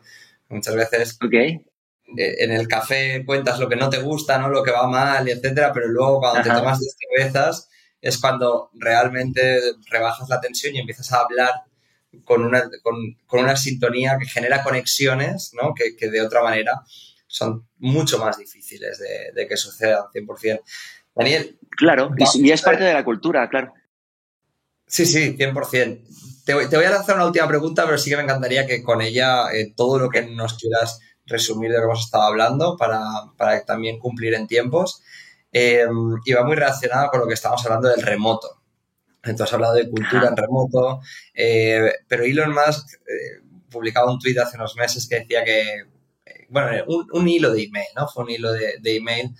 Muchas 0.48 0.74
veces 0.76 1.18
okay. 1.24 1.64
Eh, 2.16 2.36
en 2.44 2.52
el 2.52 2.68
café 2.68 3.24
cuentas 3.26 3.58
lo 3.58 3.68
que 3.68 3.76
no 3.76 3.90
te 3.90 3.98
gusta, 3.98 4.38
¿no? 4.38 4.48
Lo 4.48 4.62
que 4.62 4.70
va 4.70 4.86
mal, 4.86 5.28
etcétera, 5.28 5.72
pero 5.72 5.88
luego 5.88 6.20
cuando 6.20 6.42
te 6.42 6.50
tomas 6.50 6.78
dos 6.78 6.96
cervezas 6.98 7.68
es 8.00 8.18
cuando 8.18 8.70
realmente 8.74 9.60
rebajas 9.90 10.28
la 10.28 10.40
tensión 10.40 10.74
y 10.74 10.78
empiezas 10.78 11.12
a 11.12 11.20
hablar 11.20 11.50
con 12.24 12.44
una, 12.44 12.70
con, 12.82 13.16
una 13.40 13.56
sintonía 13.56 14.16
que 14.18 14.26
genera 14.26 14.62
conexiones, 14.62 15.52
¿no? 15.54 15.74
Que, 15.74 15.96
que, 15.96 16.08
de 16.08 16.22
otra 16.22 16.42
manera 16.42 16.82
son 17.26 17.66
mucho 17.78 18.18
más 18.18 18.38
difíciles 18.38 18.98
de, 18.98 19.32
de 19.34 19.48
que 19.48 19.56
sucedan 19.56 20.04
100%. 20.14 20.60
Daniel. 21.14 21.58
Claro, 21.70 22.10
y, 22.16 22.50
es 22.50 22.62
parte 22.62 22.84
de 22.84 22.94
la 22.94 23.04
cultura, 23.04 23.48
claro. 23.48 23.72
Sí, 24.86 25.04
sí, 25.04 25.36
100%. 25.36 26.02
Te, 26.44 26.54
te, 26.68 26.76
voy 26.76 26.86
a 26.86 26.90
lanzar 26.90 27.16
una 27.16 27.26
última 27.26 27.48
pregunta, 27.48 27.84
pero 27.84 27.98
sí 27.98 28.10
que 28.10 28.16
me 28.16 28.22
encantaría 28.22 28.66
que 28.66 28.82
con 28.82 29.02
ella 29.02 29.50
eh, 29.52 29.72
todo 29.74 29.98
lo 29.98 30.08
que 30.08 30.22
nos 30.22 30.56
quieras 30.56 31.00
resumir 31.26 31.70
de 31.70 31.76
lo 31.76 31.82
que 31.82 31.86
hemos 31.86 32.04
estado 32.04 32.24
hablando 32.24 32.76
para, 32.76 33.00
para 33.36 33.64
también 33.64 33.98
cumplir 33.98 34.34
en 34.34 34.46
tiempos. 34.46 35.02
Eh, 35.52 35.86
y 36.24 36.32
va 36.32 36.44
muy 36.44 36.54
relacionado 36.54 37.08
con 37.10 37.20
lo 37.20 37.26
que 37.26 37.34
estamos 37.34 37.64
hablando 37.64 37.88
del 37.88 38.02
remoto. 38.02 38.60
Entonces, 39.22 39.48
has 39.48 39.54
hablado 39.54 39.74
de 39.74 39.88
cultura 39.90 40.28
en 40.28 40.36
remoto, 40.36 41.00
eh, 41.34 41.92
pero 42.06 42.24
Elon 42.24 42.52
Musk 42.52 42.94
eh, 42.94 43.42
publicaba 43.70 44.10
un 44.12 44.18
tweet 44.18 44.38
hace 44.38 44.56
unos 44.56 44.76
meses 44.76 45.08
que 45.08 45.20
decía 45.20 45.44
que, 45.44 45.84
bueno, 46.48 46.84
un, 47.12 47.28
hilo 47.28 47.52
de 47.52 47.64
email, 47.64 47.86
¿no? 47.96 48.06
Fue 48.06 48.24
un 48.24 48.30
hilo 48.30 48.52
de, 48.52 48.74
de, 48.80 48.96
email 48.96 49.34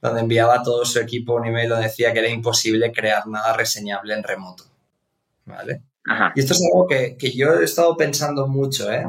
donde 0.00 0.20
enviaba 0.20 0.56
a 0.56 0.62
todo 0.62 0.84
su 0.84 0.98
equipo 0.98 1.34
un 1.34 1.46
email 1.46 1.68
donde 1.68 1.86
decía 1.86 2.12
que 2.12 2.20
era 2.20 2.28
imposible 2.28 2.92
crear 2.92 3.26
nada 3.26 3.52
reseñable 3.56 4.14
en 4.14 4.22
remoto, 4.22 4.64
¿vale? 5.44 5.82
Y 6.34 6.40
esto 6.40 6.54
es 6.54 6.62
algo 6.72 6.86
que, 6.86 7.16
que, 7.18 7.32
yo 7.32 7.60
he 7.60 7.64
estado 7.64 7.94
pensando 7.96 8.48
mucho, 8.48 8.90
¿eh? 8.90 9.04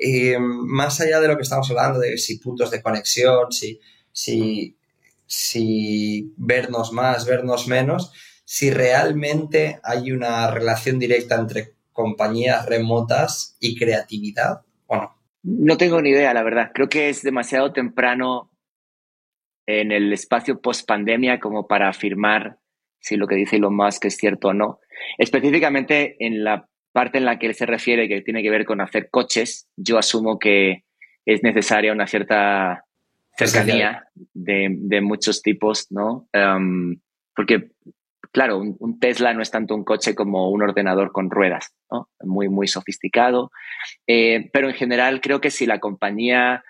Y 0.00 0.32
más 0.38 1.00
allá 1.00 1.20
de 1.20 1.28
lo 1.28 1.36
que 1.36 1.42
estamos 1.42 1.70
hablando, 1.70 1.98
de 1.98 2.16
si 2.16 2.38
puntos 2.38 2.70
de 2.70 2.80
conexión, 2.80 3.52
si, 3.52 3.80
si, 4.12 4.78
si 5.26 6.32
vernos 6.38 6.92
más, 6.92 7.26
vernos 7.26 7.68
menos, 7.68 8.12
si 8.44 8.70
realmente 8.70 9.78
hay 9.82 10.10
una 10.10 10.50
relación 10.50 10.98
directa 10.98 11.34
entre 11.34 11.74
compañías 11.92 12.64
remotas 12.64 13.58
y 13.60 13.78
creatividad 13.78 14.62
o 14.86 14.96
no. 14.96 15.16
No 15.42 15.76
tengo 15.76 16.00
ni 16.00 16.10
idea, 16.10 16.32
la 16.32 16.42
verdad. 16.42 16.70
Creo 16.72 16.88
que 16.88 17.10
es 17.10 17.22
demasiado 17.22 17.72
temprano 17.72 18.50
en 19.66 19.92
el 19.92 20.12
espacio 20.12 20.62
post 20.62 20.88
pandemia 20.88 21.40
como 21.40 21.66
para 21.66 21.90
afirmar 21.90 22.58
si 23.00 23.16
lo 23.16 23.26
que 23.26 23.36
dice 23.36 23.56
Elon 23.56 23.76
Musk 23.76 24.06
es 24.06 24.16
cierto 24.16 24.48
o 24.48 24.54
no. 24.54 24.80
Específicamente 25.18 26.16
en 26.24 26.42
la 26.42 26.69
parte 26.92 27.18
en 27.18 27.24
la 27.24 27.38
que 27.38 27.46
él 27.46 27.54
se 27.54 27.66
refiere, 27.66 28.08
que 28.08 28.22
tiene 28.22 28.42
que 28.42 28.50
ver 28.50 28.64
con 28.64 28.80
hacer 28.80 29.08
coches, 29.10 29.68
yo 29.76 29.98
asumo 29.98 30.38
que 30.38 30.84
es 31.24 31.42
necesaria 31.42 31.92
una 31.92 32.06
cierta 32.06 32.84
cercanía 33.36 34.04
de, 34.34 35.00
muchos 35.00 35.42
tipos, 35.42 35.86
¿no? 35.90 36.28
Um, 36.34 36.96
porque, 37.34 37.70
claro, 38.32 38.58
un, 38.58 38.98
Tesla 38.98 39.32
no 39.32 39.42
es 39.42 39.50
tanto 39.50 39.74
un 39.74 39.84
coche 39.84 40.14
como 40.14 40.50
un 40.50 40.62
ordenador 40.62 41.12
con 41.12 41.30
ruedas, 41.30 41.74
¿no? 41.90 42.08
Muy, 42.22 42.48
muy 42.48 42.66
sofisticado. 42.68 43.50
Eh, 44.06 44.50
pero 44.52 44.68
en 44.68 44.74
general 44.74 45.20
creo 45.20 45.40
que 45.40 45.50
si 45.50 45.66
la 45.66 45.78
compañía 45.78 46.64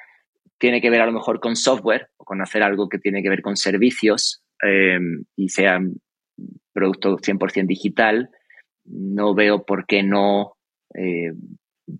tiene 0.58 0.80
que 0.80 0.90
ver 0.90 1.00
a 1.00 1.06
lo 1.06 1.12
mejor 1.12 1.40
con 1.40 1.56
software 1.56 2.08
o 2.18 2.24
con 2.24 2.42
hacer 2.42 2.62
algo 2.62 2.88
que 2.88 2.98
tiene 2.98 3.22
que 3.22 3.30
ver 3.30 3.40
con 3.40 3.56
servicios 3.56 4.42
eh, 4.62 4.98
y 5.36 5.48
sea 5.48 5.80
producto 6.72 7.16
100% 7.16 7.66
digital, 7.66 8.30
no 8.90 9.34
veo 9.34 9.64
por 9.64 9.86
qué 9.86 10.02
no 10.02 10.56
eh, 10.94 11.32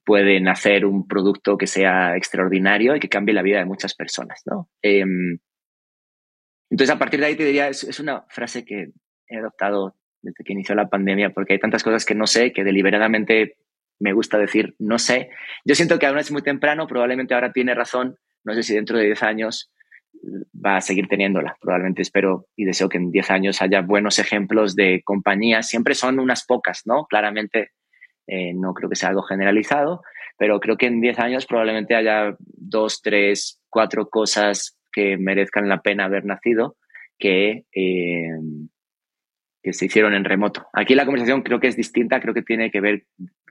pueden 0.04 0.48
hacer 0.48 0.84
un 0.84 1.06
producto 1.06 1.56
que 1.56 1.66
sea 1.66 2.16
extraordinario 2.16 2.96
y 2.96 3.00
que 3.00 3.08
cambie 3.08 3.34
la 3.34 3.42
vida 3.42 3.58
de 3.58 3.64
muchas 3.64 3.94
personas, 3.94 4.42
¿no? 4.46 4.68
Em, 4.82 5.38
entonces, 6.70 6.94
a 6.94 6.98
partir 6.98 7.20
de 7.20 7.26
ahí 7.26 7.36
te 7.36 7.44
diría, 7.44 7.68
es, 7.68 7.98
una 7.98 8.22
frase 8.28 8.64
que 8.64 8.90
he 9.28 9.38
adoptado 9.38 9.96
desde 10.22 10.44
que 10.44 10.52
inició 10.52 10.74
la 10.74 10.88
pandemia, 10.88 11.30
porque 11.30 11.54
hay 11.54 11.58
tantas 11.58 11.82
cosas 11.82 12.04
que 12.04 12.14
no 12.14 12.26
sé, 12.26 12.52
que 12.52 12.62
deliberadamente 12.62 13.56
me 13.98 14.12
gusta 14.12 14.38
decir 14.38 14.74
no 14.78 14.98
sé. 14.98 15.30
Yo 15.64 15.74
siento 15.74 15.98
que 15.98 16.06
aún 16.06 16.18
es 16.18 16.30
muy 16.30 16.42
temprano, 16.42 16.86
probablemente 16.86 17.34
ahora 17.34 17.52
tiene 17.52 17.74
razón, 17.74 18.16
no 18.44 18.54
sé 18.54 18.62
si 18.62 18.74
dentro 18.74 18.98
de 18.98 19.06
10 19.06 19.22
años 19.22 19.70
va 20.54 20.76
a 20.76 20.80
seguir 20.80 21.08
teniéndola. 21.08 21.56
Probablemente 21.60 22.02
espero 22.02 22.46
y 22.56 22.64
deseo 22.64 22.88
que 22.88 22.98
en 22.98 23.10
10 23.10 23.30
años 23.30 23.62
haya 23.62 23.80
buenos 23.82 24.18
ejemplos 24.18 24.76
de 24.76 25.02
compañías. 25.04 25.68
Siempre 25.68 25.94
son 25.94 26.18
unas 26.18 26.44
pocas, 26.44 26.82
¿no? 26.84 27.06
Claramente 27.06 27.70
eh, 28.26 28.52
no 28.54 28.74
creo 28.74 28.88
que 28.88 28.96
sea 28.96 29.10
algo 29.10 29.22
generalizado, 29.22 30.02
pero 30.38 30.60
creo 30.60 30.76
que 30.76 30.86
en 30.86 31.00
10 31.00 31.18
años 31.18 31.46
probablemente 31.46 31.94
haya 31.94 32.36
dos, 32.38 33.02
tres, 33.02 33.60
cuatro 33.68 34.08
cosas 34.08 34.78
que 34.92 35.16
merezcan 35.16 35.68
la 35.68 35.80
pena 35.80 36.04
haber 36.04 36.24
nacido 36.24 36.76
que, 37.18 37.64
eh, 37.74 38.38
que 39.62 39.72
se 39.72 39.86
hicieron 39.86 40.14
en 40.14 40.24
remoto. 40.24 40.66
Aquí 40.72 40.94
la 40.94 41.04
conversación 41.04 41.42
creo 41.42 41.60
que 41.60 41.68
es 41.68 41.76
distinta, 41.76 42.20
creo 42.20 42.34
que 42.34 42.42
tiene 42.42 42.70
que 42.70 42.80
ver 42.80 43.04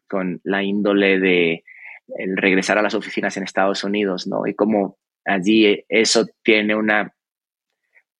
con 0.07 0.41
la 0.43 0.64
índole 0.64 1.20
de 1.20 1.64
el 2.18 2.38
regresar 2.38 2.78
a 2.78 2.82
las 2.82 2.95
oficinas 2.95 3.38
en 3.38 3.43
Estados 3.43 3.84
Unidos, 3.84 4.28
¿no? 4.28 4.47
Y 4.47 4.55
cómo 4.55 4.97
allí 5.30 5.86
eso 5.88 6.25
tiene 6.43 6.75
una 6.75 7.13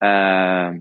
ah, 0.02 0.74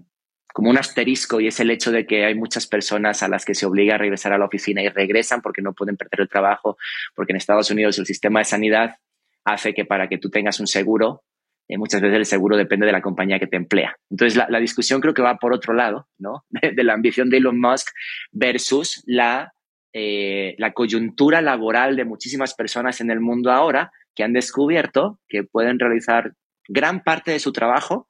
como 0.59 0.71
un 0.71 0.79
asterisco 0.79 1.41
y 1.41 1.47
es 1.47 1.61
el 1.61 1.71
hecho 1.71 1.93
de 1.93 2.05
que 2.05 2.25
hay 2.25 2.35
muchas 2.35 2.67
personas 2.67 3.23
a 3.23 3.29
las 3.29 3.45
que 3.45 3.55
se 3.55 3.65
obliga 3.65 3.95
a 3.95 3.99
regresar 3.99 4.33
a 4.33 4.39
la 4.39 4.47
oficina 4.47 4.83
y 4.83 4.89
regresan 4.89 5.41
porque 5.41 5.63
no 5.63 5.73
pueden 5.73 5.97
perder 5.97 6.23
el 6.23 6.29
trabajo, 6.29 6.77
porque 7.15 7.33
en 7.33 7.37
Estados 7.37 7.71
Unidos 7.71 7.97
el 7.99 8.07
sistema 8.07 8.41
de 8.41 8.45
sanidad 8.45 8.97
hace 9.45 9.73
que 9.73 9.85
para 9.85 10.09
que 10.09 10.19
tú 10.19 10.31
tengas 10.31 10.59
un 10.59 10.67
seguro, 10.67 11.23
eh, 11.69 11.79
muchas 11.79 12.01
veces 12.01 12.17
el 12.17 12.27
seguro 12.27 12.57
depende 12.57 12.87
de 12.87 12.93
la 12.93 13.03
compañía 13.03 13.39
que 13.39 13.47
te 13.47 13.57
emplea. 13.57 13.97
Entonces 14.11 14.37
la, 14.49 14.59
discusión 14.59 15.01
creo 15.01 15.15
que 15.15 15.23
va 15.23 15.37
por 15.37 15.53
otro 15.53 15.75
lado, 15.75 16.09
¿no? 16.19 16.45
De, 16.51 16.83
la 16.83 16.95
ambición 16.95 17.31
de 17.31 17.37
Elon 17.37 17.61
Musk 17.61 17.91
versus 18.33 19.05
la, 19.07 19.53
eh, 19.93 20.57
la 20.59 20.73
coyuntura 20.73 21.41
laboral 21.41 21.95
de 21.95 22.05
muchísimas 22.05 22.55
personas 22.55 23.01
en 23.01 23.13
el 23.13 23.21
mundo 23.21 23.53
ahora 23.53 23.93
que 24.19 24.25
han 24.25 24.33
descubierto 24.33 25.21
que 25.29 25.45
pueden 25.45 25.79
realizar 25.79 26.33
gran 26.67 27.05
parte 27.05 27.31
de 27.31 27.39
su 27.39 27.53
trabajo 27.53 28.09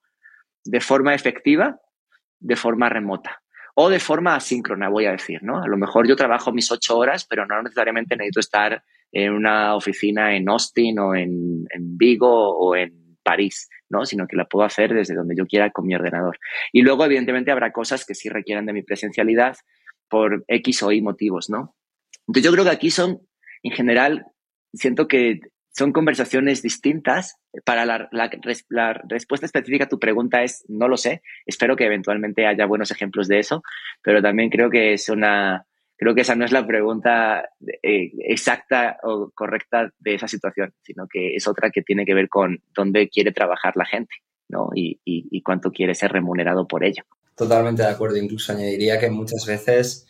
de 0.64 0.80
forma 0.80 1.14
efectiva 1.14 1.78
de 2.40 2.56
forma 2.56 2.88
remota 2.88 3.42
o 3.74 3.90
de 3.90 4.00
forma 4.00 4.34
asíncrona, 4.34 4.88
voy 4.88 5.04
a 5.04 5.12
decir, 5.12 5.42
¿no? 5.42 5.62
A 5.62 5.68
lo 5.68 5.76
mejor 5.76 6.08
yo 6.08 6.16
trabajo 6.16 6.50
mis 6.50 6.72
ocho 6.72 6.96
horas, 6.96 7.26
pero 7.28 7.44
no 7.44 7.62
necesariamente 7.62 8.16
necesito 8.16 8.40
estar 8.40 8.82
en 9.12 9.34
una 9.34 9.74
oficina 9.74 10.34
en 10.34 10.48
Austin 10.48 10.98
o 10.98 11.14
en, 11.14 11.66
en 11.68 11.98
Vigo 11.98 12.56
o 12.56 12.74
en 12.74 13.18
París, 13.22 13.68
¿no? 13.90 14.06
Sino 14.06 14.26
que 14.26 14.36
la 14.36 14.46
puedo 14.46 14.64
hacer 14.64 14.94
desde 14.94 15.14
donde 15.14 15.36
yo 15.36 15.44
quiera 15.44 15.70
con 15.72 15.86
mi 15.86 15.94
ordenador. 15.94 16.38
Y 16.72 16.80
luego, 16.80 17.04
evidentemente, 17.04 17.50
habrá 17.50 17.70
cosas 17.70 18.06
que 18.06 18.14
sí 18.14 18.30
requieran 18.30 18.64
de 18.64 18.72
mi 18.72 18.82
presencialidad 18.82 19.58
por 20.08 20.42
X 20.48 20.82
o 20.82 20.90
Y 20.90 21.02
motivos, 21.02 21.50
¿no? 21.50 21.76
Entonces, 22.26 22.44
yo 22.44 22.52
creo 22.52 22.64
que 22.64 22.70
aquí 22.70 22.90
son, 22.90 23.20
en 23.62 23.72
general, 23.72 24.24
siento 24.72 25.06
que 25.06 25.40
son 25.78 25.92
conversaciones 25.92 26.62
distintas. 26.62 27.36
Para 27.64 27.86
la, 27.86 28.08
respuesta 29.08 29.46
específica 29.46 29.84
a 29.84 29.88
tu 29.88 29.98
pregunta 29.98 30.42
es, 30.42 30.64
no 30.68 30.88
lo 30.88 30.96
sé. 30.96 31.22
Espero 31.46 31.76
que 31.76 31.86
eventualmente 31.86 32.46
haya 32.46 32.66
buenos 32.66 32.90
ejemplos 32.90 33.28
de 33.28 33.38
eso, 33.38 33.62
pero 34.02 34.20
también 34.20 34.50
creo 34.50 34.70
que 34.70 34.92
es 34.92 35.08
una, 35.08 35.66
creo 35.96 36.14
que 36.14 36.22
esa 36.22 36.34
no 36.34 36.44
es 36.44 36.52
la 36.52 36.66
pregunta 36.66 37.48
eh, 37.82 38.10
exacta 38.26 38.98
o 39.02 39.30
correcta 39.34 39.92
de 39.98 40.14
esa 40.14 40.28
situación, 40.28 40.74
sino 40.82 41.06
que 41.08 41.34
es 41.34 41.46
otra 41.48 41.70
que 41.70 41.82
tiene 41.82 42.04
que 42.04 42.14
ver 42.14 42.28
con 42.28 42.62
dónde 42.74 43.08
quiere 43.08 43.32
trabajar 43.32 43.76
la 43.76 43.86
gente, 43.86 44.14
¿no? 44.48 44.70
Y, 44.74 45.00
y 45.04 45.42
cuánto 45.42 45.70
quiere 45.70 45.94
ser 45.94 46.12
remunerado 46.12 46.66
por 46.66 46.84
ello. 46.84 47.04
Totalmente 47.36 47.82
de 47.82 47.88
acuerdo. 47.88 48.16
Incluso 48.16 48.52
añadiría 48.52 48.98
que 48.98 49.10
muchas 49.10 49.46
veces 49.46 50.08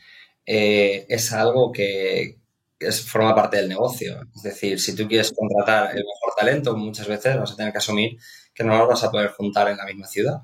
eh, 0.50 1.04
es 1.10 1.30
algo 1.34 1.72
que, 1.72 2.38
es, 2.78 3.10
forma 3.10 3.34
parte 3.34 3.56
del 3.56 3.68
negocio. 3.68 4.20
Es 4.34 4.42
decir, 4.42 4.80
si 4.80 4.94
tú 4.94 5.06
quieres 5.08 5.32
contratar 5.32 5.90
el 5.90 6.04
mejor 6.04 6.34
talento, 6.36 6.76
muchas 6.76 7.08
veces 7.08 7.36
vas 7.38 7.52
a 7.52 7.56
tener 7.56 7.72
que 7.72 7.78
asumir 7.78 8.18
que 8.54 8.64
no 8.64 8.76
lo 8.76 8.86
vas 8.86 9.04
a 9.04 9.10
poder 9.10 9.30
juntar 9.30 9.68
en 9.68 9.76
la 9.76 9.84
misma 9.84 10.06
ciudad 10.06 10.42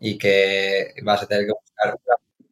y 0.00 0.18
que 0.18 0.92
vas 1.02 1.22
a 1.22 1.26
tener 1.26 1.46
que 1.46 1.52
buscar. 1.52 1.98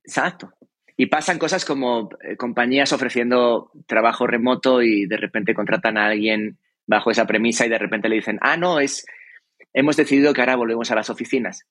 Exacto. 0.04 0.52
Y 0.96 1.06
pasan 1.06 1.38
cosas 1.38 1.64
como 1.64 2.10
eh, 2.22 2.36
compañías 2.36 2.92
ofreciendo 2.92 3.70
trabajo 3.86 4.26
remoto 4.26 4.82
y 4.82 5.06
de 5.06 5.16
repente 5.16 5.54
contratan 5.54 5.96
a 5.96 6.06
alguien 6.06 6.58
bajo 6.86 7.10
esa 7.10 7.26
premisa 7.26 7.66
y 7.66 7.70
de 7.70 7.78
repente 7.78 8.08
le 8.08 8.16
dicen, 8.16 8.38
ah, 8.42 8.56
no, 8.56 8.80
es, 8.80 9.06
hemos 9.72 9.96
decidido 9.96 10.32
que 10.32 10.40
ahora 10.40 10.56
volvemos 10.56 10.90
a 10.90 10.94
las 10.94 11.10
oficinas. 11.10 11.66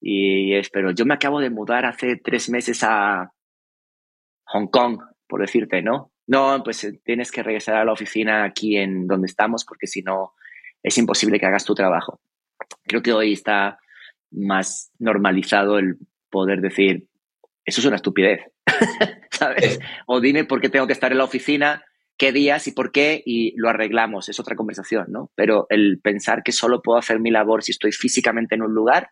Y 0.00 0.54
es, 0.54 0.70
pero 0.70 0.90
yo 0.90 1.06
me 1.06 1.14
acabo 1.14 1.40
de 1.40 1.50
mudar 1.50 1.86
hace 1.86 2.16
tres 2.16 2.50
meses 2.50 2.82
a 2.82 3.32
Hong 4.46 4.68
Kong, 4.68 5.00
por 5.26 5.40
decirte, 5.40 5.82
¿no? 5.82 6.13
No, 6.26 6.62
pues 6.64 6.84
eh, 6.84 7.00
tienes 7.04 7.30
que 7.30 7.42
regresar 7.42 7.76
a 7.76 7.84
la 7.84 7.92
oficina 7.92 8.44
aquí 8.44 8.76
en 8.76 9.06
donde 9.06 9.26
estamos 9.26 9.64
porque 9.64 9.86
si 9.86 10.02
no 10.02 10.32
es 10.82 10.96
imposible 10.98 11.38
que 11.38 11.46
hagas 11.46 11.64
tu 11.64 11.74
trabajo. 11.74 12.20
Creo 12.86 13.02
que 13.02 13.12
hoy 13.12 13.32
está 13.32 13.78
más 14.30 14.90
normalizado 14.98 15.78
el 15.78 15.96
poder 16.30 16.60
decir, 16.60 17.08
eso 17.64 17.80
es 17.80 17.86
una 17.86 17.96
estupidez, 17.96 18.40
¿sabes? 19.30 19.78
O 20.06 20.20
dime 20.20 20.44
por 20.44 20.60
qué 20.60 20.68
tengo 20.68 20.86
que 20.86 20.92
estar 20.92 21.12
en 21.12 21.18
la 21.18 21.24
oficina, 21.24 21.84
qué 22.18 22.32
días 22.32 22.66
y 22.66 22.72
por 22.72 22.92
qué, 22.92 23.22
y 23.24 23.54
lo 23.56 23.68
arreglamos, 23.68 24.28
es 24.28 24.40
otra 24.40 24.56
conversación, 24.56 25.06
¿no? 25.08 25.30
Pero 25.34 25.66
el 25.70 26.00
pensar 26.02 26.42
que 26.42 26.52
solo 26.52 26.82
puedo 26.82 26.98
hacer 26.98 27.20
mi 27.20 27.30
labor 27.30 27.62
si 27.62 27.72
estoy 27.72 27.92
físicamente 27.92 28.54
en 28.54 28.62
un 28.62 28.74
lugar, 28.74 29.08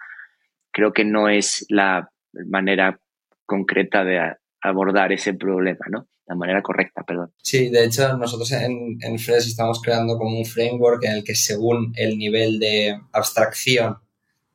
creo 0.73 0.93
que 0.93 1.05
no 1.05 1.29
es 1.29 1.65
la 1.69 2.11
manera 2.33 2.99
concreta 3.47 4.05
de 4.05 4.35
abordar 4.63 5.13
ese 5.13 5.35
problema, 5.35 5.87
¿no? 5.91 6.09
La 6.27 6.35
manera 6.35 6.63
correcta, 6.63 7.03
perdón. 7.03 7.33
Sí, 7.43 7.69
de 7.69 7.85
hecho, 7.85 8.17
nosotros 8.17 8.53
en, 8.53 8.99
en 9.01 9.19
Fresh 9.19 9.49
estamos 9.49 9.81
creando 9.83 10.17
como 10.17 10.39
un 10.39 10.47
framework 10.47 11.05
en 11.05 11.13
el 11.13 11.25
que 11.25 11.35
según 11.35 11.93
el 11.97 12.17
nivel 12.17 12.59
de 12.59 13.01
abstracción 13.13 13.99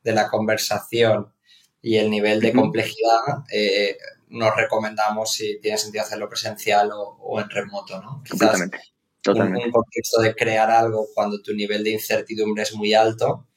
de 0.03 0.13
la 0.13 0.29
conversación 0.29 1.33
y 1.81 1.97
el 1.97 2.09
nivel 2.09 2.39
de 2.39 2.53
complejidad, 2.53 3.43
eh, 3.51 3.97
nos 4.29 4.55
recomendamos 4.55 5.31
si 5.31 5.59
tiene 5.59 5.77
sentido 5.77 6.03
hacerlo 6.03 6.29
presencial 6.29 6.89
o, 6.93 7.39
en 7.39 7.49
remoto, 7.49 8.01
¿no? 8.01 8.23
Totalmente. 8.27 8.79
Totalmente. 9.21 9.59
Un, 9.59 9.65
un 9.65 9.71
contexto 9.71 10.21
de 10.21 10.33
crear 10.33 10.71
algo 10.71 11.07
cuando 11.13 11.41
tu 11.41 11.53
nivel 11.53 11.83
de 11.83 11.91
incertidumbre 11.91 12.63
es 12.63 12.73
muy 12.73 12.93
alto, 12.93 13.47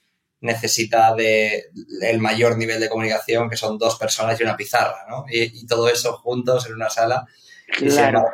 necesita 0.40 1.14
de 1.14 1.70
el 2.02 2.18
mayor 2.18 2.56
nivel 2.56 2.80
de 2.80 2.88
comunicación, 2.88 3.50
que 3.50 3.56
son 3.56 3.78
dos 3.78 3.96
personas 3.96 4.40
y 4.40 4.42
una 4.42 4.56
pizarra, 4.56 5.06
¿no? 5.08 5.24
Y, 5.30 5.66
todo 5.66 5.88
eso 5.88 6.14
juntos 6.18 6.66
en 6.66 6.74
una 6.74 6.90
sala. 6.90 7.26
Claro. 7.76 8.24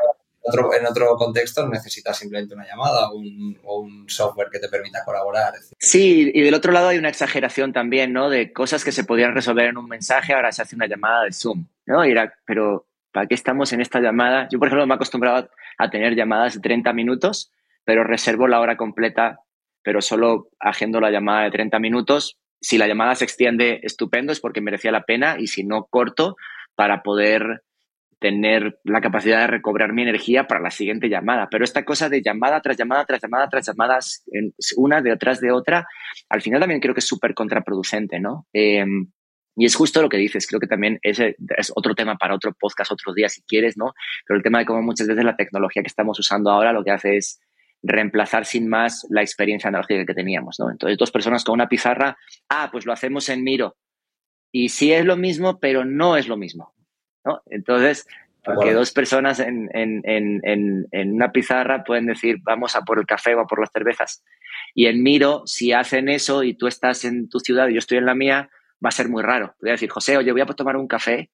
en, 0.78 0.86
otro, 0.86 1.16
contexto 1.16 1.68
necesitas 1.68 2.16
simplemente 2.16 2.54
una 2.54 2.66
llamada 2.66 3.10
o 3.10 3.80
un, 3.80 4.04
software 4.08 4.48
que 4.50 4.58
te 4.58 4.68
permita 4.68 5.04
colaborar. 5.04 5.54
Sí, 5.78 6.30
y 6.32 6.40
del 6.42 6.54
otro 6.54 6.72
lado 6.72 6.88
hay 6.88 6.98
una 6.98 7.08
exageración 7.08 7.72
también, 7.72 8.12
¿no? 8.12 8.30
De 8.30 8.52
cosas 8.52 8.84
que 8.84 8.92
se 8.92 9.04
podían 9.04 9.34
resolver 9.34 9.66
en 9.66 9.78
un 9.78 9.88
mensaje, 9.88 10.32
ahora 10.32 10.52
se 10.52 10.62
hace 10.62 10.76
una 10.76 10.86
llamada 10.86 11.24
de 11.24 11.32
Zoom, 11.32 11.66
¿no? 11.86 12.04
Y 12.04 12.12
era, 12.12 12.32
pero 12.44 12.86
¿para 13.12 13.26
qué 13.26 13.34
estamos 13.34 13.72
en 13.72 13.80
esta 13.80 14.00
llamada? 14.00 14.48
Yo, 14.50 14.58
por 14.58 14.68
ejemplo, 14.68 14.86
me 14.86 14.94
he 14.94 14.96
acostumbrado 14.96 15.50
a 15.78 15.90
tener 15.90 16.14
llamadas 16.14 16.54
de 16.54 16.60
30 16.60 16.92
minutos, 16.92 17.50
pero 17.84 18.04
reservo 18.04 18.46
la 18.46 18.60
hora 18.60 18.76
completa 18.76 19.40
pero 19.86 20.02
solo 20.02 20.48
agendo 20.58 21.00
la 21.00 21.12
llamada 21.12 21.44
de 21.44 21.52
30 21.52 21.78
minutos. 21.78 22.36
Si 22.60 22.76
la 22.76 22.88
llamada 22.88 23.14
se 23.14 23.22
extiende, 23.22 23.78
estupendo, 23.84 24.32
es 24.32 24.40
porque 24.40 24.60
merecía 24.60 24.90
la 24.90 25.04
pena 25.04 25.36
y 25.38 25.46
si 25.46 25.62
no, 25.62 25.84
corto 25.84 26.34
para 26.74 27.04
poder 27.04 27.62
tener 28.18 28.78
la 28.84 29.00
capacidad 29.00 29.40
de 29.40 29.46
recobrar 29.46 29.92
mi 29.92 30.02
energía 30.02 30.46
para 30.46 30.60
la 30.60 30.70
siguiente 30.70 31.08
llamada. 31.08 31.48
Pero 31.50 31.64
esta 31.64 31.84
cosa 31.84 32.08
de 32.08 32.22
llamada 32.22 32.60
tras 32.60 32.76
llamada 32.76 33.04
tras 33.04 33.20
llamada 33.22 33.48
tras 33.48 33.66
llamadas, 33.66 34.24
una 34.76 35.02
detrás 35.02 35.40
de 35.40 35.52
otra, 35.52 35.86
al 36.28 36.42
final 36.42 36.60
también 36.60 36.80
creo 36.80 36.94
que 36.94 37.00
es 37.00 37.06
súper 37.06 37.34
contraproducente, 37.34 38.20
¿no? 38.20 38.46
Em, 38.52 39.10
y 39.56 39.64
es 39.64 39.74
justo 39.74 40.02
lo 40.02 40.08
que 40.08 40.18
dices, 40.18 40.46
creo 40.46 40.60
que 40.60 40.66
también 40.66 40.98
ese 41.02 41.36
es 41.56 41.72
otro 41.74 41.94
tema 41.94 42.16
para 42.16 42.34
otro 42.34 42.52
podcast 42.58 42.92
otro 42.92 43.14
día 43.14 43.28
si 43.28 43.42
quieres, 43.42 43.76
¿no? 43.76 43.94
Pero 44.26 44.36
el 44.36 44.42
tema 44.42 44.58
de 44.58 44.66
cómo 44.66 44.82
muchas 44.82 45.06
veces 45.06 45.24
la 45.24 45.36
tecnología 45.36 45.82
que 45.82 45.88
estamos 45.88 46.18
usando 46.18 46.50
ahora 46.50 46.72
lo 46.72 46.84
que 46.84 46.90
hace 46.90 47.16
es 47.16 47.40
reemplazar 47.82 48.44
sin 48.44 48.68
más 48.68 49.06
la 49.10 49.22
experiencia 49.22 49.68
analógica 49.68 50.04
que 50.04 50.14
teníamos, 50.14 50.56
¿no? 50.58 50.70
Entonces, 50.70 50.98
dos 50.98 51.10
personas 51.10 51.44
con 51.44 51.54
una 51.54 51.68
pizarra, 51.68 52.16
ah, 52.48 52.68
pues 52.70 52.84
lo 52.86 52.92
hacemos 52.92 53.28
en 53.28 53.44
Miro. 53.44 53.76
Y 54.52 54.70
sí 54.70 54.92
es 54.92 55.04
lo 55.04 55.16
mismo, 55.16 55.58
pero 55.58 55.84
no 55.84 56.16
es 56.16 56.28
lo 56.28 56.36
mismo, 56.36 56.74
¿no? 57.26 57.42
Entonces, 57.46 58.06
porque 58.46 58.72
dos 58.72 58.92
personas 58.92 59.40
en, 59.40 59.68
en, 59.74 60.02
en, 60.04 60.86
en, 60.92 61.12
una 61.12 61.32
pizarra 61.32 61.82
pueden 61.82 62.06
decir, 62.06 62.36
vamos 62.42 62.76
a 62.76 62.82
por 62.82 62.98
el 63.00 63.06
café 63.06 63.34
o 63.34 63.40
a 63.40 63.46
por 63.46 63.60
las 63.60 63.72
cervezas. 63.72 64.22
Y 64.72 64.86
en 64.86 65.02
Miro, 65.02 65.42
si 65.46 65.72
hacen 65.72 66.08
eso 66.08 66.44
y 66.44 66.54
tú 66.54 66.68
estás 66.68 67.04
en 67.04 67.28
tu 67.28 67.40
ciudad 67.40 67.68
y 67.68 67.72
yo 67.72 67.80
estoy 67.80 67.98
en 67.98 68.06
la 68.06 68.14
mía, 68.14 68.48
va 68.84 68.90
a 68.90 68.92
ser 68.92 69.08
muy 69.08 69.22
raro. 69.22 69.56
Voy 69.60 69.70
a 69.70 69.72
decir, 69.72 69.90
José, 69.90 70.16
oye, 70.16 70.30
voy 70.30 70.40
a 70.40 70.46
tomar 70.46 70.76
un 70.76 70.86
café. 70.86 71.30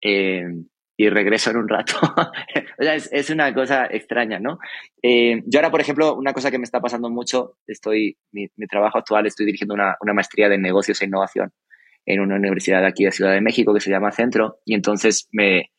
Eh, 0.00 0.44
y 1.00 1.08
regreso 1.10 1.50
en 1.50 1.58
un 1.58 1.68
rato. 1.68 1.94
o 2.78 2.82
sea, 2.82 2.94
es, 2.94 3.30
una 3.30 3.54
cosa 3.54 3.86
extraña, 3.86 4.40
¿no? 4.40 4.58
Eh, 5.02 5.42
yo 5.46 5.58
ahora, 5.60 5.70
por 5.70 5.80
ejemplo, 5.80 6.14
una 6.14 6.32
cosa 6.32 6.50
que 6.50 6.58
me 6.58 6.64
está 6.64 6.80
pasando 6.80 7.08
mucho, 7.08 7.56
estoy, 7.66 8.16
mi, 8.32 8.48
trabajo 8.68 8.98
actual, 8.98 9.26
estoy 9.26 9.46
dirigiendo 9.46 9.74
una, 9.74 9.96
una, 10.00 10.12
maestría 10.12 10.48
de 10.48 10.58
negocios 10.58 11.00
e 11.00 11.04
innovación 11.04 11.52
en 12.06 12.20
una 12.20 12.36
universidad 12.36 12.84
aquí 12.84 13.04
de 13.04 13.12
Ciudad 13.12 13.32
de 13.32 13.40
México 13.40 13.74
que 13.74 13.80
se 13.80 13.90
llama 13.90 14.12
Centro, 14.12 14.60
y 14.64 14.74
entonces 14.74 15.28
me, 15.32 15.70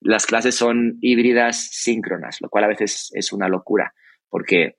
las 0.00 0.26
clases 0.26 0.54
son 0.54 0.98
híbridas 1.00 1.68
síncronas, 1.72 2.38
lo 2.40 2.48
cual 2.48 2.64
a 2.64 2.68
veces 2.68 3.10
es 3.14 3.32
una 3.32 3.48
locura, 3.48 3.94
porque 4.28 4.76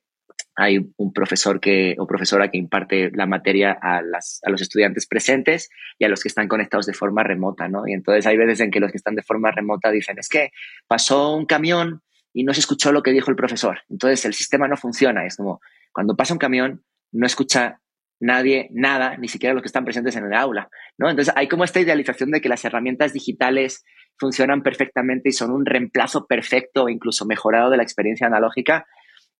hay 0.54 0.92
un 0.96 1.12
profesor 1.12 1.60
que, 1.60 1.94
o 1.98 2.06
profesora 2.06 2.50
que 2.50 2.58
imparte 2.58 3.10
la 3.14 3.26
materia 3.26 3.76
a, 3.80 4.02
las, 4.02 4.40
a 4.44 4.50
los 4.50 4.60
estudiantes 4.60 5.06
presentes 5.06 5.70
y 5.98 6.04
a 6.04 6.08
los 6.08 6.22
que 6.22 6.28
están 6.28 6.48
conectados 6.48 6.86
de 6.86 6.92
forma 6.92 7.22
remota, 7.22 7.68
¿no? 7.68 7.86
Y 7.86 7.92
entonces 7.92 8.26
hay 8.26 8.36
veces 8.36 8.60
en 8.60 8.70
que 8.70 8.80
los 8.80 8.90
que 8.90 8.98
están 8.98 9.14
de 9.14 9.22
forma 9.22 9.50
remota 9.50 9.90
dicen, 9.90 10.18
es 10.18 10.28
que 10.28 10.50
pasó 10.86 11.34
un 11.34 11.46
camión 11.46 12.02
y 12.34 12.44
no 12.44 12.52
se 12.52 12.60
escuchó 12.60 12.92
lo 12.92 13.02
que 13.02 13.12
dijo 13.12 13.30
el 13.30 13.36
profesor. 13.36 13.80
Entonces 13.88 14.24
el 14.24 14.34
sistema 14.34 14.68
no 14.68 14.76
funciona. 14.76 15.26
Es 15.26 15.36
como, 15.36 15.60
cuando 15.92 16.16
pasa 16.16 16.34
un 16.34 16.38
camión, 16.38 16.84
no 17.12 17.26
escucha 17.26 17.80
nadie 18.22 18.68
nada, 18.70 19.16
ni 19.18 19.26
siquiera 19.26 19.52
los 19.52 19.62
que 19.62 19.66
están 19.66 19.84
presentes 19.84 20.14
en 20.14 20.24
el 20.24 20.34
aula, 20.34 20.70
¿no? 20.96 21.10
Entonces 21.10 21.34
hay 21.36 21.48
como 21.48 21.64
esta 21.64 21.80
idealización 21.80 22.30
de 22.30 22.40
que 22.40 22.48
las 22.48 22.64
herramientas 22.64 23.12
digitales 23.12 23.84
funcionan 24.16 24.62
perfectamente 24.62 25.28
y 25.28 25.32
son 25.32 25.50
un 25.50 25.66
reemplazo 25.66 26.26
perfecto 26.26 26.84
o 26.84 26.88
incluso 26.88 27.26
mejorado 27.26 27.68
de 27.70 27.76
la 27.76 27.82
experiencia 27.82 28.28
analógica 28.28 28.86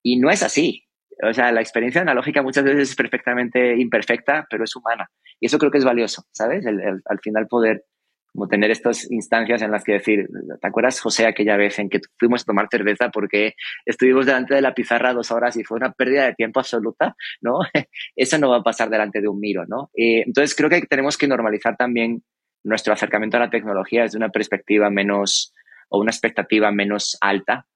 y 0.02 0.18
no 0.18 0.30
es 0.30 0.42
así. 0.42 0.88
O 1.22 1.32
sea, 1.32 1.52
la 1.52 1.60
experiencia 1.60 2.00
analógica 2.00 2.42
muchas 2.42 2.64
veces 2.64 2.90
es 2.90 2.96
perfectamente 2.96 3.76
imperfecta, 3.78 4.46
pero 4.50 4.64
es 4.64 4.74
humana. 4.74 5.08
Y 5.38 5.46
eso 5.46 5.58
creo 5.58 5.70
que 5.70 5.78
es 5.78 5.84
valioso, 5.84 6.24
¿sabes? 6.32 6.66
al 6.66 7.20
final 7.20 7.46
poder 7.46 7.84
como 8.32 8.48
tener 8.48 8.70
estas 8.70 9.10
instancias 9.10 9.60
en 9.62 9.70
las 9.70 9.84
que 9.84 9.92
decir, 9.92 10.28
¿te 10.60 10.66
acuerdas, 10.66 11.00
José, 11.00 11.26
aquella 11.26 11.56
vez 11.56 11.78
en 11.78 11.88
que 11.90 12.00
fuimos 12.18 12.42
a 12.42 12.44
tomar 12.46 12.68
cerveza 12.70 13.10
porque 13.10 13.54
estuvimos 13.84 14.26
delante 14.26 14.54
de 14.54 14.62
la 14.62 14.74
pizarra 14.74 15.12
dos 15.12 15.30
horas 15.30 15.56
y 15.56 15.64
fue 15.64 15.76
una 15.76 15.92
pérdida 15.92 16.24
de 16.24 16.34
tiempo 16.34 16.60
absoluta, 16.60 17.14
¿no? 17.42 17.58
Eso 18.16 18.38
no 18.38 18.50
va 18.50 18.58
a 18.58 18.62
pasar 18.62 18.88
delante 18.88 19.20
de 19.20 19.28
un 19.28 19.38
miro, 19.38 19.64
¿no? 19.66 19.90
Eh, 19.94 20.22
entonces 20.26 20.54
creo 20.54 20.70
que 20.70 20.80
tenemos 20.82 21.18
que 21.18 21.28
normalizar 21.28 21.76
también 21.76 22.22
nuestro 22.64 22.92
acercamiento 22.92 23.36
a 23.36 23.40
la 23.40 23.50
tecnología 23.50 24.02
desde 24.02 24.18
una 24.18 24.30
perspectiva 24.30 24.88
menos 24.88 25.52
o 25.88 26.00
una 26.00 26.10
expectativa 26.10 26.70
menos 26.70 27.18
alta 27.20 27.66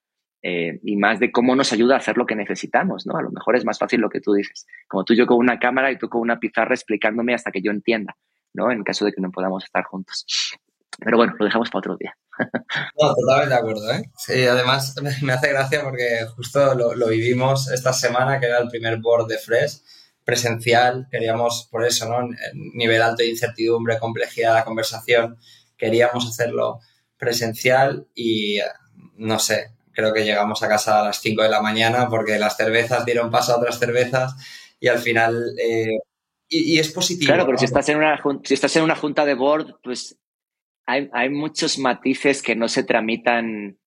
eh, 0.41 0.79
y 0.83 0.95
más 0.95 1.19
de 1.19 1.31
cómo 1.31 1.55
nos 1.55 1.71
ayuda 1.73 1.95
a 1.95 1.97
hacer 1.97 2.17
lo 2.17 2.25
que 2.25 2.35
necesitamos, 2.35 3.05
¿no? 3.05 3.15
A 3.17 3.21
lo 3.21 3.31
mejor 3.31 3.55
es 3.55 3.65
más 3.65 3.77
fácil 3.77 4.01
lo 4.01 4.09
que 4.09 4.21
tú 4.21 4.33
dices, 4.33 4.65
como 4.87 5.03
tú 5.03 5.13
yo 5.13 5.27
con 5.27 5.37
una 5.37 5.59
cámara 5.59 5.91
y 5.91 5.97
tú 5.97 6.09
con 6.09 6.21
una 6.21 6.39
pizarra 6.39 6.73
explicándome 6.73 7.35
hasta 7.35 7.51
que 7.51 7.61
yo 7.61 7.71
entienda, 7.71 8.15
¿no? 8.57 8.71
En 8.71 8.83
caso 8.83 9.05
de 9.05 9.13
que 9.13 9.21
no 9.21 9.31
podamos 9.31 9.63
estar 9.63 9.83
juntos. 9.83 10.25
Pero 10.99 11.17
bueno, 11.17 11.33
lo 11.37 11.45
dejamos 11.45 11.69
para 11.69 11.79
otro 11.79 11.97
día. 11.97 12.17
No, 12.99 13.13
totalmente 13.15 13.53
de 13.53 13.59
acuerdo, 13.59 13.91
¿eh? 13.91 14.11
Sí, 14.17 14.45
además 14.45 14.95
me 15.21 15.33
hace 15.33 15.49
gracia 15.49 15.83
porque 15.83 16.25
justo 16.35 16.75
lo, 16.75 16.95
lo, 16.95 17.07
vivimos 17.07 17.69
esta 17.69 17.93
semana, 17.93 18.39
que 18.39 18.47
era 18.47 18.59
el 18.59 18.69
primer 18.69 18.97
board 18.97 19.27
de 19.27 19.37
Fresh, 19.37 19.81
presencial, 20.23 21.07
queríamos, 21.09 21.67
por 21.71 21.85
eso, 21.85 22.07
¿no? 22.09 22.27
Nivel 22.73 23.01
alto 23.01 23.23
de 23.23 23.29
incertidumbre, 23.29 23.99
complejidad 23.99 24.49
de 24.49 24.59
la 24.59 24.65
conversación, 24.65 25.37
queríamos 25.77 26.27
hacerlo 26.27 26.79
presencial 27.17 28.07
y, 28.13 28.59
no 29.15 29.39
sé, 29.39 29.71
creo 29.93 30.13
que 30.13 30.25
llegamos 30.25 30.61
a 30.63 30.67
casa 30.67 30.99
a 30.99 31.05
las 31.05 31.21
5 31.21 31.43
de 31.43 31.49
la 31.49 31.61
mañana 31.61 32.09
porque 32.09 32.37
las 32.37 32.57
cervezas 32.57 33.05
dieron 33.05 33.31
paso 33.31 33.53
a 33.53 33.57
otras 33.57 33.79
cervezas 33.79 34.35
y 34.79 34.87
al 34.87 34.99
final... 34.99 35.53
Eh, 35.59 35.97
y, 36.49 36.79
es 36.79 36.91
positivo. 36.91 37.27
Claro, 37.27 37.45
pero 37.45 37.57
si, 37.57 37.65
estás 37.65 37.89
en 37.89 37.97
una, 37.97 38.21
si 38.43 38.53
estás 38.53 38.75
en 38.75 38.83
una 38.83 38.95
junta 38.95 39.25
de 39.25 39.33
board, 39.33 39.79
pues 39.83 40.19
hay, 40.85 41.09
hay 41.13 41.29
muchos 41.29 41.79
matices 41.79 42.41
que 42.41 42.55
no 42.55 42.67
se 42.67 42.83
tramitan 42.83 43.77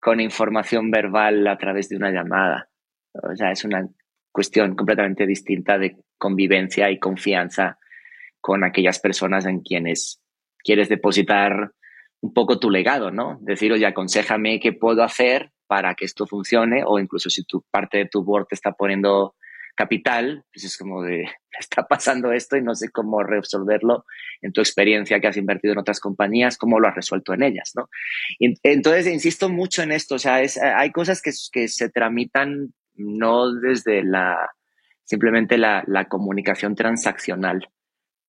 con 0.00 0.20
información 0.20 0.90
verbal 0.90 1.46
a 1.46 1.58
través 1.58 1.88
de 1.88 1.96
una 1.96 2.10
llamada. 2.10 2.70
O 3.14 3.36
sea, 3.36 3.52
es 3.52 3.64
una 3.64 3.86
cuestión 4.32 4.74
completamente 4.74 5.26
distinta 5.26 5.78
de 5.78 5.96
convivencia 6.18 6.90
y 6.90 6.98
confianza 6.98 7.78
con 8.40 8.64
aquellas 8.64 8.98
personas 8.98 9.46
en 9.46 9.60
quienes 9.60 10.20
quieres 10.64 10.88
depositar 10.88 11.72
un 12.20 12.32
poco 12.32 12.58
tu 12.58 12.70
legado, 12.70 13.10
¿no? 13.10 13.38
Decir, 13.42 13.72
oye, 13.72 13.86
aconsejame 13.86 14.60
qué 14.60 14.72
puedo 14.72 15.02
hacer 15.02 15.52
para 15.66 15.94
que 15.94 16.04
esto 16.04 16.26
funcione, 16.26 16.82
o 16.86 16.98
incluso 16.98 17.30
si 17.30 17.44
tu 17.44 17.62
parte 17.70 17.98
de 17.98 18.06
tu 18.06 18.24
board 18.24 18.46
te 18.46 18.54
está 18.54 18.72
poniendo 18.72 19.34
capital, 19.74 20.44
pues 20.52 20.64
es 20.64 20.76
como 20.76 21.02
de, 21.02 21.28
está 21.58 21.86
pasando 21.86 22.32
esto 22.32 22.56
y 22.56 22.62
no 22.62 22.74
sé 22.74 22.90
cómo 22.90 23.22
resolverlo 23.22 24.04
en 24.40 24.52
tu 24.52 24.60
experiencia 24.60 25.20
que 25.20 25.28
has 25.28 25.36
invertido 25.36 25.72
en 25.72 25.78
otras 25.78 26.00
compañías, 26.00 26.58
cómo 26.58 26.80
lo 26.80 26.88
has 26.88 26.94
resuelto 26.94 27.34
en 27.34 27.42
ellas, 27.42 27.72
¿no? 27.74 27.88
entonces, 28.38 29.06
insisto 29.06 29.48
mucho 29.48 29.82
en 29.82 29.92
esto, 29.92 30.16
o 30.16 30.18
sea, 30.18 30.36
hay 30.76 30.90
cosas 30.90 31.22
que, 31.22 31.30
que 31.52 31.68
se 31.68 31.88
tramitan 31.88 32.72
no 32.94 33.52
desde 33.52 34.02
la, 34.04 34.50
simplemente 35.04 35.58
la, 35.58 35.84
la 35.86 36.06
comunicación 36.06 36.74
transaccional, 36.74 37.68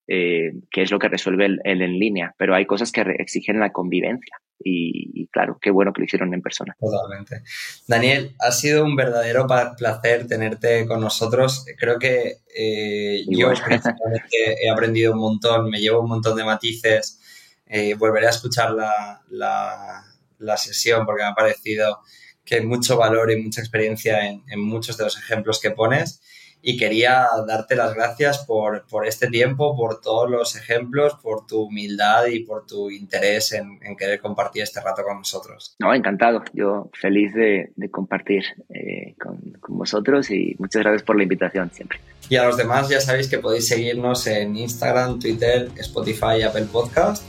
eh, 0.05 0.51
que 0.69 0.81
es 0.81 0.91
lo 0.91 0.99
que 0.99 1.07
resuelve 1.07 1.45
el, 1.45 1.59
en 1.63 1.97
línea, 1.97 2.35
pero 2.37 2.55
hay 2.55 2.65
cosas 2.65 2.91
que 2.91 3.01
exigen 3.19 3.59
la 3.59 3.71
convivencia. 3.71 4.37
Y, 4.65 5.27
claro, 5.27 5.57
qué 5.61 5.71
bueno 5.71 5.91
que 5.91 6.01
lo 6.01 6.05
hicieron 6.05 6.33
en 6.33 6.41
persona. 6.41 6.75
Totalmente. 6.79 7.43
Daniel, 7.87 8.33
ha 8.39 8.51
sido 8.51 8.85
un 8.85 8.95
verdadero 8.95 9.45
placer 9.77 10.25
tenerte 10.27 10.85
con 10.85 11.01
nosotros. 11.01 11.65
Creo 11.77 11.99
que 11.99 12.37
eh, 12.55 13.25
yo 13.27 13.51
he 13.51 14.69
aprendido 14.69 15.13
un 15.13 15.19
montón, 15.19 15.69
me 15.69 15.79
llevo 15.79 16.01
un 16.01 16.09
montón 16.09 16.37
de 16.37 16.45
matices. 16.45 17.19
Eh, 17.65 17.95
volveré 17.95 18.27
a 18.27 18.31
escuchar 18.31 18.71
la, 18.71 19.21
la, 19.29 20.05
la, 20.37 20.57
sesión 20.57 21.05
porque 21.05 21.23
me 21.23 21.29
ha 21.29 21.33
parecido 21.33 21.99
que 22.45 22.55
hay 22.55 22.65
mucho 22.65 22.97
valor 22.97 23.31
y 23.31 23.41
mucha 23.41 23.61
experiencia 23.61 24.27
en, 24.27 24.43
en 24.47 24.61
muchos 24.61 24.95
de 24.97 25.05
los 25.05 25.17
ejemplos 25.17 25.59
que 25.59 25.71
pones 25.71 26.21
y 26.65 26.77
quería 26.77 27.27
darte 27.45 27.75
las 27.75 27.93
gracias 27.93 28.45
por, 28.45 28.85
por, 28.87 29.05
este 29.05 29.27
tiempo, 29.27 29.75
por 29.75 29.99
todos 29.99 30.31
los 30.31 30.55
ejemplos, 30.55 31.15
por 31.21 31.45
tu 31.45 31.63
humildad 31.63 32.27
y 32.27 32.39
por 32.39 32.65
tu 32.65 32.89
interés 32.89 33.51
en, 33.51 33.79
en 33.83 33.97
querer 33.97 34.21
compartir 34.21 34.63
este 34.63 34.79
rato 34.79 35.03
con 35.03 35.17
nosotros. 35.17 35.75
No, 35.79 35.93
encantado. 35.93 36.41
Yo 36.53 36.89
feliz 36.93 37.33
de, 37.33 37.73
de 37.75 37.91
compartir 37.91 38.43
eh, 38.69 39.13
con, 39.21 39.37
con, 39.59 39.77
vosotros 39.77 40.31
y 40.31 40.55
muchas 40.57 40.83
gracias 40.83 41.03
por 41.03 41.17
la 41.17 41.23
invitación 41.23 41.69
siempre. 41.69 41.99
Y 42.29 42.37
a 42.37 42.45
los 42.45 42.55
demás 42.55 42.87
ya 42.87 43.01
sabéis 43.01 43.27
que 43.27 43.39
podéis 43.39 43.67
seguirnos 43.67 44.25
en 44.27 44.55
Instagram, 44.55 45.19
Twitter, 45.19 45.69
Spotify 45.75 46.43
Apple 46.47 46.67
Podcast. 46.71 47.25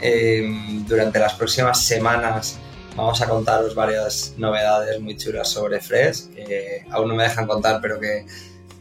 Eh, 0.00 0.48
durante 0.86 1.18
las 1.18 1.34
próximas 1.34 1.84
semanas 1.84 2.60
vamos 2.94 3.20
a 3.20 3.28
contaros 3.28 3.74
varias 3.74 4.34
novedades 4.38 5.00
muy 5.00 5.16
chulas 5.16 5.48
sobre 5.48 5.80
Fresh, 5.80 6.28
que 6.28 6.84
aún 6.90 7.08
no 7.08 7.16
me 7.16 7.24
dejan 7.24 7.48
contar, 7.48 7.80
pero 7.82 7.98
que 7.98 8.24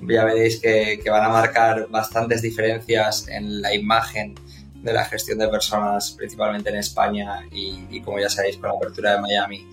ya 0.02 0.26
veréis 0.26 0.60
que, 0.60 1.02
van 1.10 1.24
a 1.24 1.30
marcar 1.30 1.88
bastantes 1.90 2.42
diferencias 2.42 3.28
en 3.28 3.62
la 3.62 3.74
imagen 3.74 4.36
de 4.82 4.94
la 4.94 5.06
gestión 5.06 5.40
de 5.40 5.48
personas, 5.48 6.12
principalmente 6.12 6.70
en 6.70 6.78
España 6.78 7.48
y, 7.52 8.02
como 8.02 8.20
ya 8.20 8.30
sabéis 8.30 8.58
con 8.58 8.70
la 8.70 8.76
apertura 8.76 9.16
de 9.16 9.22
Miami 9.22 9.68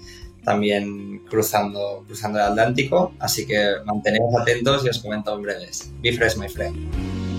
también 0.44 1.20
cruzando, 1.30 2.04
el 2.08 2.40
Atlántico. 2.40 3.12
Así 3.20 3.46
que 3.46 3.74
mantenemos 3.84 4.34
atentos 4.40 4.84
y 4.84 4.88
os 4.88 4.98
comento 4.98 5.34
en 5.36 5.42
breves. 5.42 5.92
Be 6.00 6.12
fresh, 6.12 6.36
my 6.36 6.48
friend. 6.48 7.31